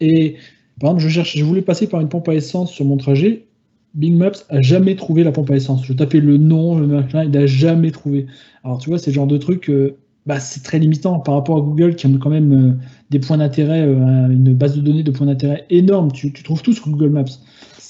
Et 0.00 0.36
par 0.80 0.90
exemple, 0.90 1.02
je 1.02 1.08
cherche, 1.08 1.36
je 1.36 1.44
voulais 1.44 1.62
passer 1.62 1.88
par 1.88 2.00
une 2.00 2.08
pompe 2.08 2.28
à 2.28 2.34
essence 2.34 2.70
sur 2.70 2.84
mon 2.84 2.96
trajet. 2.96 3.46
Bing 3.94 4.16
Maps 4.16 4.44
a 4.50 4.60
jamais 4.60 4.94
trouvé 4.94 5.24
la 5.24 5.32
pompe 5.32 5.50
à 5.50 5.56
essence. 5.56 5.84
Je 5.84 5.92
tapais 5.92 6.20
le 6.20 6.36
nom, 6.36 6.78
le 6.78 6.86
machin, 6.86 7.24
il 7.24 7.30
n'a 7.30 7.46
jamais 7.46 7.90
trouvé. 7.90 8.26
Alors 8.62 8.78
tu 8.78 8.90
vois, 8.90 8.98
c'est 8.98 9.10
le 9.10 9.14
genre 9.14 9.26
de 9.26 9.38
truc, 9.38 9.70
euh, 9.70 9.96
bah, 10.26 10.40
c'est 10.40 10.62
très 10.62 10.78
limitant 10.78 11.20
par 11.20 11.34
rapport 11.34 11.56
à 11.56 11.60
Google 11.60 11.94
qui 11.94 12.06
a 12.06 12.10
quand 12.18 12.30
même 12.30 12.52
euh, 12.52 12.72
des 13.10 13.20
points 13.20 13.38
d'intérêt, 13.38 13.82
euh, 13.82 14.28
une 14.28 14.54
base 14.54 14.76
de 14.76 14.80
données 14.82 15.02
de 15.04 15.10
points 15.10 15.26
d'intérêt 15.26 15.66
énorme. 15.70 16.12
Tu, 16.12 16.32
tu 16.32 16.42
trouves 16.42 16.62
tout 16.62 16.72
sur 16.72 16.88
Google 16.88 17.10
Maps. 17.10 17.24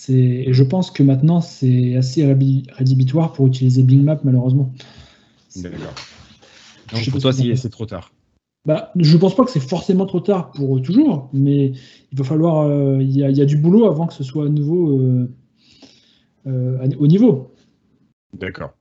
Et 0.09 0.53
je 0.53 0.63
pense 0.63 0.93
que 0.93 1.03
maintenant 1.03 1.41
c'est 1.41 1.97
assez 1.97 2.25
rédhibitoire 2.25 3.33
pour 3.33 3.49
utiliser 3.49 3.83
Bing 3.83 4.05
Maps 4.05 4.21
malheureusement. 4.23 4.71
D'accord. 5.57 5.95
Donc 6.93 7.11
pour 7.11 7.21
toi, 7.21 7.33
c'est 7.33 7.71
trop 7.71 7.87
tard. 7.87 8.13
Bah, 8.67 8.93
je 8.97 9.17
pense 9.17 9.35
pas 9.35 9.45
que 9.45 9.51
c'est 9.51 9.61
forcément 9.61 10.07
trop 10.07 10.21
tard 10.21 10.51
pour 10.53 10.81
toujours, 10.83 11.29
mais 11.33 11.73
il 12.13 12.19
va 12.19 12.25
falloir. 12.25 12.67
euh, 12.67 12.99
Il 13.01 13.17
y, 13.17 13.25
a, 13.25 13.31
il 13.31 13.37
y 13.37 13.41
a 13.41 13.45
du 13.45 13.57
boulot 13.57 13.87
avant 13.87 14.07
que 14.07 14.13
ce 14.13 14.23
soit 14.25 14.47
à 14.47 14.49
nouveau 14.49 14.99
euh, 14.99 15.29
euh, 16.47 16.89
au 16.99 17.07
niveau. 17.07 17.53
D'accord. 18.33 18.75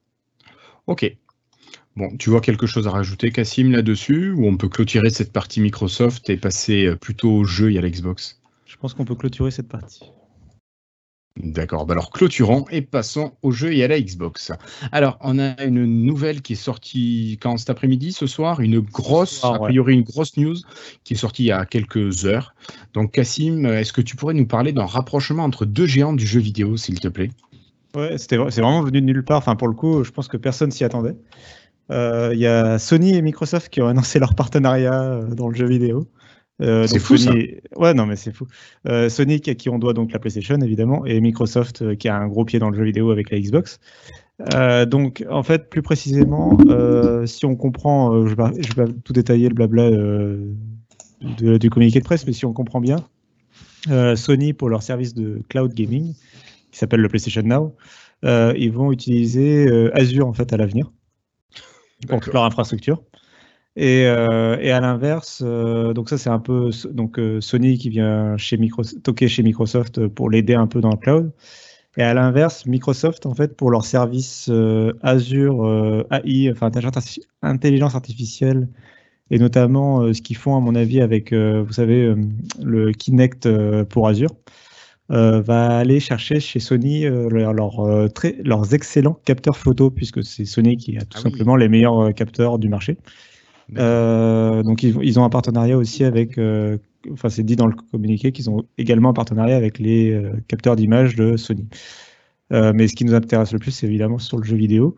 Ok. 0.87 1.17
Bon, 1.97 2.09
tu 2.17 2.29
vois 2.29 2.41
quelque 2.41 2.65
chose 2.65 2.87
à 2.87 2.91
rajouter, 2.91 3.31
Cassim, 3.31 3.71
là-dessus, 3.71 4.31
ou 4.31 4.47
on 4.47 4.57
peut 4.57 4.67
clôturer 4.67 5.09
cette 5.09 5.31
partie 5.31 5.61
Microsoft 5.61 6.29
et 6.29 6.35
passer 6.35 6.87
euh, 6.87 6.95
plutôt 6.97 7.31
au 7.31 7.43
jeu 7.45 7.71
et 7.71 7.77
à 7.77 7.81
l'Xbox? 7.81 8.41
Je 8.65 8.75
pense 8.75 8.93
qu'on 8.93 9.05
peut 9.05 9.15
clôturer 9.15 9.49
cette 9.49 9.69
partie. 9.69 10.11
D'accord, 11.37 11.85
bah 11.85 11.93
alors 11.93 12.11
clôturons 12.11 12.65
et 12.69 12.81
passons 12.81 13.33
au 13.41 13.51
jeu 13.51 13.73
et 13.73 13.83
à 13.83 13.87
la 13.87 13.99
Xbox. 13.99 14.51
Alors, 14.91 15.17
on 15.21 15.37
a 15.37 15.61
une 15.63 15.85
nouvelle 15.85 16.41
qui 16.41 16.53
est 16.53 16.57
sortie 16.57 17.37
quand 17.41 17.57
cet 17.57 17.69
après-midi, 17.69 18.11
ce 18.13 18.25
soir, 18.25 18.61
une 18.61 18.79
grosse, 18.79 19.39
soir, 19.39 19.55
a 19.55 19.59
ouais. 19.59 19.67
priori 19.67 19.93
une 19.93 20.03
grosse 20.03 20.35
news 20.35 20.55
qui 21.05 21.13
est 21.13 21.17
sortie 21.17 21.43
il 21.43 21.47
y 21.47 21.51
a 21.51 21.65
quelques 21.65 22.25
heures. 22.25 22.55
Donc, 22.93 23.11
Cassim, 23.11 23.65
est-ce 23.65 23.93
que 23.93 24.01
tu 24.01 24.17
pourrais 24.17 24.33
nous 24.33 24.47
parler 24.47 24.73
d'un 24.73 24.85
rapprochement 24.85 25.43
entre 25.43 25.65
deux 25.65 25.85
géants 25.85 26.13
du 26.13 26.25
jeu 26.25 26.41
vidéo, 26.41 26.75
s'il 26.75 26.99
te 26.99 27.07
plaît? 27.07 27.31
Ouais, 27.95 28.17
c'est 28.17 28.35
vraiment 28.35 28.81
venu 28.81 28.99
de 28.99 29.05
nulle 29.05 29.23
part. 29.23 29.37
Enfin, 29.37 29.55
pour 29.55 29.69
le 29.69 29.73
coup, 29.73 30.03
je 30.03 30.11
pense 30.11 30.27
que 30.27 30.35
personne 30.37 30.71
s'y 30.71 30.83
attendait. 30.83 31.15
Euh, 31.91 32.31
Il 32.33 32.39
y 32.39 32.47
a 32.47 32.79
Sony 32.79 33.15
et 33.15 33.21
Microsoft 33.21 33.69
qui 33.69 33.81
ont 33.81 33.87
annoncé 33.87 34.19
leur 34.19 34.35
partenariat 34.35 35.03
euh, 35.03 35.27
dans 35.35 35.49
le 35.49 35.55
jeu 35.55 35.67
vidéo. 35.67 36.07
Euh, 36.61 36.87
C'est 36.87 36.99
fou, 36.99 37.17
Sony... 37.17 37.55
Ouais, 37.75 37.93
non, 37.93 38.05
mais 38.05 38.15
c'est 38.15 38.31
fou. 38.31 38.47
Euh, 38.87 39.09
Sony 39.09 39.41
qui- 39.41 39.49
à 39.49 39.55
qui 39.55 39.69
on 39.69 39.77
doit 39.77 39.93
donc 39.93 40.13
la 40.13 40.19
PlayStation 40.19 40.57
évidemment 40.61 41.05
et 41.05 41.19
Microsoft 41.19 41.81
euh, 41.81 41.95
qui 41.95 42.07
a 42.07 42.15
un 42.15 42.27
gros 42.27 42.45
pied 42.45 42.59
dans 42.59 42.69
le 42.69 42.77
jeu 42.77 42.85
vidéo 42.85 43.11
avec 43.11 43.29
la 43.29 43.39
Xbox. 43.39 43.79
Donc 44.89 45.25
en 45.29 45.43
fait, 45.43 45.69
plus 45.69 45.81
précisément, 45.81 46.57
si 47.25 47.45
on 47.45 47.55
comprend, 47.55 48.27
je 48.27 48.35
vais, 48.35 48.61
je 48.61 48.73
vais 48.73 48.85
pas 48.85 48.91
tout 49.05 49.13
détailler 49.13 49.47
le 49.47 49.55
blabla 49.55 49.89
de- 49.91 51.57
du 51.57 51.69
communiqué 51.69 51.99
de 51.99 52.03
presse, 52.03 52.27
mais 52.27 52.33
si 52.33 52.45
on 52.45 52.51
comprend 52.51 52.81
bien, 52.81 52.97
Sony 54.15 54.51
pour 54.51 54.67
leur 54.69 54.83
service 54.83 55.13
de 55.13 55.41
cloud 55.47 55.73
gaming 55.73 56.15
qui 56.71 56.77
s'appelle 56.77 56.99
le 56.99 57.07
PlayStation 57.07 57.43
Now, 57.43 57.75
ils 58.23 58.71
vont 58.73 58.91
utiliser 58.91 59.69
Azure 59.93 60.27
en 60.27 60.33
fait 60.33 60.51
à 60.51 60.57
l'avenir 60.57 60.91
pour 62.07 62.19
toute 62.19 62.33
leur 62.33 62.43
infrastructure. 62.43 63.01
Et, 63.77 64.05
euh, 64.05 64.57
et 64.61 64.71
à 64.71 64.79
l'inverse, 64.79 65.43
euh, 65.45 65.93
donc 65.93 66.07
ça 66.07 66.17
c'est 66.17 66.29
un 66.29 66.39
peu 66.39 66.69
donc 66.91 67.19
euh, 67.19 67.41
Sony 67.41 67.77
qui 67.77 67.89
vient 67.89 68.37
chez 68.37 68.55
Microsoft, 68.55 69.03
toquer 69.03 69.27
chez 69.27 69.43
Microsoft 69.43 70.07
pour 70.07 70.29
l'aider 70.29 70.53
un 70.53 70.67
peu 70.67 70.79
dans 70.79 70.91
le 70.91 70.97
cloud. 70.97 71.31
Et 71.97 72.03
à 72.03 72.13
l'inverse, 72.13 72.65
Microsoft 72.65 73.25
en 73.25 73.35
fait 73.35 73.57
pour 73.57 73.71
leur 73.71 73.83
service 73.83 74.47
euh, 74.49 74.93
Azure 75.01 75.65
euh, 75.65 76.07
AI, 76.11 76.51
enfin 76.51 76.67
intelligence 76.67 76.95
artifici- 76.95 77.23
intelligence 77.41 77.95
artificielle, 77.95 78.69
et 79.29 79.39
notamment 79.39 80.03
euh, 80.03 80.13
ce 80.13 80.21
qu'ils 80.21 80.37
font 80.37 80.55
à 80.55 80.61
mon 80.61 80.75
avis 80.75 81.01
avec, 81.01 81.33
vous 81.33 81.73
savez, 81.73 82.15
le 82.63 82.91
Kinect 82.93 83.49
pour 83.89 84.07
Azure, 84.07 84.31
euh, 85.11 85.41
va 85.41 85.77
aller 85.77 85.99
chercher 85.99 86.39
chez 86.39 86.59
Sony 86.59 87.05
euh, 87.05 87.29
leur- 87.29 87.53
leur, 87.53 87.79
euh, 87.79 88.07
très- 88.07 88.37
leurs 88.43 88.73
excellents 88.73 89.19
capteurs 89.25 89.57
photo, 89.57 89.91
puisque 89.91 90.23
c'est 90.23 90.45
Sony 90.45 90.77
qui 90.77 90.97
a 90.97 91.01
tout 91.01 91.07
Ah 91.13 91.17
oui. 91.17 91.21
simplement 91.23 91.55
les 91.55 91.69
meilleurs 91.69 92.13
capteurs 92.13 92.57
du 92.59 92.69
marché. 92.69 92.97
Euh, 93.77 94.61
donc 94.63 94.83
ils, 94.83 94.95
ils 95.01 95.19
ont 95.19 95.23
un 95.23 95.29
partenariat 95.29 95.77
aussi 95.77 96.03
avec, 96.03 96.39
enfin 97.11 97.29
c'est 97.29 97.43
dit 97.43 97.55
dans 97.55 97.67
le 97.67 97.75
communiqué 97.91 98.31
qu'ils 98.31 98.49
ont 98.49 98.63
également 98.77 99.09
un 99.09 99.13
partenariat 99.13 99.55
avec 99.55 99.79
les 99.79 100.21
capteurs 100.47 100.75
d'image 100.75 101.15
de 101.15 101.35
Sony. 101.35 101.67
Mais 102.51 102.87
ce 102.87 102.95
qui 102.95 103.05
nous 103.05 103.15
intéresse 103.15 103.53
le 103.53 103.59
plus, 103.59 103.71
c'est 103.71 103.87
évidemment 103.87 104.19
sur 104.19 104.37
le 104.37 104.43
jeu 104.43 104.55
vidéo. 104.55 104.97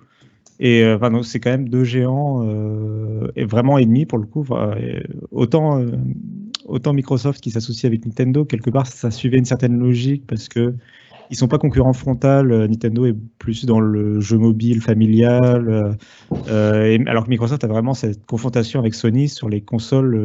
Et 0.59 0.83
euh, 0.83 0.95
enfin, 0.97 1.21
c'est 1.23 1.39
quand 1.39 1.51
même 1.51 1.69
deux 1.69 1.83
géants 1.83 2.43
euh, 2.43 3.27
et 3.35 3.45
vraiment 3.45 3.77
ennemis 3.77 4.05
pour 4.05 4.17
le 4.17 4.25
coup. 4.25 4.41
Enfin, 4.41 4.71
euh, 4.79 5.01
autant, 5.31 5.79
euh, 5.79 5.91
autant 6.65 6.93
Microsoft 6.93 7.41
qui 7.41 7.51
s'associe 7.51 7.85
avec 7.85 8.05
Nintendo, 8.05 8.43
quelque 8.43 8.69
part, 8.71 8.87
ça 8.87 9.11
suivait 9.11 9.37
une 9.37 9.45
certaine 9.45 9.77
logique 9.77 10.23
parce 10.25 10.47
que 10.49 10.73
ils 11.29 11.35
sont 11.35 11.47
pas 11.49 11.57
concurrents 11.59 11.93
frontal. 11.93 12.67
Nintendo 12.67 13.05
est 13.05 13.15
plus 13.37 13.65
dans 13.65 13.81
le 13.81 14.21
jeu 14.21 14.37
mobile 14.37 14.81
familial, 14.81 15.97
et- 16.49 17.03
alors 17.05 17.25
que 17.25 17.29
Microsoft 17.29 17.63
a 17.65 17.67
vraiment 17.67 17.93
cette 17.93 18.25
confrontation 18.25 18.79
avec 18.79 18.93
Sony 18.93 19.27
sur 19.27 19.49
les 19.49 19.59
consoles 19.59 20.15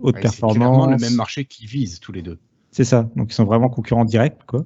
haute 0.00 0.14
Ouais, 0.14 0.20
c'est 0.22 0.36
clairement 0.38 0.52
performance. 0.86 0.90
le 0.92 0.96
même 1.08 1.16
marché 1.16 1.44
qui 1.44 1.66
vise 1.66 1.98
tous 1.98 2.12
les 2.12 2.22
deux. 2.22 2.38
C'est 2.70 2.84
ça. 2.84 3.10
Donc 3.16 3.32
ils 3.32 3.34
sont 3.34 3.44
vraiment 3.44 3.68
concurrents 3.68 4.04
directs, 4.04 4.46
quoi. 4.46 4.64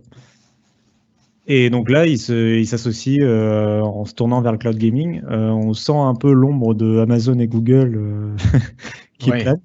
Et 1.51 1.71
donc 1.71 1.89
là, 1.91 2.07
ils 2.07 2.67
s'associent 2.67 3.25
euh, 3.25 3.81
en 3.81 4.05
se 4.05 4.15
tournant 4.15 4.43
vers 4.43 4.53
le 4.53 4.59
cloud 4.59 4.77
gaming. 4.77 5.23
Euh, 5.31 5.49
on 5.49 5.73
sent 5.73 5.93
un 5.97 6.15
peu 6.15 6.31
l'ombre 6.31 6.75
de 6.75 6.99
Amazon 6.99 7.39
et 7.39 7.49
Google 7.49 7.95
euh, 7.97 8.37
qui 9.19 9.31
Ouais. 9.31 9.43
plane. 9.43 9.61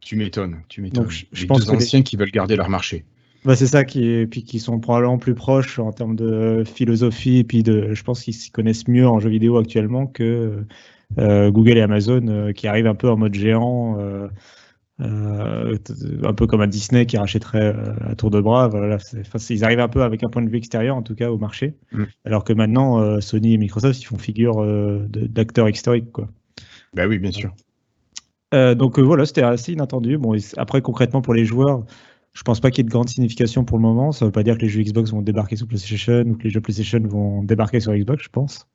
Tu 0.00 0.16
m'étonnes, 0.16 0.58
tu 0.68 0.82
m'étonnes. 0.82 1.04
Donc, 1.04 1.10
je- 1.32 1.46
pense 1.46 1.60
deux 1.60 1.66
que 1.72 1.76
les- 1.78 1.84
anciens 1.84 2.02
qui 2.02 2.16
veulent 2.16 2.30
garder 2.30 2.56
leur 2.56 2.68
marché. 2.68 3.04
Bah, 3.44 3.56
c'est 3.56 3.66
ça 3.66 3.84
qui 3.84 4.06
est, 4.06 4.26
puis 4.26 4.42
qui 4.42 4.58
sont 4.58 4.78
probablement 4.80 5.16
plus 5.18 5.34
proches 5.34 5.78
en 5.78 5.92
termes 5.92 6.16
de 6.16 6.62
philosophie 6.66 7.38
et 7.38 7.44
puis 7.44 7.62
de, 7.62 7.94
je 7.94 8.02
pense 8.02 8.22
qu'ils 8.22 8.34
s'y 8.34 8.50
connaissent 8.50 8.86
mieux 8.88 9.06
en 9.06 9.20
jeu 9.20 9.30
vidéo 9.30 9.56
actuellement 9.58 10.06
que 10.06 10.64
Google 11.16 11.78
et 11.78 11.80
Amazon 11.80 12.52
qui 12.54 12.66
arrivent 12.66 12.86
un 12.86 12.94
peu 12.94 13.08
en 13.08 13.16
mode 13.16 13.34
géant, 13.34 13.96
euh, 15.00 15.76
un 16.24 16.34
peu 16.34 16.46
comme 16.46 16.60
un 16.60 16.66
Disney 16.66 17.06
qui 17.06 17.16
rachèterait 17.16 17.74
euh, 17.74 17.94
à 18.10 18.14
tour 18.16 18.30
de 18.30 18.40
bras. 18.40 18.68
Voilà, 18.68 18.98
ils 19.50 19.64
arrivent 19.64 19.80
un 19.80 19.88
peu 19.88 20.02
avec 20.02 20.24
un 20.24 20.28
point 20.28 20.42
de 20.42 20.50
vue 20.50 20.58
extérieur 20.58 20.96
en 20.96 21.02
tout 21.02 21.14
cas 21.14 21.30
au 21.30 21.38
marché, 21.38 21.74
Mm. 21.92 22.04
alors 22.24 22.44
que 22.44 22.52
maintenant 22.52 23.00
euh, 23.00 23.20
Sony 23.20 23.54
et 23.54 23.58
Microsoft 23.58 24.00
ils 24.02 24.06
font 24.06 24.18
figure 24.18 24.60
euh, 24.60 25.06
d'acteurs 25.08 25.68
historiques 25.68 26.10
quoi. 26.10 26.28
Bah 26.94 27.06
oui, 27.06 27.18
bien 27.18 27.30
sûr. 27.30 27.54
Donc 28.52 28.98
voilà, 28.98 29.26
c'était 29.26 29.42
assez 29.42 29.72
inattendu. 29.72 30.16
Bon, 30.16 30.34
après 30.56 30.80
concrètement 30.80 31.20
pour 31.20 31.34
les 31.34 31.44
joueurs, 31.44 31.84
je 32.32 32.42
pense 32.42 32.60
pas 32.60 32.70
qu'il 32.70 32.78
y 32.78 32.86
ait 32.86 32.88
de 32.88 32.90
grande 32.90 33.08
signification 33.08 33.64
pour 33.64 33.76
le 33.76 33.82
moment. 33.82 34.10
Ça 34.10 34.24
veut 34.24 34.32
pas 34.32 34.42
dire 34.42 34.56
que 34.56 34.62
les 34.62 34.68
jeux 34.68 34.82
Xbox 34.82 35.10
vont 35.10 35.20
débarquer 35.20 35.56
sur 35.56 35.66
PlayStation 35.66 36.22
ou 36.22 36.34
que 36.34 36.44
les 36.44 36.50
jeux 36.50 36.62
PlayStation 36.62 37.00
vont 37.00 37.42
débarquer 37.42 37.78
sur 37.78 37.92
Xbox, 37.94 38.24
je 38.24 38.30
pense. 38.30 38.66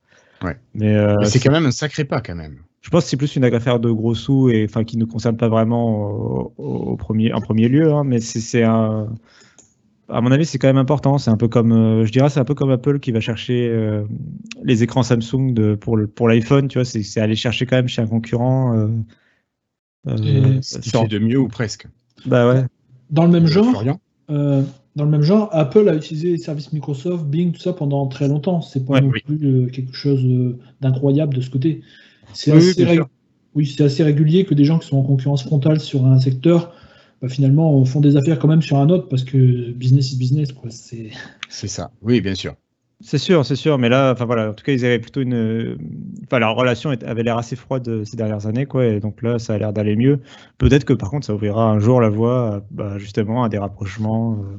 Ouais. 0.43 0.55
Mais 0.75 0.95
c'est 1.25 1.39
quand 1.39 1.51
même 1.51 1.65
un 1.65 1.71
sacré 1.71 2.05
pas 2.05 2.21
quand 2.21 2.35
même. 2.35 2.59
Je 2.83 2.89
pense 2.89 3.05
que 3.05 3.09
c'est 3.09 3.17
plus 3.17 3.35
une 3.37 3.45
affaire 3.45 3.79
de 3.79 3.89
gros 3.89 4.13
sous 4.13 4.49
et 4.49 4.65
enfin 4.69 4.83
qui 4.83 4.97
ne 4.97 5.05
nous 5.05 5.07
concerne 5.07 5.37
pas 5.37 5.47
vraiment 5.47 6.51
au, 6.57 6.91
au 6.91 6.97
premier, 6.97 7.31
en 7.31 7.39
premier 7.39 7.69
lieu, 7.69 7.91
hein, 7.93 8.03
mais 8.03 8.19
c'est 8.19 8.63
un. 8.63 9.07
À 10.09 10.19
mon 10.19 10.31
avis, 10.31 10.45
c'est 10.45 10.57
quand 10.57 10.67
même 10.67 10.77
important. 10.77 11.17
C'est 11.17 11.31
un 11.31 11.37
peu 11.37 11.47
comme, 11.47 11.71
euh, 11.71 12.05
je 12.05 12.11
dirais, 12.11 12.29
c'est 12.29 12.41
un 12.41 12.45
peu 12.45 12.55
comme 12.55 12.71
Apple 12.71 12.99
qui 12.99 13.13
va 13.13 13.21
chercher 13.21 13.69
euh, 13.69 14.03
les 14.63 14.83
écrans 14.83 15.01
Samsung 15.01 15.53
de, 15.53 15.75
pour 15.75 15.95
le, 15.95 16.07
pour 16.07 16.27
l'iPhone. 16.27 16.67
Tu 16.67 16.77
vois, 16.77 16.83
c'est 16.83 17.21
aller 17.21 17.37
chercher 17.37 17.65
quand 17.65 17.77
même 17.77 17.87
chez 17.87 18.01
un 18.01 18.07
concurrent. 18.07 18.77
Euh, 18.77 18.87
euh, 20.09 20.59
ce 20.61 20.79
qui 20.79 20.89
fait 20.89 21.07
de 21.07 21.19
mieux 21.19 21.39
ou 21.39 21.47
presque. 21.47 21.87
Bah 22.25 22.49
ouais. 22.49 22.65
Dans 23.11 23.23
le 23.23 23.31
même 23.31 23.47
genre. 23.47 23.81
dans 24.27 24.65
le 25.05 25.09
même 25.09 25.21
genre, 25.21 25.47
Apple 25.53 25.87
a 25.87 25.95
utilisé 25.95 26.31
les 26.31 26.37
services 26.37 26.73
Microsoft, 26.73 27.23
Bing, 27.23 27.53
tout 27.53 27.61
ça 27.61 27.71
pendant 27.71 28.05
très 28.07 28.27
longtemps. 28.27 28.59
C'est 28.59 28.85
pas 28.85 28.99
non 28.99 29.09
plus 29.09 29.71
quelque 29.71 29.95
chose 29.95 30.21
d'incroyable 30.81 31.33
de 31.33 31.39
ce 31.39 31.49
côté. 31.49 31.81
C'est 32.33 32.51
assez, 32.51 32.99
oui, 33.55 33.75
assez, 33.79 34.03
régulier 34.03 34.45
que 34.45 34.53
des 34.53 34.65
gens 34.65 34.79
qui 34.79 34.87
sont 34.87 34.97
en 34.97 35.03
concurrence 35.03 35.43
frontale 35.43 35.79
sur 35.79 36.05
un 36.05 36.19
secteur, 36.19 36.73
bah, 37.21 37.29
finalement, 37.29 37.83
font 37.85 38.01
des 38.01 38.17
affaires 38.17 38.39
quand 38.39 38.47
même 38.47 38.61
sur 38.61 38.77
un 38.77 38.89
autre 38.89 39.07
parce 39.07 39.23
que 39.23 39.71
business 39.71 40.11
is 40.11 40.17
business. 40.17 40.49
C'est 41.49 41.67
ça, 41.67 41.91
oui, 42.01 42.21
bien 42.21 42.35
sûr. 42.35 42.55
C'est 43.05 43.17
sûr, 43.17 43.45
c'est 43.45 43.57
sûr, 43.57 43.77
mais 43.77 43.89
là, 43.89 44.13
enfin 44.13 44.23
voilà, 44.23 44.51
en 44.51 44.53
tout 44.53 44.63
cas, 44.63 44.71
ils 44.71 44.85
avaient 44.85 44.99
plutôt 44.99 45.19
une, 45.19 45.77
enfin 46.23 46.39
la 46.39 46.47
relation 46.47 46.91
avait 46.91 47.23
l'air 47.23 47.37
assez 47.37 47.57
froide 47.57 47.85
euh, 47.89 48.05
ces 48.05 48.15
dernières 48.15 48.47
années, 48.47 48.65
quoi, 48.65 48.85
et 48.85 49.01
donc 49.01 49.21
là, 49.21 49.39
ça 49.39 49.55
a 49.55 49.57
l'air 49.57 49.73
d'aller 49.73 49.97
mieux. 49.97 50.21
Peut-être 50.57 50.85
que 50.85 50.93
par 50.93 51.09
contre, 51.09 51.25
ça 51.25 51.33
ouvrira 51.33 51.69
un 51.69 51.79
jour 51.79 51.99
la 51.99 52.07
voie, 52.07 52.63
bah, 52.71 52.97
justement, 52.97 53.43
à 53.43 53.49
des 53.49 53.57
rapprochements. 53.57 54.39
Euh, 54.39 54.57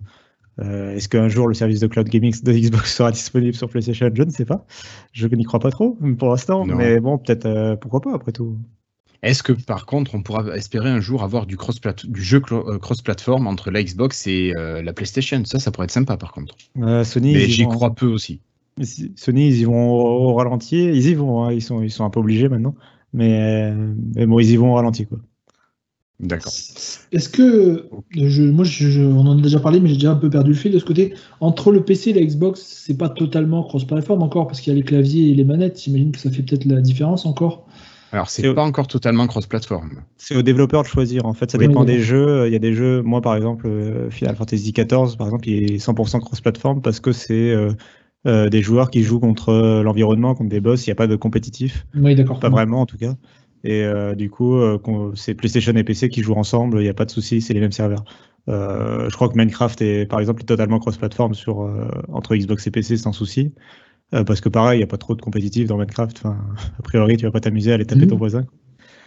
euh, 0.60 0.94
est-ce 0.94 1.08
qu'un 1.08 1.28
jour 1.28 1.48
le 1.48 1.54
service 1.54 1.80
de 1.80 1.86
cloud 1.86 2.08
gaming 2.08 2.34
de 2.42 2.52
Xbox 2.52 2.94
sera 2.94 3.10
disponible 3.10 3.54
sur 3.54 3.68
PlayStation? 3.68 4.10
Je 4.12 4.22
ne 4.22 4.30
sais 4.30 4.44
pas. 4.44 4.66
Je 5.12 5.26
n'y 5.26 5.44
crois 5.44 5.60
pas 5.60 5.70
trop 5.70 5.98
pour 6.18 6.30
l'instant, 6.30 6.64
mais 6.64 7.00
bon, 7.00 7.18
peut-être 7.18 7.46
euh, 7.46 7.76
pourquoi 7.76 8.00
pas 8.00 8.14
après 8.14 8.32
tout. 8.32 8.56
Est-ce 9.22 9.42
que 9.42 9.52
par 9.52 9.86
contre 9.86 10.14
on 10.14 10.22
pourra 10.22 10.54
espérer 10.54 10.90
un 10.90 11.00
jour 11.00 11.22
avoir 11.22 11.46
du, 11.46 11.56
cross 11.56 11.80
du 12.04 12.22
jeu 12.22 12.42
euh, 12.52 12.78
cross-platform 12.78 13.46
entre 13.46 13.70
la 13.70 13.82
Xbox 13.82 14.26
et 14.26 14.52
la 14.54 14.92
PlayStation? 14.92 15.42
Ça, 15.44 15.58
ça 15.58 15.70
pourrait 15.70 15.86
être 15.86 15.90
sympa 15.90 16.16
par 16.16 16.32
contre. 16.32 16.56
Sony, 17.04 17.32
mais 17.32 17.48
j'y 17.48 17.66
crois 17.66 17.94
peu 17.94 18.06
aussi. 18.06 18.40
Sony, 19.16 19.48
ils 19.48 19.60
y 19.60 19.64
vont 19.64 19.92
au, 19.92 20.34
ralenti. 20.34 20.84
Ils 20.84 21.06
y 21.06 21.14
vont, 21.14 21.44
hein. 21.44 21.52
ils, 21.52 21.62
sont, 21.62 21.80
ils 21.80 21.90
sont 21.90 22.04
un 22.04 22.10
peu 22.10 22.20
obligés 22.20 22.48
maintenant. 22.48 22.74
Mais, 23.12 23.72
mais 24.14 24.26
bon, 24.26 24.40
ils 24.40 24.50
y 24.50 24.56
vont 24.56 24.72
au 24.72 24.74
ralenti 24.74 25.06
quoi. 25.06 25.18
D'accord. 26.24 26.52
Est-ce 27.12 27.28
que, 27.28 27.86
je, 28.16 28.42
moi, 28.42 28.64
je, 28.64 29.00
on 29.02 29.26
en 29.26 29.38
a 29.38 29.42
déjà 29.42 29.60
parlé, 29.60 29.78
mais 29.78 29.88
j'ai 29.90 29.96
déjà 29.96 30.12
un 30.12 30.16
peu 30.16 30.30
perdu 30.30 30.50
le 30.50 30.56
fil 30.56 30.72
de 30.72 30.78
ce 30.78 30.84
côté. 30.84 31.12
Entre 31.40 31.70
le 31.70 31.84
PC 31.84 32.10
et 32.10 32.12
la 32.14 32.22
Xbox, 32.22 32.60
c'est 32.60 32.96
pas 32.96 33.10
totalement 33.10 33.62
cross-platform 33.62 34.22
encore, 34.22 34.46
parce 34.46 34.60
qu'il 34.60 34.72
y 34.72 34.76
a 34.76 34.78
les 34.78 34.84
claviers 34.84 35.30
et 35.30 35.34
les 35.34 35.44
manettes. 35.44 35.82
J'imagine 35.82 36.12
que 36.12 36.18
ça 36.18 36.30
fait 36.30 36.42
peut-être 36.42 36.64
la 36.64 36.80
différence 36.80 37.26
encore. 37.26 37.66
Alors, 38.10 38.30
c'est 38.30 38.54
pas 38.54 38.62
encore 38.62 38.86
totalement 38.86 39.26
cross-platform. 39.26 40.02
C'est 40.16 40.34
aux 40.36 40.42
développeurs 40.42 40.82
de 40.82 40.88
choisir. 40.88 41.26
En 41.26 41.34
fait, 41.34 41.50
ça 41.50 41.58
dépend 41.58 41.84
des 41.84 42.00
jeux. 42.00 42.46
Il 42.46 42.52
y 42.52 42.56
a 42.56 42.60
des 42.60 42.72
jeux, 42.72 43.02
moi, 43.02 43.20
par 43.20 43.36
exemple, 43.36 43.66
euh, 43.66 44.08
Final 44.08 44.36
Fantasy 44.36 44.72
XIV, 44.72 45.16
par 45.18 45.26
exemple, 45.26 45.48
il 45.48 45.72
est 45.72 45.76
100% 45.76 46.20
cross-platform 46.20 46.80
parce 46.80 47.00
que 47.00 47.12
c'est 47.12 47.50
euh, 47.50 47.72
euh, 48.26 48.48
des 48.48 48.62
joueurs 48.62 48.90
qui 48.90 49.02
jouent 49.02 49.20
contre 49.20 49.82
l'environnement, 49.82 50.34
contre 50.34 50.48
des 50.48 50.60
boss. 50.60 50.86
Il 50.86 50.90
n'y 50.90 50.92
a 50.92 50.94
pas 50.94 51.08
de 51.08 51.16
compétitif. 51.16 51.86
Oui, 51.94 52.14
d'accord. 52.14 52.40
Pas 52.40 52.48
vraiment, 52.48 52.80
en 52.80 52.86
tout 52.86 52.96
cas. 52.96 53.14
Et 53.64 53.82
euh, 53.82 54.14
du 54.14 54.28
coup, 54.28 54.56
euh, 54.56 54.78
c'est 55.14 55.34
PlayStation 55.34 55.72
et 55.72 55.84
PC 55.84 56.10
qui 56.10 56.22
jouent 56.22 56.34
ensemble, 56.34 56.78
il 56.80 56.82
n'y 56.82 56.88
a 56.90 56.94
pas 56.94 57.06
de 57.06 57.10
souci, 57.10 57.40
c'est 57.40 57.54
les 57.54 57.60
mêmes 57.60 57.72
serveurs. 57.72 58.04
Euh, 58.48 59.08
je 59.08 59.14
crois 59.14 59.30
que 59.30 59.38
Minecraft 59.38 59.80
est 59.80 60.04
par 60.04 60.20
exemple 60.20 60.44
totalement 60.44 60.78
cross-platform 60.78 61.32
sur 61.32 61.66
entre 62.12 62.36
Xbox 62.36 62.66
et 62.66 62.70
PC 62.70 62.98
sans 62.98 63.12
souci. 63.12 63.54
parce 64.10 64.42
que 64.42 64.50
pareil, 64.50 64.76
il 64.76 64.80
n'y 64.80 64.84
a 64.84 64.88
pas 64.88 64.98
trop 64.98 65.14
de 65.14 65.22
compétitif 65.22 65.66
dans 65.66 65.78
Minecraft. 65.78 66.18
Enfin, 66.18 66.36
a 66.78 66.82
priori, 66.82 67.16
tu 67.16 67.24
vas 67.24 67.32
pas 67.32 67.40
t'amuser 67.40 67.72
à 67.72 67.74
aller 67.74 67.86
taper 67.86 68.06
ton 68.06 68.16
mhm. 68.16 68.18
voisin. 68.18 68.44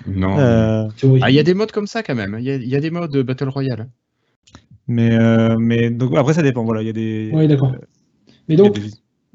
Non. 0.07 0.35
Ah, 0.39 0.87
il 1.03 1.35
y 1.35 1.39
a 1.39 1.43
des 1.43 1.53
modes 1.53 1.71
comme 1.71 1.87
ça 1.87 2.01
quand 2.01 2.15
même. 2.15 2.37
Il 2.39 2.45
y, 2.45 2.75
a 2.75 2.79
des 2.79 2.89
modes 2.91 3.15
Battle 3.17 3.49
Royale. 3.49 3.89
Mais, 4.87 5.17
mais 5.59 5.91
donc, 5.91 6.15
après, 6.15 6.33
ça 6.33 6.41
dépend. 6.41 6.63
Voilà, 6.63 6.81
il 6.81 6.87
y 6.87 6.89
a 6.89 6.93
des. 6.93 7.29
Oui, 7.31 7.47
d'accord. 7.47 7.75
Mais 8.49 8.55
donc, 8.55 8.79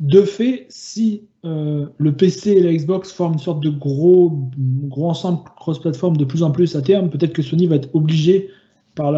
de 0.01 0.23
fait, 0.23 0.67
si 0.69 1.29
euh, 1.44 1.87
le 1.98 2.12
PC 2.16 2.52
et 2.52 2.61
la 2.61 2.72
Xbox 2.72 3.12
forment 3.12 3.35
une 3.35 3.38
sorte 3.40 3.62
de 3.62 3.70
gros, 3.70 4.48
gros 4.57 5.11
ensemble 5.11 5.40
cross-platform 5.57 6.16
de 6.16 6.24
plus 6.24 6.42
en 6.42 6.52
plus 6.52 6.76
à 6.76 6.83
terme, 6.83 7.11
peut-être 7.11 7.33
que 7.33 7.42
Sony 7.42 7.66
va 7.66 7.76
être 7.76 7.92
obligé 7.94 8.50
par 8.94 9.11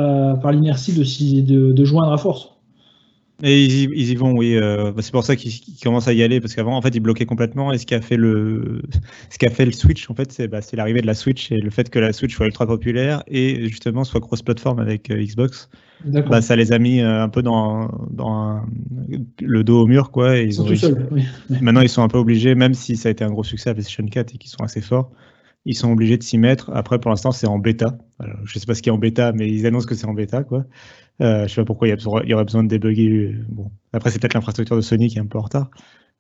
l'inertie 0.52 0.92
par 0.92 1.04
de, 1.42 1.42
de, 1.42 1.72
de, 1.72 1.84
joindre 1.84 2.12
à 2.12 2.18
force. 2.18 2.54
Et 3.42 3.64
ils 3.64 4.11
y, 4.11 4.14
vont, 4.14 4.33
oui. 4.33 4.57
Euh, 4.57 4.92
c'est 5.01 5.11
pour 5.11 5.25
ça 5.25 5.35
qu'ils 5.35 5.61
commencent 5.83 6.07
à 6.07 6.12
y 6.12 6.23
aller, 6.23 6.40
parce 6.40 6.55
qu'avant, 6.55 6.77
en 6.77 6.83
fait, 6.83 6.94
ils 6.94 7.01
bloquaient 7.01 7.27
complètement. 7.27 7.73
Et 7.73 7.79
ce 7.79 7.87
qui 7.87 7.94
a 7.94 8.01
fait 8.01 8.16
le, 8.16 8.83
ce 9.29 9.38
qui 9.38 9.47
a 9.47 9.51
fait 9.51 9.66
le 9.66 9.73
Switch, 9.73 10.09
en 10.09 10.14
fait, 10.14 10.31
c'est 10.31 10.47
bah, 10.47 10.61
l'arrivée 10.73 11.01
de 11.01 11.07
la 11.07 11.14
Switch 11.14 11.51
et 11.51 11.59
le 11.59 11.70
fait 11.70 11.90
que 11.90 11.99
la 11.99 12.12
Switch 12.12 12.35
soit 12.35 12.47
ultra 12.47 12.66
populaire 12.66 13.25
et 13.27 13.68
justement 13.68 14.05
soit 14.05 14.20
cross-platform 14.20 14.79
avec 14.79 15.11
euh, 15.11 15.16
Xbox. 15.16 15.68
Bah, 16.05 16.42
ça 16.42 16.55
les 16.55 16.73
a 16.73 16.79
mis 16.79 17.01
euh, 17.01 17.23
un 17.23 17.29
peu 17.29 17.42
dans, 17.42 17.88
dans 18.11 18.62
le 19.40 19.64
dos 19.64 19.83
au 19.83 19.87
mur, 19.87 20.12
quoi. 20.12 20.38
Et 20.38 20.44
ils, 20.44 20.55
sont 20.55 20.77
seuls, 20.77 21.09
Maintenant, 21.61 21.81
ils 21.81 21.88
sont 21.88 22.03
un 22.03 22.09
peu 22.09 22.18
obligés, 22.18 22.55
même 22.55 22.75
si 22.75 22.97
ça 22.97 23.09
a 23.09 23.12
été 23.12 23.25
un 23.25 23.31
gros 23.31 23.44
succès 23.44 23.70
à 23.70 23.75
PlayStation 23.75 24.07
4 24.07 24.35
et 24.35 24.38
qu'ils 24.38 24.51
sont 24.51 24.62
assez 24.62 24.81
forts 24.81 25.11
ils 25.66 25.75
sont 25.75 25.90
obligés 25.90 26.18
de 26.18 26.23
s'y 26.23 26.38
mettre. 26.38 26.70
Après, 26.75 26.99
pour 26.99 27.11
l'instant, 27.11 27.33
c'est 27.33 27.47
en 27.47 27.59
bêta. 27.59 27.97
Alors, 28.18 28.37
je 28.44 28.59
sais 28.59 28.66
pas 28.66 28.75
ce 28.75 28.83
qui 28.83 28.90
est 28.90 28.92
en 28.92 28.99
bêta, 28.99 29.33
mais 29.33 29.49
ils 29.49 29.66
annoncent 29.66 29.87
que 29.87 29.94
c'est 29.94 30.07
en 30.07 30.12
bêta, 30.12 30.44
quoi. 30.44 30.64
Euh, 31.20 31.46
je 31.46 31.55
sais 31.55 31.61
pas 31.61 31.64
pourquoi 31.64 31.88
il 31.88 31.96
y, 31.96 32.35
aurait 32.35 32.44
besoin 32.44 32.64
de 32.64 32.68
débugger. 32.68 33.35
Bon, 33.48 33.70
après, 33.92 34.11
c'est 34.11 34.18
peut-être 34.18 34.35
l'infrastructure 34.35 34.77
de 34.77 34.81
Sony 34.81 35.09
qui 35.09 35.18
est 35.18 35.20
un 35.20 35.27
peu 35.27 35.38
en 35.38 35.42
retard. 35.42 35.70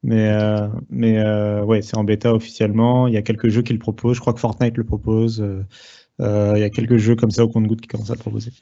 Mais, 0.02 0.28
euh, 0.28 0.68
mais 0.90 1.18
euh, 1.18 1.64
ouais, 1.64 1.82
c'est 1.82 1.96
en 1.96 2.04
bêta 2.04 2.34
officiellement. 2.34 3.08
Il 3.08 3.14
y 3.14 3.16
a 3.16 3.22
quelques 3.22 3.48
jeux 3.48 3.62
qui 3.62 3.72
le 3.72 3.78
proposent. 3.78 4.16
Je 4.16 4.20
crois 4.20 4.34
que 4.34 4.40
Fortnite 4.40 4.76
le 4.76 4.84
propose. 4.84 5.40
Euh, 6.20 6.52
il 6.56 6.60
y 6.60 6.64
a 6.64 6.70
quelques 6.70 6.98
jeux 6.98 7.16
comme 7.16 7.30
ça 7.30 7.44
au 7.44 7.48
compte-goutte 7.48 7.80
qui 7.80 7.88
commencent 7.88 8.10
à 8.10 8.14
le 8.14 8.18
proposer. 8.20 8.52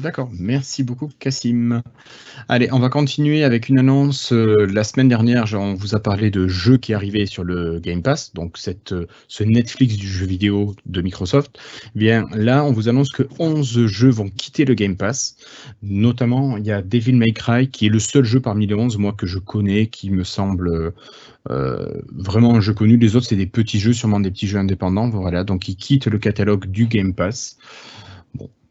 D'accord, 0.00 0.30
merci 0.38 0.84
beaucoup 0.84 1.10
Cassim. 1.18 1.82
Allez, 2.48 2.68
on 2.70 2.78
va 2.78 2.88
continuer 2.88 3.42
avec 3.42 3.68
une 3.68 3.80
annonce. 3.80 4.32
Euh, 4.32 4.64
la 4.72 4.84
semaine 4.84 5.08
dernière, 5.08 5.46
on 5.54 5.74
vous 5.74 5.96
a 5.96 6.00
parlé 6.00 6.30
de 6.30 6.46
jeux 6.46 6.76
qui 6.76 6.94
arrivaient 6.94 7.26
sur 7.26 7.42
le 7.42 7.80
Game 7.80 8.02
Pass, 8.02 8.32
donc 8.32 8.56
euh, 8.92 9.06
ce 9.26 9.42
Netflix 9.42 9.96
du 9.96 10.06
jeu 10.06 10.24
vidéo 10.24 10.76
de 10.86 11.02
Microsoft. 11.02 11.58
Eh 11.96 11.98
bien 11.98 12.26
là, 12.32 12.64
on 12.64 12.70
vous 12.70 12.88
annonce 12.88 13.10
que 13.10 13.24
11 13.40 13.86
jeux 13.86 14.10
vont 14.10 14.28
quitter 14.28 14.64
le 14.64 14.74
Game 14.74 14.96
Pass. 14.96 15.36
Notamment, 15.82 16.56
il 16.56 16.64
y 16.64 16.70
a 16.70 16.80
Devil 16.80 17.14
May 17.14 17.32
Cry, 17.32 17.68
qui 17.68 17.86
est 17.86 17.90
le 17.90 17.98
seul 17.98 18.24
jeu 18.24 18.38
parmi 18.38 18.68
les 18.68 18.74
11, 18.74 18.98
moi, 18.98 19.12
que 19.12 19.26
je 19.26 19.38
connais, 19.38 19.88
qui 19.88 20.10
me 20.10 20.22
semble 20.22 20.92
euh, 21.50 21.88
vraiment 22.14 22.54
un 22.54 22.60
jeu 22.60 22.72
connu. 22.72 22.98
Les 22.98 23.16
autres, 23.16 23.26
c'est 23.26 23.36
des 23.36 23.46
petits 23.46 23.80
jeux, 23.80 23.94
sûrement 23.94 24.20
des 24.20 24.30
petits 24.30 24.46
jeux 24.46 24.58
indépendants. 24.58 25.08
Voilà, 25.08 25.42
donc 25.42 25.68
ils 25.68 25.76
quittent 25.76 26.06
le 26.06 26.18
catalogue 26.18 26.66
du 26.66 26.86
Game 26.86 27.14
Pass 27.14 27.58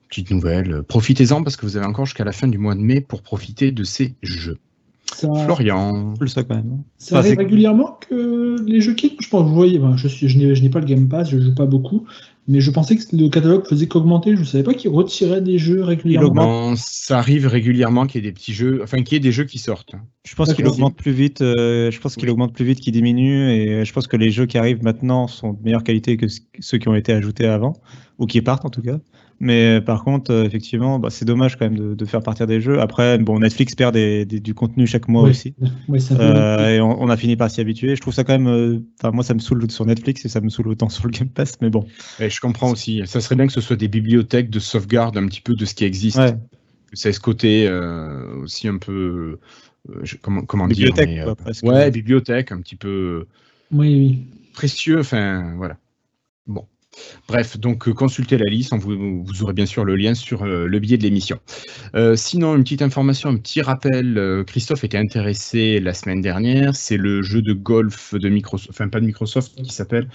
petite 0.08 0.32
nouvelle. 0.32 0.84
Profitez-en 0.84 1.43
parce 1.43 1.56
que 1.56 1.65
vous 1.65 1.78
avez 1.78 1.86
encore 1.86 2.06
jusqu'à 2.06 2.24
la 2.24 2.32
fin 2.32 2.48
du 2.48 2.58
mois 2.58 2.76
de 2.76 2.82
mai 2.82 3.02
pour 3.02 3.22
profiter 3.22 3.72
de 3.72 3.84
ces 3.84 4.15
jeux. 4.22 4.58
Florian. 5.15 6.13
Ça, 6.28 6.43
quand 6.43 6.56
même. 6.56 6.84
ça 6.98 7.20
arrive 7.20 7.38
régulièrement 7.38 7.98
que 8.08 8.58
les 8.65 8.82
jeux 8.82 8.93
quittent. 8.93 9.22
Je 9.22 9.30
pense, 9.30 9.48
vous 9.48 9.56
voyez, 9.56 9.82
je, 9.96 10.08
suis, 10.08 10.28
je 10.28 10.38
n'ai 10.38 10.70
pas 10.70 10.80
le 10.80 10.86
Game 10.86 11.08
Pass, 11.08 11.30
je 11.30 11.39
joue 11.39 11.56
pas 11.56 11.65
beaucoup, 11.65 12.06
mais 12.48 12.60
je 12.60 12.70
pensais 12.72 12.96
que 12.96 13.04
le 13.15 13.30
catalogue 13.30 13.65
faisait 13.67 13.88
qu'augmenter. 13.88 14.36
Je 14.36 14.41
ne 14.41 14.46
savais 14.46 14.63
pas 14.63 14.74
qu'il 14.74 14.91
retirait 14.91 15.41
des 15.41 15.58
jeux 15.58 15.82
régulièrement. 15.82 16.76
ça 16.76 17.17
arrive 17.17 17.48
régulièrement 17.48 18.06
qu'il 18.06 18.24
y 18.24 18.28
ait 18.28 18.30
des 18.30 18.34
petits 18.34 18.54
jeux, 18.54 18.82
enfin 18.84 19.02
qu'il 19.02 19.13
y 19.13 19.17
ait 19.17 19.22
des 19.22 19.32
jeux 19.32 19.46
qui 19.46 19.58
sortent. 19.60 19.96
Je 20.26 20.36
pense 20.36 20.54
qu'il 20.54 20.67
augmente 20.67 20.96
plus 20.96 21.13
vite. 21.13 21.41
Euh, 21.41 21.89
je 21.89 22.00
pense 22.00 22.15
qu'il 22.15 22.30
augmente 22.30 22.54
plus 22.54 22.65
vite 22.65 22.80
qu'il 22.80 22.93
diminue, 22.93 23.50
et 23.50 23.86
je 23.86 23.93
pense 23.93 24.08
que 24.08 24.17
les 24.17 24.30
jeux 24.30 24.46
qui 24.46 24.58
arrivent 24.58 24.84
maintenant 24.84 25.28
sont 25.28 25.54
de 25.54 25.63
meilleure 25.63 25.84
qualité 25.84 26.17
que 26.17 26.28
ceux 26.60 26.78
qui 26.78 26.88
ont 26.89 26.96
été 26.96 27.13
ajoutés 27.13 27.48
avant 27.48 27.74
ou 28.20 28.26
qui 28.26 28.41
partent 28.41 28.65
en 28.65 28.70
tout 28.70 28.82
cas. 28.82 29.00
Mais 29.39 29.78
euh, 29.78 29.82
par 29.82 30.04
contre, 30.04 30.32
euh, 30.32 30.43
effectivement, 30.45 30.97
bah, 30.97 31.10
c'est 31.12 31.26
dommage 31.26 31.58
quand 31.58 31.69
même 31.69 31.95
de, 31.95 32.06
faire 32.06 32.21
partir 32.21 32.47
des 32.47 32.60
jeux. 32.60 32.80
Après, 32.80 33.17
bon, 33.19 33.39
Netflix 33.39 33.76
perd 33.76 33.95
du 33.95 34.54
contenu 34.54 34.88
chaque 34.88 35.08
mois 35.08 35.23
aussi. 35.23 35.54
Euh, 36.12 36.69
et 36.69 36.82
on, 36.82 37.10
a 37.10 37.17
fini 37.17 37.36
par 37.36 37.52
s'y 37.52 37.62
habituer. 37.62 37.95
Je 37.95 38.02
trouve 38.02 38.13
ça 38.13 38.23
quand 38.23 38.38
même. 38.38 38.84
Enfin, 39.00 39.12
moi, 39.12 39.23
ça 39.23 39.34
me 39.34 39.39
saoule 39.39 39.69
sur 39.69 39.86
Netflix 39.86 40.26
et 40.26 40.30
ça 40.30 40.41
me 40.41 40.50
saoule 40.50 40.69
autant 40.69 40.89
sur 40.89 41.06
le 41.06 41.12
Game 41.12 41.30
Pass, 41.30 41.54
mais 41.62 41.69
bon. 41.69 41.86
Et 42.19 42.30
je 42.30 42.39
comprends 42.41 42.71
aussi. 42.71 43.02
Ça 43.06 43.21
serait 43.21 43.36
bien 43.36 43.47
que 43.47 43.54
ce 43.54 43.62
soit 43.62 43.76
des 43.76 43.88
bibliothèques 43.88 44.50
de 44.50 44.60
sauvegarde 44.60 45.17
un 45.17 45.28
petit 45.28 45.41
peu 45.41 45.54
de 45.54 45.65
ce 45.65 45.76
qui 45.76 45.86
existe. 45.86 46.17
Ouais. 46.17 46.36
C'est 46.93 47.12
ce 47.12 47.19
côté 47.19 47.69
aussi 48.41 48.67
un 48.67 48.78
peu. 48.78 49.39
comment, 50.21 50.41
comment 50.43 50.67
bibliothèque, 50.67 51.10
dire 51.10 51.36
quoi, 51.36 51.36
Ouais, 51.63 51.91
bibliothèque, 51.91 52.52
un 52.52 52.62
petit 52.62 52.76
peu. 52.76 53.26
Oui, 53.71 53.95
oui. 53.95 54.26
Précieux, 54.54 55.00
enfin, 55.00 55.54
voilà. 55.58 55.78
Bon. 56.47 56.65
Bref, 57.27 57.57
donc 57.57 57.88
euh, 57.88 57.93
consultez 57.93 58.38
la 58.38 58.49
liste, 58.49 58.73
vous, 58.73 59.25
aurez 59.41 59.53
bien 59.53 59.65
sûr 59.65 59.83
le 59.83 59.95
lien 59.95 60.13
sur 60.13 60.43
euh, 60.43 60.65
le 60.65 60.79
billet 60.79 60.97
de 60.97 61.03
l'émission. 61.03 61.39
Euh, 61.95 62.15
sinon, 62.15 62.55
une 62.55 62.63
petite 62.63 62.81
information, 62.81 63.29
un 63.29 63.38
petit 63.38 63.62
rappel, 63.62 64.43
Christophe 64.48 64.83
était 64.83 64.98
intéressé 64.98 65.79
la 65.79 65.93
semaine 65.93 66.21
dernière, 66.21 66.75
c'est 66.75 66.98
le 66.98 67.21
jeu 67.21 67.41
de 67.41 67.54
golf 67.54 68.13
de 68.13 68.29
Microsoft, 68.29 68.69
enfin 68.69 68.87
pas 68.87 69.00
de 69.00 69.06
Microsoft, 69.06 69.62
qui 69.62 69.73
s'appelle, 69.73 70.08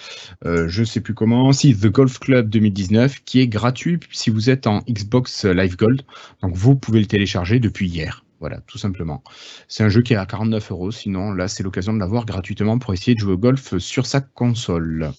je 0.44 0.80
ne 0.80 0.84
sais 0.84 1.00
plus 1.00 1.14
comment, 1.14 1.52
si 1.52 1.74
The 1.74 1.88
Golf 1.88 2.18
Club 2.18 2.48
2019, 2.48 3.20
qui 3.24 3.40
est 3.40 3.48
gratuit 3.48 3.98
si 4.10 4.30
vous 4.30 4.50
êtes 4.50 4.66
en 4.66 4.80
Xbox 4.88 5.44
Live 5.44 5.76
Gold, 5.76 6.02
donc 6.42 6.54
vous 6.54 6.76
pouvez 6.76 7.00
le 7.00 7.06
télécharger 7.06 7.60
depuis 7.60 7.88
hier. 7.88 8.24
Voilà, 8.42 8.60
tout 8.66 8.76
simplement. 8.76 9.22
C'est 9.68 9.84
un 9.84 9.88
jeu 9.88 10.02
qui 10.02 10.14
est 10.14 10.16
à 10.16 10.26
49 10.26 10.72
euros. 10.72 10.90
Sinon, 10.90 11.30
là, 11.30 11.46
c'est 11.46 11.62
l'occasion 11.62 11.92
de 11.92 12.00
l'avoir 12.00 12.26
gratuitement 12.26 12.76
pour 12.80 12.92
essayer 12.92 13.14
de 13.14 13.20
jouer 13.20 13.34
au 13.34 13.38
golf 13.38 13.78
sur 13.78 14.04
sa 14.04 14.20
console. 14.20 15.12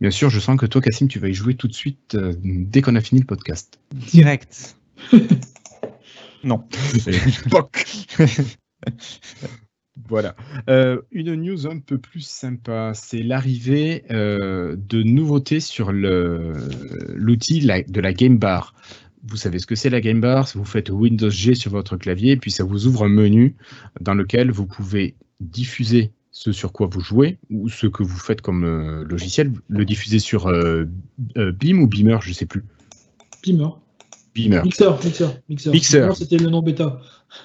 Bien 0.00 0.10
sûr, 0.10 0.28
je 0.28 0.40
sens 0.40 0.58
que 0.58 0.66
toi, 0.66 0.80
Cassim, 0.80 1.06
tu 1.06 1.20
vas 1.20 1.28
y 1.28 1.34
jouer 1.34 1.54
tout 1.54 1.68
de 1.68 1.72
suite 1.72 2.16
euh, 2.16 2.34
dès 2.42 2.82
qu'on 2.82 2.96
a 2.96 3.00
fini 3.00 3.20
le 3.20 3.28
podcast. 3.28 3.78
Direct. 3.92 4.76
non. 6.42 6.64
Voilà. 10.08 10.34
Euh, 10.68 11.02
une 11.12 11.36
news 11.36 11.68
un 11.68 11.78
peu 11.78 11.98
plus 11.98 12.26
sympa, 12.26 12.90
c'est 12.94 13.22
l'arrivée 13.22 14.02
euh, 14.10 14.74
de 14.76 15.04
nouveautés 15.04 15.60
sur 15.60 15.92
l'outil 15.92 17.60
de 17.60 18.00
la 18.00 18.12
Game 18.12 18.38
Bar 18.38 18.74
vous 19.26 19.36
savez 19.36 19.58
ce 19.58 19.66
que 19.66 19.74
c'est 19.74 19.90
la 19.90 20.00
Game 20.00 20.20
Bar, 20.20 20.48
vous 20.54 20.64
faites 20.64 20.90
Windows 20.90 21.30
G 21.30 21.54
sur 21.54 21.70
votre 21.70 21.96
clavier, 21.96 22.36
puis 22.36 22.50
ça 22.50 22.64
vous 22.64 22.86
ouvre 22.86 23.04
un 23.04 23.08
menu 23.08 23.56
dans 24.00 24.14
lequel 24.14 24.50
vous 24.50 24.66
pouvez 24.66 25.14
diffuser 25.40 26.12
ce 26.30 26.52
sur 26.52 26.72
quoi 26.72 26.88
vous 26.88 27.00
jouez 27.00 27.38
ou 27.48 27.68
ce 27.68 27.86
que 27.86 28.02
vous 28.02 28.18
faites 28.18 28.40
comme 28.40 28.64
euh, 28.64 29.04
logiciel, 29.04 29.52
le 29.68 29.84
diffuser 29.84 30.18
sur 30.18 30.48
euh, 30.48 30.84
euh, 31.36 31.52
Beam 31.52 31.80
ou 31.80 31.86
Beamer, 31.86 32.20
je 32.22 32.30
ne 32.30 32.34
sais 32.34 32.46
plus. 32.46 32.64
Beamer. 33.42 33.78
Beamer. 34.34 34.62
Mixer, 34.64 34.90
Mixer, 35.04 35.28
Mixer. 35.48 35.70
Mixer. 35.70 36.08
C'était 36.16 36.38
le 36.38 36.50
nom 36.50 36.60
bêta. 36.60 37.00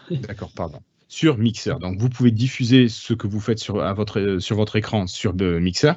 D'accord, 0.10 0.52
pardon 0.56 0.80
sur 1.10 1.40
Mixer. 1.40 1.74
Donc 1.82 1.98
vous 1.98 2.08
pouvez 2.08 2.32
diffuser 2.32 2.88
ce 2.88 3.14
que 3.14 3.28
vous 3.28 3.42
faites 3.42 3.60
sur, 3.60 3.82
à 3.82 3.94
votre, 3.94 4.76
écran 4.76 5.08
sur 5.08 5.34
Mixer. 5.34 5.94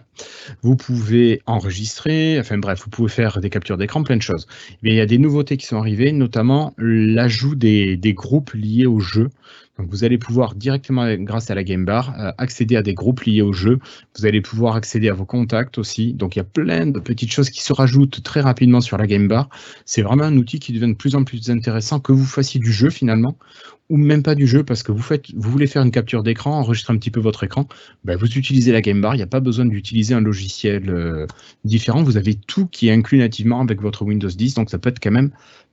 Vous 0.63 0.75
pouvez 0.75 1.43
enregistrer, 1.47 2.39
enfin 2.41 2.59
bref, 2.59 2.83
vous 2.85 2.91
pouvez 2.91 3.11
faire 3.11 3.41
des 3.41 3.51
captures 3.51 3.77
d'écran, 3.77 4.03
plein 4.03 4.17
de 4.17 4.23
choses. 4.23 4.47
Mais 4.83 4.91
il 4.91 4.97
y 4.97 5.01
a 5.01 5.07
des 5.07 5.19
nouveautés 5.19 5.59
qui 5.59 5.67
sont 5.67 5.77
arrivées, 5.77 6.13
notamment 6.13 6.75
l'ajout 6.79 7.55
des, 7.55 7.99
groupes 8.15 8.53
liés 8.55 8.87
au 8.87 9.01
jeu. 9.01 9.29
Donc 9.79 9.89
vous 9.91 10.05
allez 10.05 10.19
pouvoir 10.19 10.55
directement, 10.55 11.07
grâce 11.17 11.51
à 11.51 11.55
la 11.55 11.65
Game 11.65 11.85
Bar, 11.85 12.15
euh, 12.19 12.31
accéder 12.39 12.77
à 12.77 12.83
des 12.83 12.95
groupes 12.95 13.23
liés 13.23 13.43
au 13.43 13.53
jeu. 13.53 13.79
Vous 14.19 14.27
allez 14.27 14.41
pouvoir 14.41 14.77
accéder 14.77 15.09
à 15.09 15.15
vos 15.15 15.25
contacts 15.25 15.79
aussi. 15.79 16.13
Donc 16.13 16.37
il 16.37 16.41
y 16.41 16.43
a 16.43 16.45
plein 16.45 16.87
de 16.87 17.01
petites 17.01 17.33
choses 17.33 17.51
qui 17.51 17.63
se 17.63 17.73
rajoutent 17.73 18.23
très 18.23 18.41
rapidement 18.41 18.81
sur 18.81 18.99
la 18.99 19.07
Game 19.07 19.29
Bar. 19.29 19.49
C'est 19.87 20.03
vraiment 20.03 20.25
un 20.25 20.37
outil 20.37 20.59
qui 20.59 20.73
devient 20.73 20.93
de 20.93 20.97
plus 20.97 21.15
en 21.15 21.25
plus 21.25 21.51
intéressant 21.51 22.01
que 22.01 22.13
vous 22.13 22.27
fassiez 22.27 22.61
du 22.61 22.73
jeu 22.73 22.91
finalement 22.91 23.37
ou 23.89 23.97
même 23.97 24.23
pas 24.23 24.35
du 24.35 24.47
jeu 24.47 24.65
parce 24.65 24.83
que 24.83 24.93
vous 24.93 25.03
voulez 25.35 25.67
faire 25.67 25.83
une 25.83 25.91
capture 25.91 26.23
d'écran, 26.23 26.59
enregistrer 26.59 26.95
un 26.95 26.97
petit 26.97 27.11
peu 27.11 27.21
votre 27.21 27.45
écran, 27.45 27.69
ben 28.05 28.17
vous 28.17 28.27
utilisez 28.39 28.73
la 28.73 28.81
Game 28.81 29.01
Bar. 29.01 29.15
Il 29.15 29.19
n'y 29.19 29.23
a 29.23 29.27
pas 29.27 29.41
besoin 29.41 29.67
d'utiliser 29.67 30.15
un 30.15 30.21
logiciel 30.21 30.89
euh, 30.89 31.27
différent. 31.65 32.03
Vous 32.03 32.17
avez 32.17 32.35
tout 32.35 32.67
qui 32.67 32.89
est 32.89 32.93
inclus 32.93 33.19
nativement 33.19 33.61
avec 33.61 33.83
votre 33.83 34.03
Windows 34.05 34.29
10, 34.29 34.55
donc 34.55 34.71
ça 34.71 34.79
peut 34.79 34.89
être 34.89 35.01
quand 35.01 35.11
même 35.11 35.31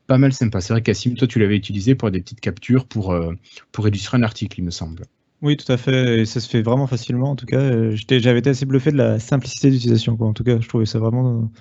pas 0.10 0.18
mal 0.18 0.34
sympa. 0.34 0.60
C'est 0.60 0.74
vrai 0.74 0.82
qu'Assim, 0.82 1.14
toi, 1.14 1.28
tu 1.28 1.38
l'avais 1.38 1.56
utilisé 1.56 1.94
pour 1.94 2.10
des 2.10 2.20
petites 2.20 2.42
captures 2.42 2.86
pour, 2.86 3.12
euh, 3.12 3.32
pour 3.72 3.88
illustrer 3.88 4.18
un 4.18 4.24
article, 4.24 4.60
il 4.60 4.64
me 4.64 4.72
semble. 4.72 5.04
Oui, 5.44 5.56
tout 5.56 5.72
à 5.72 5.78
fait. 5.78 6.22
Et 6.22 6.26
ça 6.26 6.40
se 6.40 6.50
fait 6.50 6.64
vraiment 6.64 6.88
facilement. 6.88 7.30
En 7.30 7.36
tout 7.36 7.46
cas, 7.46 7.60
euh, 7.60 7.96
j'avais 7.96 8.40
été 8.40 8.50
assez 8.50 8.66
bluffé 8.66 8.92
de 8.92 8.98
la 8.98 9.20
simplicité 9.20 9.70
d'utilisation. 9.70 10.18
En 10.20 10.34
tout 10.34 10.44
cas, 10.44 10.60
je 10.60 10.68
trouvais 10.68 10.88
ça 10.88 10.98
vraiment, 10.98 11.52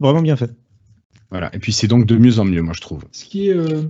vraiment 0.00 0.20
bien 0.20 0.36
fait. 0.36 0.50
Voilà. 1.30 1.52
Et 1.54 1.58
puis, 1.58 1.72
c'est 1.72 1.86
donc 1.86 2.04
de 2.04 2.16
mieux 2.16 2.38
en 2.38 2.44
mieux, 2.44 2.60
moi, 2.60 2.74
je 2.76 2.82
trouve. 2.82 3.04
Ce 3.10 3.24
qui 3.24 3.48
est. 3.48 3.56
Euh... 3.56 3.84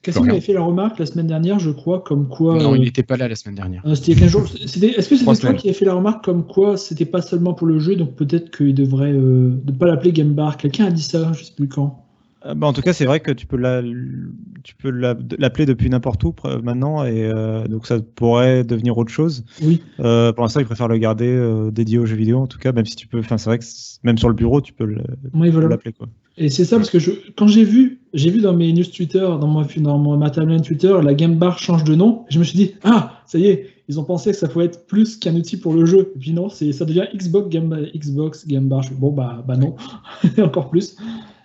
Cassim 0.00 0.28
avait 0.28 0.40
fait 0.40 0.54
la 0.54 0.62
remarque 0.62 0.98
la 0.98 1.06
semaine 1.06 1.28
dernière, 1.28 1.60
je 1.60 1.70
crois, 1.70 2.00
comme 2.00 2.28
quoi. 2.28 2.56
Non, 2.56 2.74
il 2.74 2.80
n'était 2.80 3.04
pas 3.04 3.16
là 3.16 3.28
la 3.28 3.36
semaine 3.36 3.54
dernière. 3.54 3.84
c'était 3.94 4.18
15 4.18 4.30
jours. 4.30 4.44
Est-ce 4.64 5.08
que 5.08 5.16
c'était 5.16 5.36
toi 5.36 5.54
qui 5.54 5.70
a 5.70 5.74
fait 5.74 5.84
la 5.84 5.94
remarque 5.94 6.24
comme 6.24 6.44
quoi 6.44 6.76
c'était 6.76 7.04
pas 7.04 7.22
seulement 7.22 7.54
pour 7.54 7.68
le 7.68 7.78
jeu, 7.78 7.94
donc 7.94 8.16
peut-être 8.16 8.50
qu'il 8.50 8.74
devrait 8.74 9.12
ne 9.12 9.72
pas 9.78 9.86
l'appeler 9.86 10.10
Game 10.10 10.32
Bar 10.32 10.56
Quelqu'un 10.56 10.86
a 10.86 10.90
dit 10.90 11.04
ça, 11.04 11.32
je 11.34 11.44
sais 11.44 11.52
plus 11.54 11.68
quand. 11.68 12.02
Euh, 12.46 12.54
bah, 12.54 12.66
en 12.66 12.72
tout 12.72 12.82
cas, 12.82 12.92
c'est 12.92 13.04
vrai 13.04 13.20
que 13.20 13.30
tu 13.30 13.46
peux 13.46 13.56
l'appeler 13.56 15.66
depuis 15.66 15.90
n'importe 15.90 16.22
où 16.24 16.34
maintenant, 16.62 17.04
et 17.04 17.24
euh, 17.24 17.66
donc 17.66 17.86
ça 17.86 17.98
pourrait 18.00 18.64
devenir 18.64 18.98
autre 18.98 19.12
chose. 19.12 19.44
Oui. 19.62 19.82
Euh, 20.00 20.32
pour 20.32 20.42
l'instant, 20.42 20.60
ils 20.60 20.66
préfèrent 20.66 20.88
le 20.88 20.98
garder 20.98 21.68
dédié 21.72 21.98
aux 21.98 22.06
jeux 22.06 22.16
vidéo, 22.16 22.38
en 22.38 22.46
tout 22.46 22.58
cas, 22.58 22.72
même 22.72 22.86
si 22.86 22.96
tu 22.96 23.06
peux. 23.06 23.20
Enfin, 23.20 23.38
c'est 23.38 23.50
vrai 23.50 23.58
que 23.58 23.64
même 24.02 24.18
sur 24.18 24.28
le 24.28 24.34
bureau, 24.34 24.60
tu 24.60 24.72
peux 24.72 24.84
l'appeler 24.84 25.92
quoi. 25.92 26.08
Et 26.38 26.48
c'est 26.48 26.64
ça 26.64 26.76
parce 26.76 26.88
que 26.88 26.98
je, 26.98 27.10
quand 27.36 27.46
j'ai 27.46 27.62
vu, 27.62 28.00
j'ai 28.14 28.30
vu 28.30 28.40
dans 28.40 28.54
mes 28.54 28.72
news 28.72 28.84
Twitter, 28.84 29.20
dans 29.20 29.46
mon, 29.46 29.66
dans 29.76 29.98
mon 29.98 30.16
ma 30.16 30.30
timeline 30.30 30.62
Twitter, 30.62 30.96
la 31.02 31.12
Game 31.12 31.36
Bar 31.36 31.58
change 31.58 31.84
de 31.84 31.94
nom. 31.94 32.24
Je 32.30 32.38
me 32.38 32.44
suis 32.44 32.56
dit 32.56 32.72
ah, 32.84 33.20
ça 33.26 33.38
y 33.38 33.48
est, 33.48 33.66
ils 33.88 34.00
ont 34.00 34.04
pensé 34.04 34.30
que 34.30 34.38
ça 34.38 34.48
pouvait 34.48 34.64
être 34.64 34.86
plus 34.86 35.18
qu'un 35.18 35.36
outil 35.36 35.58
pour 35.58 35.74
le 35.74 35.84
jeu. 35.84 36.10
Et 36.16 36.18
puis 36.18 36.32
non, 36.32 36.48
c'est 36.48 36.72
ça 36.72 36.86
devient 36.86 37.04
Xbox 37.14 37.50
Game 37.50 37.86
Xbox 37.94 38.46
Game 38.46 38.66
Bar. 38.66 38.82
Bon 38.92 39.12
bah 39.12 39.44
bah 39.46 39.58
non, 39.58 39.76
encore 40.42 40.70
plus. 40.70 40.96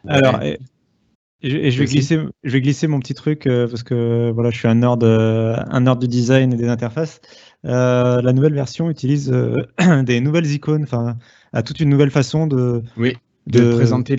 Alors. 0.08 0.42
Et 0.42 0.58
je, 1.44 1.80
vais 1.80 1.86
glisser, 1.86 2.20
je 2.44 2.52
vais 2.52 2.62
glisser 2.62 2.88
mon 2.88 3.00
petit 3.00 3.14
truc 3.14 3.46
euh, 3.46 3.68
parce 3.68 3.84
que 3.84 4.32
voilà, 4.32 4.50
je 4.50 4.58
suis 4.58 4.68
un 4.68 4.76
nerd, 4.76 5.04
euh, 5.04 5.56
un 5.70 5.82
nerd 5.82 6.00
du 6.00 6.08
design 6.08 6.54
et 6.54 6.58
des 6.58 6.68
interfaces. 6.68 7.22
Euh, 7.66 8.22
la 8.22 8.34
nouvelle 8.34 8.54
version 8.54 8.90
utilise 8.90 9.32
des 10.04 10.20
nouvelles 10.20 10.52
icônes, 10.52 10.84
enfin, 10.84 11.18
à 11.54 11.62
toute 11.62 11.80
une 11.80 11.90
nouvelle 11.90 12.10
façon 12.10 12.48
de, 12.48 12.82
oui, 12.98 13.16
de, 13.46 13.76
présenter 13.76 14.16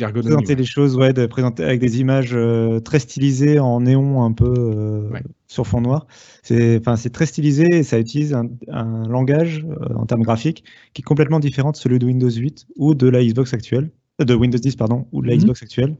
les 0.55 0.65
choses, 0.65 0.97
ouais, 0.97 1.13
de 1.13 1.27
présenter 1.27 1.65
avec 1.65 1.81
des 1.81 2.01
images 2.01 2.37
très 2.85 3.01
stylisées 3.01 3.59
en 3.59 3.81
néon 3.81 4.23
un 4.23 4.33
peu 4.33 5.11
sur 5.49 5.67
fond 5.67 5.81
noir. 5.81 6.07
C'est, 6.45 6.79
enfin, 6.79 6.95
c'est 6.95 7.11
très 7.11 7.27
stylisé 7.27 7.67
et 7.79 7.83
ça 7.83 7.99
utilise 7.99 8.33
un, 8.33 8.49
un 8.69 9.09
langage 9.09 9.67
en 9.95 10.07
termes 10.07 10.23
graphiques 10.23 10.63
qui 10.95 11.03
est 11.03 11.05
complètement 11.05 11.41
différent 11.41 11.73
de 11.73 11.77
celui 11.77 11.99
de 11.99 12.07
Windows 12.07 12.31
8 12.31 12.67
ou 12.77 12.95
de 12.95 13.09
la 13.09 13.25
Xbox 13.25 13.55
actuelle, 13.55 13.91
de 14.21 14.35
Windows 14.35 14.59
10 14.59 14.77
pardon, 14.77 15.07
ou 15.11 15.23
de 15.23 15.27
la 15.27 15.35
mhm. 15.35 15.41
Xbox 15.41 15.63
actuelle. 15.63 15.97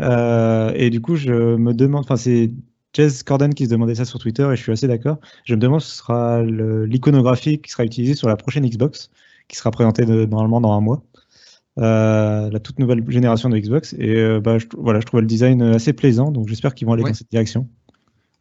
Euh, 0.00 0.72
et 0.74 0.90
du 0.90 1.00
coup, 1.00 1.16
je 1.16 1.56
me 1.56 1.72
demande, 1.72 2.04
enfin, 2.04 2.16
c'est 2.16 2.50
Jez 2.92 3.08
Corden 3.24 3.54
qui 3.54 3.64
se 3.66 3.70
demandait 3.70 3.94
ça 3.94 4.04
sur 4.04 4.18
Twitter 4.18 4.48
et 4.52 4.56
je 4.56 4.62
suis 4.62 4.72
assez 4.72 4.88
d'accord. 4.88 5.18
Je 5.44 5.54
me 5.54 5.60
demande 5.60 5.80
ce 5.80 5.96
sera 5.96 6.42
l'iconographie 6.42 7.60
qui 7.60 7.70
sera 7.70 7.84
utilisée 7.84 8.14
sur 8.14 8.28
la 8.28 8.36
prochaine 8.36 8.66
Xbox, 8.66 9.10
qui 9.48 9.56
sera 9.56 9.70
présentée 9.70 10.04
normalement 10.04 10.60
dans 10.60 10.72
un 10.72 10.80
mois. 10.80 11.02
Euh, 11.78 12.50
la 12.50 12.60
toute 12.60 12.78
nouvelle 12.78 13.04
génération 13.10 13.48
de 13.48 13.58
Xbox. 13.58 13.94
Et 13.98 14.16
euh, 14.16 14.40
bah, 14.40 14.58
je, 14.58 14.66
voilà, 14.78 15.00
je 15.00 15.06
trouvais 15.06 15.22
le 15.22 15.26
design 15.26 15.60
assez 15.60 15.92
plaisant, 15.92 16.30
donc 16.30 16.48
j'espère 16.48 16.74
qu'ils 16.74 16.86
vont 16.86 16.92
aller 16.92 17.02
dans 17.02 17.14
cette 17.14 17.30
direction 17.30 17.68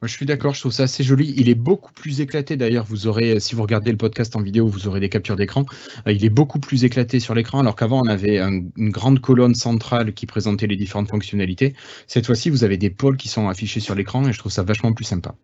je 0.08 0.14
suis 0.14 0.26
d'accord, 0.26 0.54
je 0.54 0.60
trouve 0.60 0.72
ça 0.72 0.84
assez 0.84 1.04
joli. 1.04 1.34
Il 1.38 1.50
est 1.50 1.56
beaucoup 1.56 1.94
plus 1.94 2.22
éclaté 2.22 2.56
d'ailleurs. 2.58 2.86
Vous 2.86 3.08
aurez, 3.08 3.40
si 3.40 3.56
vous 3.56 3.62
regardez 3.62 3.92
le 3.92 3.98
podcast 3.98 4.36
en 4.36 4.42
vidéo, 4.42 4.68
vous 4.68 4.88
aurez 4.88 5.00
des 5.00 5.10
captures 5.10 5.36
d'écran. 5.36 5.66
Euh, 6.08 6.12
il 6.12 6.26
est 6.26 6.30
beaucoup 6.30 6.60
plus 6.60 6.84
éclaté 6.84 7.20
sur 7.20 7.34
l'écran, 7.34 7.60
alors 7.60 7.76
qu'avant 7.76 8.02
on 8.04 8.08
avait 8.08 8.40
une 8.40 8.90
grande 8.90 9.20
colonne 9.20 9.56
centrale 9.56 10.14
qui 10.14 10.26
présentait 10.26 10.68
les 10.68 10.76
différentes 10.76 11.10
fonctionnalités. 11.10 11.74
Cette 12.08 12.26
fois-ci, 12.26 12.50
vous 12.50 12.64
avez 12.64 12.78
des 12.78 12.90
pôles 12.90 13.18
qui 13.18 13.28
sont 13.28 13.48
affichés 13.48 13.80
sur 13.80 13.96
l'écran 13.96 14.28
et 14.28 14.34
je 14.34 14.40
trouve 14.40 14.52
ça 14.52 14.64
vachement 14.64 14.94
plus 14.94 15.06
sympa. 15.06 15.36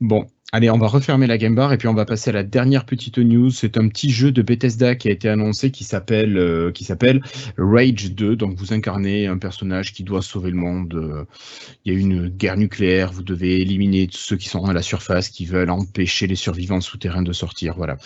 Bon, 0.00 0.26
allez, 0.52 0.70
on 0.70 0.78
va 0.78 0.86
refermer 0.86 1.26
la 1.26 1.38
Game 1.38 1.54
Bar 1.54 1.72
et 1.72 1.78
puis 1.78 1.88
on 1.88 1.94
va 1.94 2.04
passer 2.04 2.30
à 2.30 2.32
la 2.32 2.42
dernière 2.42 2.84
petite 2.84 3.18
news. 3.18 3.50
C'est 3.50 3.76
un 3.76 3.88
petit 3.88 4.10
jeu 4.10 4.32
de 4.32 4.42
Bethesda 4.42 4.94
qui 4.94 5.08
a 5.08 5.10
été 5.10 5.28
annoncé 5.28 5.70
qui 5.70 5.84
s'appelle 5.84 6.38
euh, 6.38 6.70
qui 6.70 6.84
s'appelle 6.84 7.22
Rage 7.58 8.12
2. 8.12 8.36
Donc 8.36 8.56
vous 8.56 8.72
incarnez 8.72 9.26
un 9.26 9.38
personnage 9.38 9.92
qui 9.92 10.04
doit 10.04 10.22
sauver 10.22 10.50
le 10.50 10.56
monde. 10.56 10.94
Euh, 10.94 11.24
il 11.84 11.92
y 11.92 11.96
a 11.96 11.98
une 11.98 12.28
guerre 12.28 12.56
nucléaire. 12.56 13.12
Vous 13.12 13.22
devez 13.22 13.60
éliminer 13.60 14.06
tous 14.06 14.18
ceux 14.18 14.36
qui 14.36 14.48
sont 14.48 14.64
à 14.64 14.72
la 14.72 14.82
surface, 14.82 15.28
qui 15.28 15.46
veulent 15.46 15.70
empêcher 15.70 16.26
les 16.26 16.36
survivants 16.36 16.80
souterrains 16.80 17.22
de 17.22 17.32
sortir. 17.32 17.74
Voilà. 17.76 17.96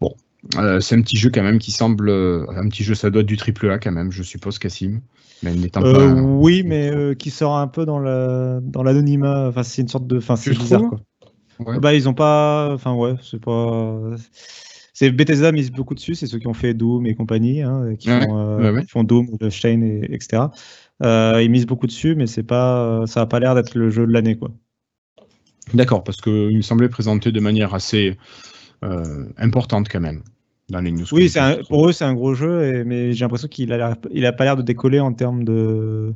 Bon, 0.00 0.14
euh, 0.56 0.80
c'est 0.80 0.94
un 0.94 1.02
petit 1.02 1.16
jeu 1.16 1.30
quand 1.32 1.42
même 1.42 1.58
qui 1.58 1.72
semble 1.72 2.10
un 2.10 2.68
petit 2.68 2.84
jeu. 2.84 2.94
Ça 2.94 3.10
doit 3.10 3.22
être 3.22 3.28
du 3.28 3.36
triple 3.36 3.70
A 3.70 3.78
quand 3.78 3.92
même, 3.92 4.12
je 4.12 4.22
suppose, 4.22 4.58
Cassim. 4.58 5.00
Mais 5.42 5.52
pas... 5.68 5.80
Oui, 5.80 6.64
mais 6.64 7.14
qui 7.16 7.30
sort 7.30 7.58
un 7.58 7.68
peu 7.68 7.86
dans 7.86 8.00
la 8.00 8.58
dans 8.60 8.82
l'anonymat. 8.82 9.48
Enfin, 9.48 9.62
c'est 9.62 9.82
une 9.82 9.88
sorte 9.88 10.06
de. 10.06 10.18
Enfin, 10.18 10.34
c'est 10.34 10.50
bizarre 10.50 10.88
quoi. 10.88 10.98
Bah, 11.58 11.94
ils 11.94 12.08
ont 12.08 12.14
pas. 12.14 12.70
Enfin, 12.72 12.94
ouais, 12.94 13.14
c'est 13.22 13.40
pas. 13.40 14.16
C'est 14.94 15.12
Bethesda 15.12 15.52
mise 15.52 15.70
beaucoup 15.70 15.94
dessus, 15.94 16.16
c'est 16.16 16.26
ceux 16.26 16.40
qui 16.40 16.48
ont 16.48 16.54
fait 16.54 16.74
Doom 16.74 17.06
et 17.06 17.14
compagnie, 17.14 17.62
hein, 17.62 17.94
qui, 17.96 18.08
font, 18.08 18.36
euh, 18.36 18.82
font, 18.88 19.04
Doom, 19.04 19.28
Shane, 19.48 19.84
et, 19.84 20.12
etc. 20.12 20.46
Euh, 21.04 21.40
ils 21.40 21.48
misent 21.48 21.66
beaucoup 21.66 21.86
dessus, 21.86 22.16
mais 22.16 22.26
c'est 22.26 22.42
pas, 22.42 23.04
ça 23.06 23.20
a 23.20 23.26
pas 23.26 23.38
l'air 23.38 23.54
d'être 23.54 23.76
le 23.76 23.90
jeu 23.90 24.08
de 24.08 24.12
l'année, 24.12 24.36
quoi. 24.36 24.50
D'accord, 25.72 26.02
parce 26.02 26.20
qu'il 26.20 26.56
me 26.56 26.62
semblait 26.62 26.88
présenté 26.88 27.30
de 27.30 27.38
manière 27.38 27.74
assez 27.74 28.16
euh, 28.84 29.26
importante 29.36 29.88
quand 29.88 30.00
même 30.00 30.22
dans 30.68 30.80
les 30.80 30.90
news. 30.90 31.06
Oui, 31.12 31.32
pour 31.68 31.88
eux 31.88 31.92
c'est 31.92 32.04
un 32.04 32.14
gros 32.14 32.34
jeu, 32.34 32.82
mais 32.84 33.12
j'ai 33.12 33.24
l'impression 33.24 33.46
qu'il 33.46 33.72
a, 33.72 33.96
il 34.10 34.26
a 34.26 34.32
pas 34.32 34.44
l'air 34.44 34.56
de 34.56 34.62
décoller 34.62 34.98
en 34.98 35.12
termes 35.12 35.44
de 35.44 36.12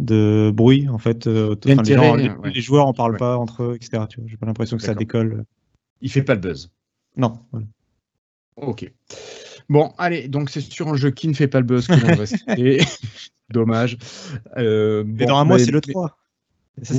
de 0.00 0.50
bruit 0.52 0.88
en 0.88 0.98
fait. 0.98 1.26
Euh, 1.26 1.54
les, 1.64 2.60
joueurs 2.60 2.86
en 2.86 2.92
parlent 2.92 3.16
pas 3.16 3.36
entre 3.36 3.62
eux, 3.64 3.74
etc. 3.76 4.04
J'ai 4.26 4.36
pas 4.36 4.46
l'impression 4.46 4.76
que 4.76 4.82
ça 4.82 4.94
décolle. 4.94 5.44
Il 6.00 6.10
fait 6.10 6.22
pas 6.22 6.34
le 6.34 6.40
buzz. 6.40 6.70
Non. 7.16 7.38
Ok. 8.56 8.90
Bon, 9.68 9.92
allez, 9.98 10.26
donc 10.26 10.50
c'est 10.50 10.60
sur 10.60 10.88
un 10.88 10.96
jeu 10.96 11.10
qui 11.10 11.28
ne 11.28 11.34
fait 11.34 11.48
pas 11.48 11.60
le 11.60 11.66
buzz 11.66 11.86
que 11.86 11.92
l'on 11.92 12.16
va 12.16 12.26
citer. 12.26 12.80
Dommage. 13.50 13.98
Euh, 14.56 15.04
Mais 15.06 15.26
dans 15.26 15.38
un 15.38 15.44
mois, 15.44 15.58
c'est 15.58 15.70
le 15.70 15.80
3. 15.80 16.16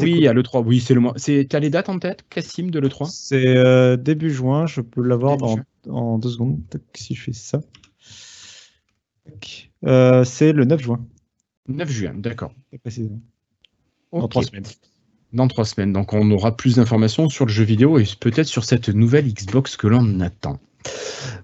oui, 0.02 0.12
il 0.12 0.22
y 0.22 0.28
a 0.28 0.34
le 0.34 0.44
3. 0.44 0.62
Oui, 0.62 0.80
c'est 0.80 0.94
le 0.94 1.00
mois. 1.00 1.16
Tu 1.16 1.48
as 1.52 1.60
les 1.60 1.70
dates 1.70 1.90
en 1.90 1.98
tête, 1.98 2.24
Cassim, 2.30 2.70
de 2.70 2.80
le 2.80 2.90
3 2.90 3.08
C'est 3.08 3.58
euh, 3.58 3.98
début 3.98 4.30
juin. 4.30 4.68
Je 4.68 4.82
peux 4.82 5.02
l'avoir 5.02 5.38
en 5.90 6.18
deux 6.20 6.30
secondes. 6.30 6.60
Si 6.94 7.16
je 7.16 7.22
fais 7.22 7.34
ça. 7.34 7.62
c'est 10.24 10.54
le 10.54 10.66
9 10.66 10.82
juin. 10.82 11.06
9 11.72 11.90
juin, 11.90 12.14
d'accord. 12.16 12.54
Précisément. 12.82 13.20
Dans 14.12 14.28
trois 14.28 14.44
semaines. 14.44 14.66
Dans 15.34 15.48
trois 15.48 15.66
semaines. 15.66 15.94
Donc 15.94 16.14
on 16.14 16.30
aura 16.32 16.56
plus 16.56 16.76
d'informations 16.76 17.30
sur 17.30 17.46
le 17.46 17.52
jeu 17.52 17.64
vidéo 17.64 17.98
et 18.00 18.06
peut-être 18.20 18.48
sur 18.48 18.66
cette 18.66 18.90
nouvelle 18.90 19.32
Xbox 19.32 19.78
que 19.78 19.88
l'on 19.88 20.20
attend. 20.20 20.60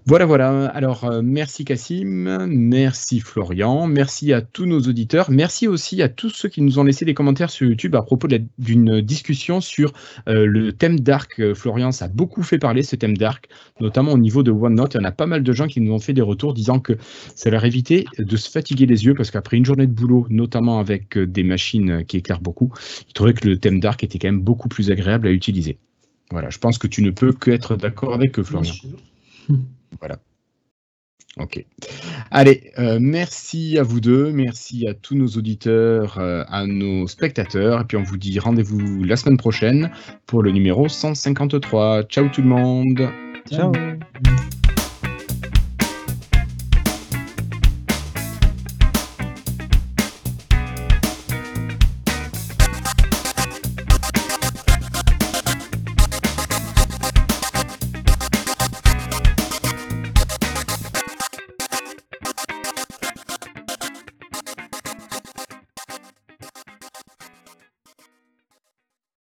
Voilà, 0.07 0.25
voilà. 0.25 0.67
Alors, 0.67 1.03
euh, 1.03 1.21
merci 1.21 1.65
Cassim, 1.65 2.45
merci 2.47 3.19
Florian, 3.19 3.87
merci 3.87 4.31
à 4.31 4.41
tous 4.41 4.65
nos 4.65 4.79
auditeurs, 4.79 5.29
merci 5.29 5.67
aussi 5.67 6.01
à 6.01 6.07
tous 6.07 6.29
ceux 6.29 6.47
qui 6.47 6.61
nous 6.61 6.79
ont 6.79 6.83
laissé 6.83 7.03
des 7.03 7.13
commentaires 7.13 7.49
sur 7.49 7.67
YouTube 7.67 7.93
à 7.93 8.01
propos 8.01 8.29
d'une 8.57 9.01
discussion 9.01 9.59
sur 9.59 9.91
euh, 10.29 10.45
le 10.45 10.71
thème 10.71 11.01
Dark. 11.01 11.41
Euh, 11.41 11.53
Florian, 11.53 11.91
ça 11.91 12.05
a 12.05 12.07
beaucoup 12.07 12.41
fait 12.41 12.57
parler 12.57 12.83
ce 12.83 12.95
thème 12.95 13.17
Dark, 13.17 13.49
notamment 13.81 14.13
au 14.13 14.17
niveau 14.17 14.43
de 14.43 14.51
OneNote. 14.51 14.93
Il 14.93 14.97
y 14.97 15.01
en 15.01 15.03
a 15.03 15.11
pas 15.11 15.25
mal 15.25 15.43
de 15.43 15.51
gens 15.51 15.67
qui 15.67 15.81
nous 15.81 15.91
ont 15.91 15.99
fait 15.99 16.13
des 16.13 16.21
retours 16.21 16.53
disant 16.53 16.79
que 16.79 16.93
ça 17.35 17.49
leur 17.49 17.65
évitait 17.65 18.05
de 18.17 18.37
se 18.37 18.49
fatiguer 18.49 18.85
les 18.85 19.05
yeux 19.05 19.13
parce 19.13 19.29
qu'après 19.29 19.57
une 19.57 19.65
journée 19.65 19.87
de 19.87 19.91
boulot, 19.91 20.25
notamment 20.29 20.79
avec 20.79 21.17
des 21.17 21.43
machines 21.43 22.05
qui 22.05 22.15
éclairent 22.15 22.39
beaucoup, 22.39 22.71
ils 23.09 23.13
trouvaient 23.13 23.33
que 23.33 23.45
le 23.45 23.57
thème 23.57 23.81
Dark 23.81 24.05
était 24.05 24.19
quand 24.19 24.29
même 24.29 24.41
beaucoup 24.41 24.69
plus 24.69 24.89
agréable 24.89 25.27
à 25.27 25.31
utiliser. 25.31 25.77
Voilà, 26.31 26.49
je 26.49 26.59
pense 26.59 26.77
que 26.77 26.87
tu 26.87 27.01
ne 27.01 27.11
peux 27.11 27.33
que 27.33 27.51
être 27.51 27.75
d'accord 27.75 28.13
avec 28.13 28.41
Florian. 28.41 28.73
Voilà. 29.99 30.19
Ok. 31.39 31.63
Allez, 32.31 32.71
euh, 32.79 32.97
merci 32.99 33.77
à 33.77 33.83
vous 33.83 33.99
deux, 33.99 34.31
merci 34.31 34.87
à 34.87 34.93
tous 34.93 35.15
nos 35.15 35.27
auditeurs, 35.27 36.17
euh, 36.17 36.43
à 36.47 36.65
nos 36.65 37.07
spectateurs, 37.07 37.81
et 37.81 37.83
puis 37.85 37.97
on 37.97 38.03
vous 38.03 38.17
dit 38.17 38.39
rendez-vous 38.39 39.03
la 39.03 39.15
semaine 39.15 39.37
prochaine 39.37 39.91
pour 40.25 40.41
le 40.41 40.51
numéro 40.51 40.87
153. 40.87 42.03
Ciao 42.03 42.27
tout 42.29 42.41
le 42.41 42.47
monde. 42.47 43.09
Ciao. 43.49 43.71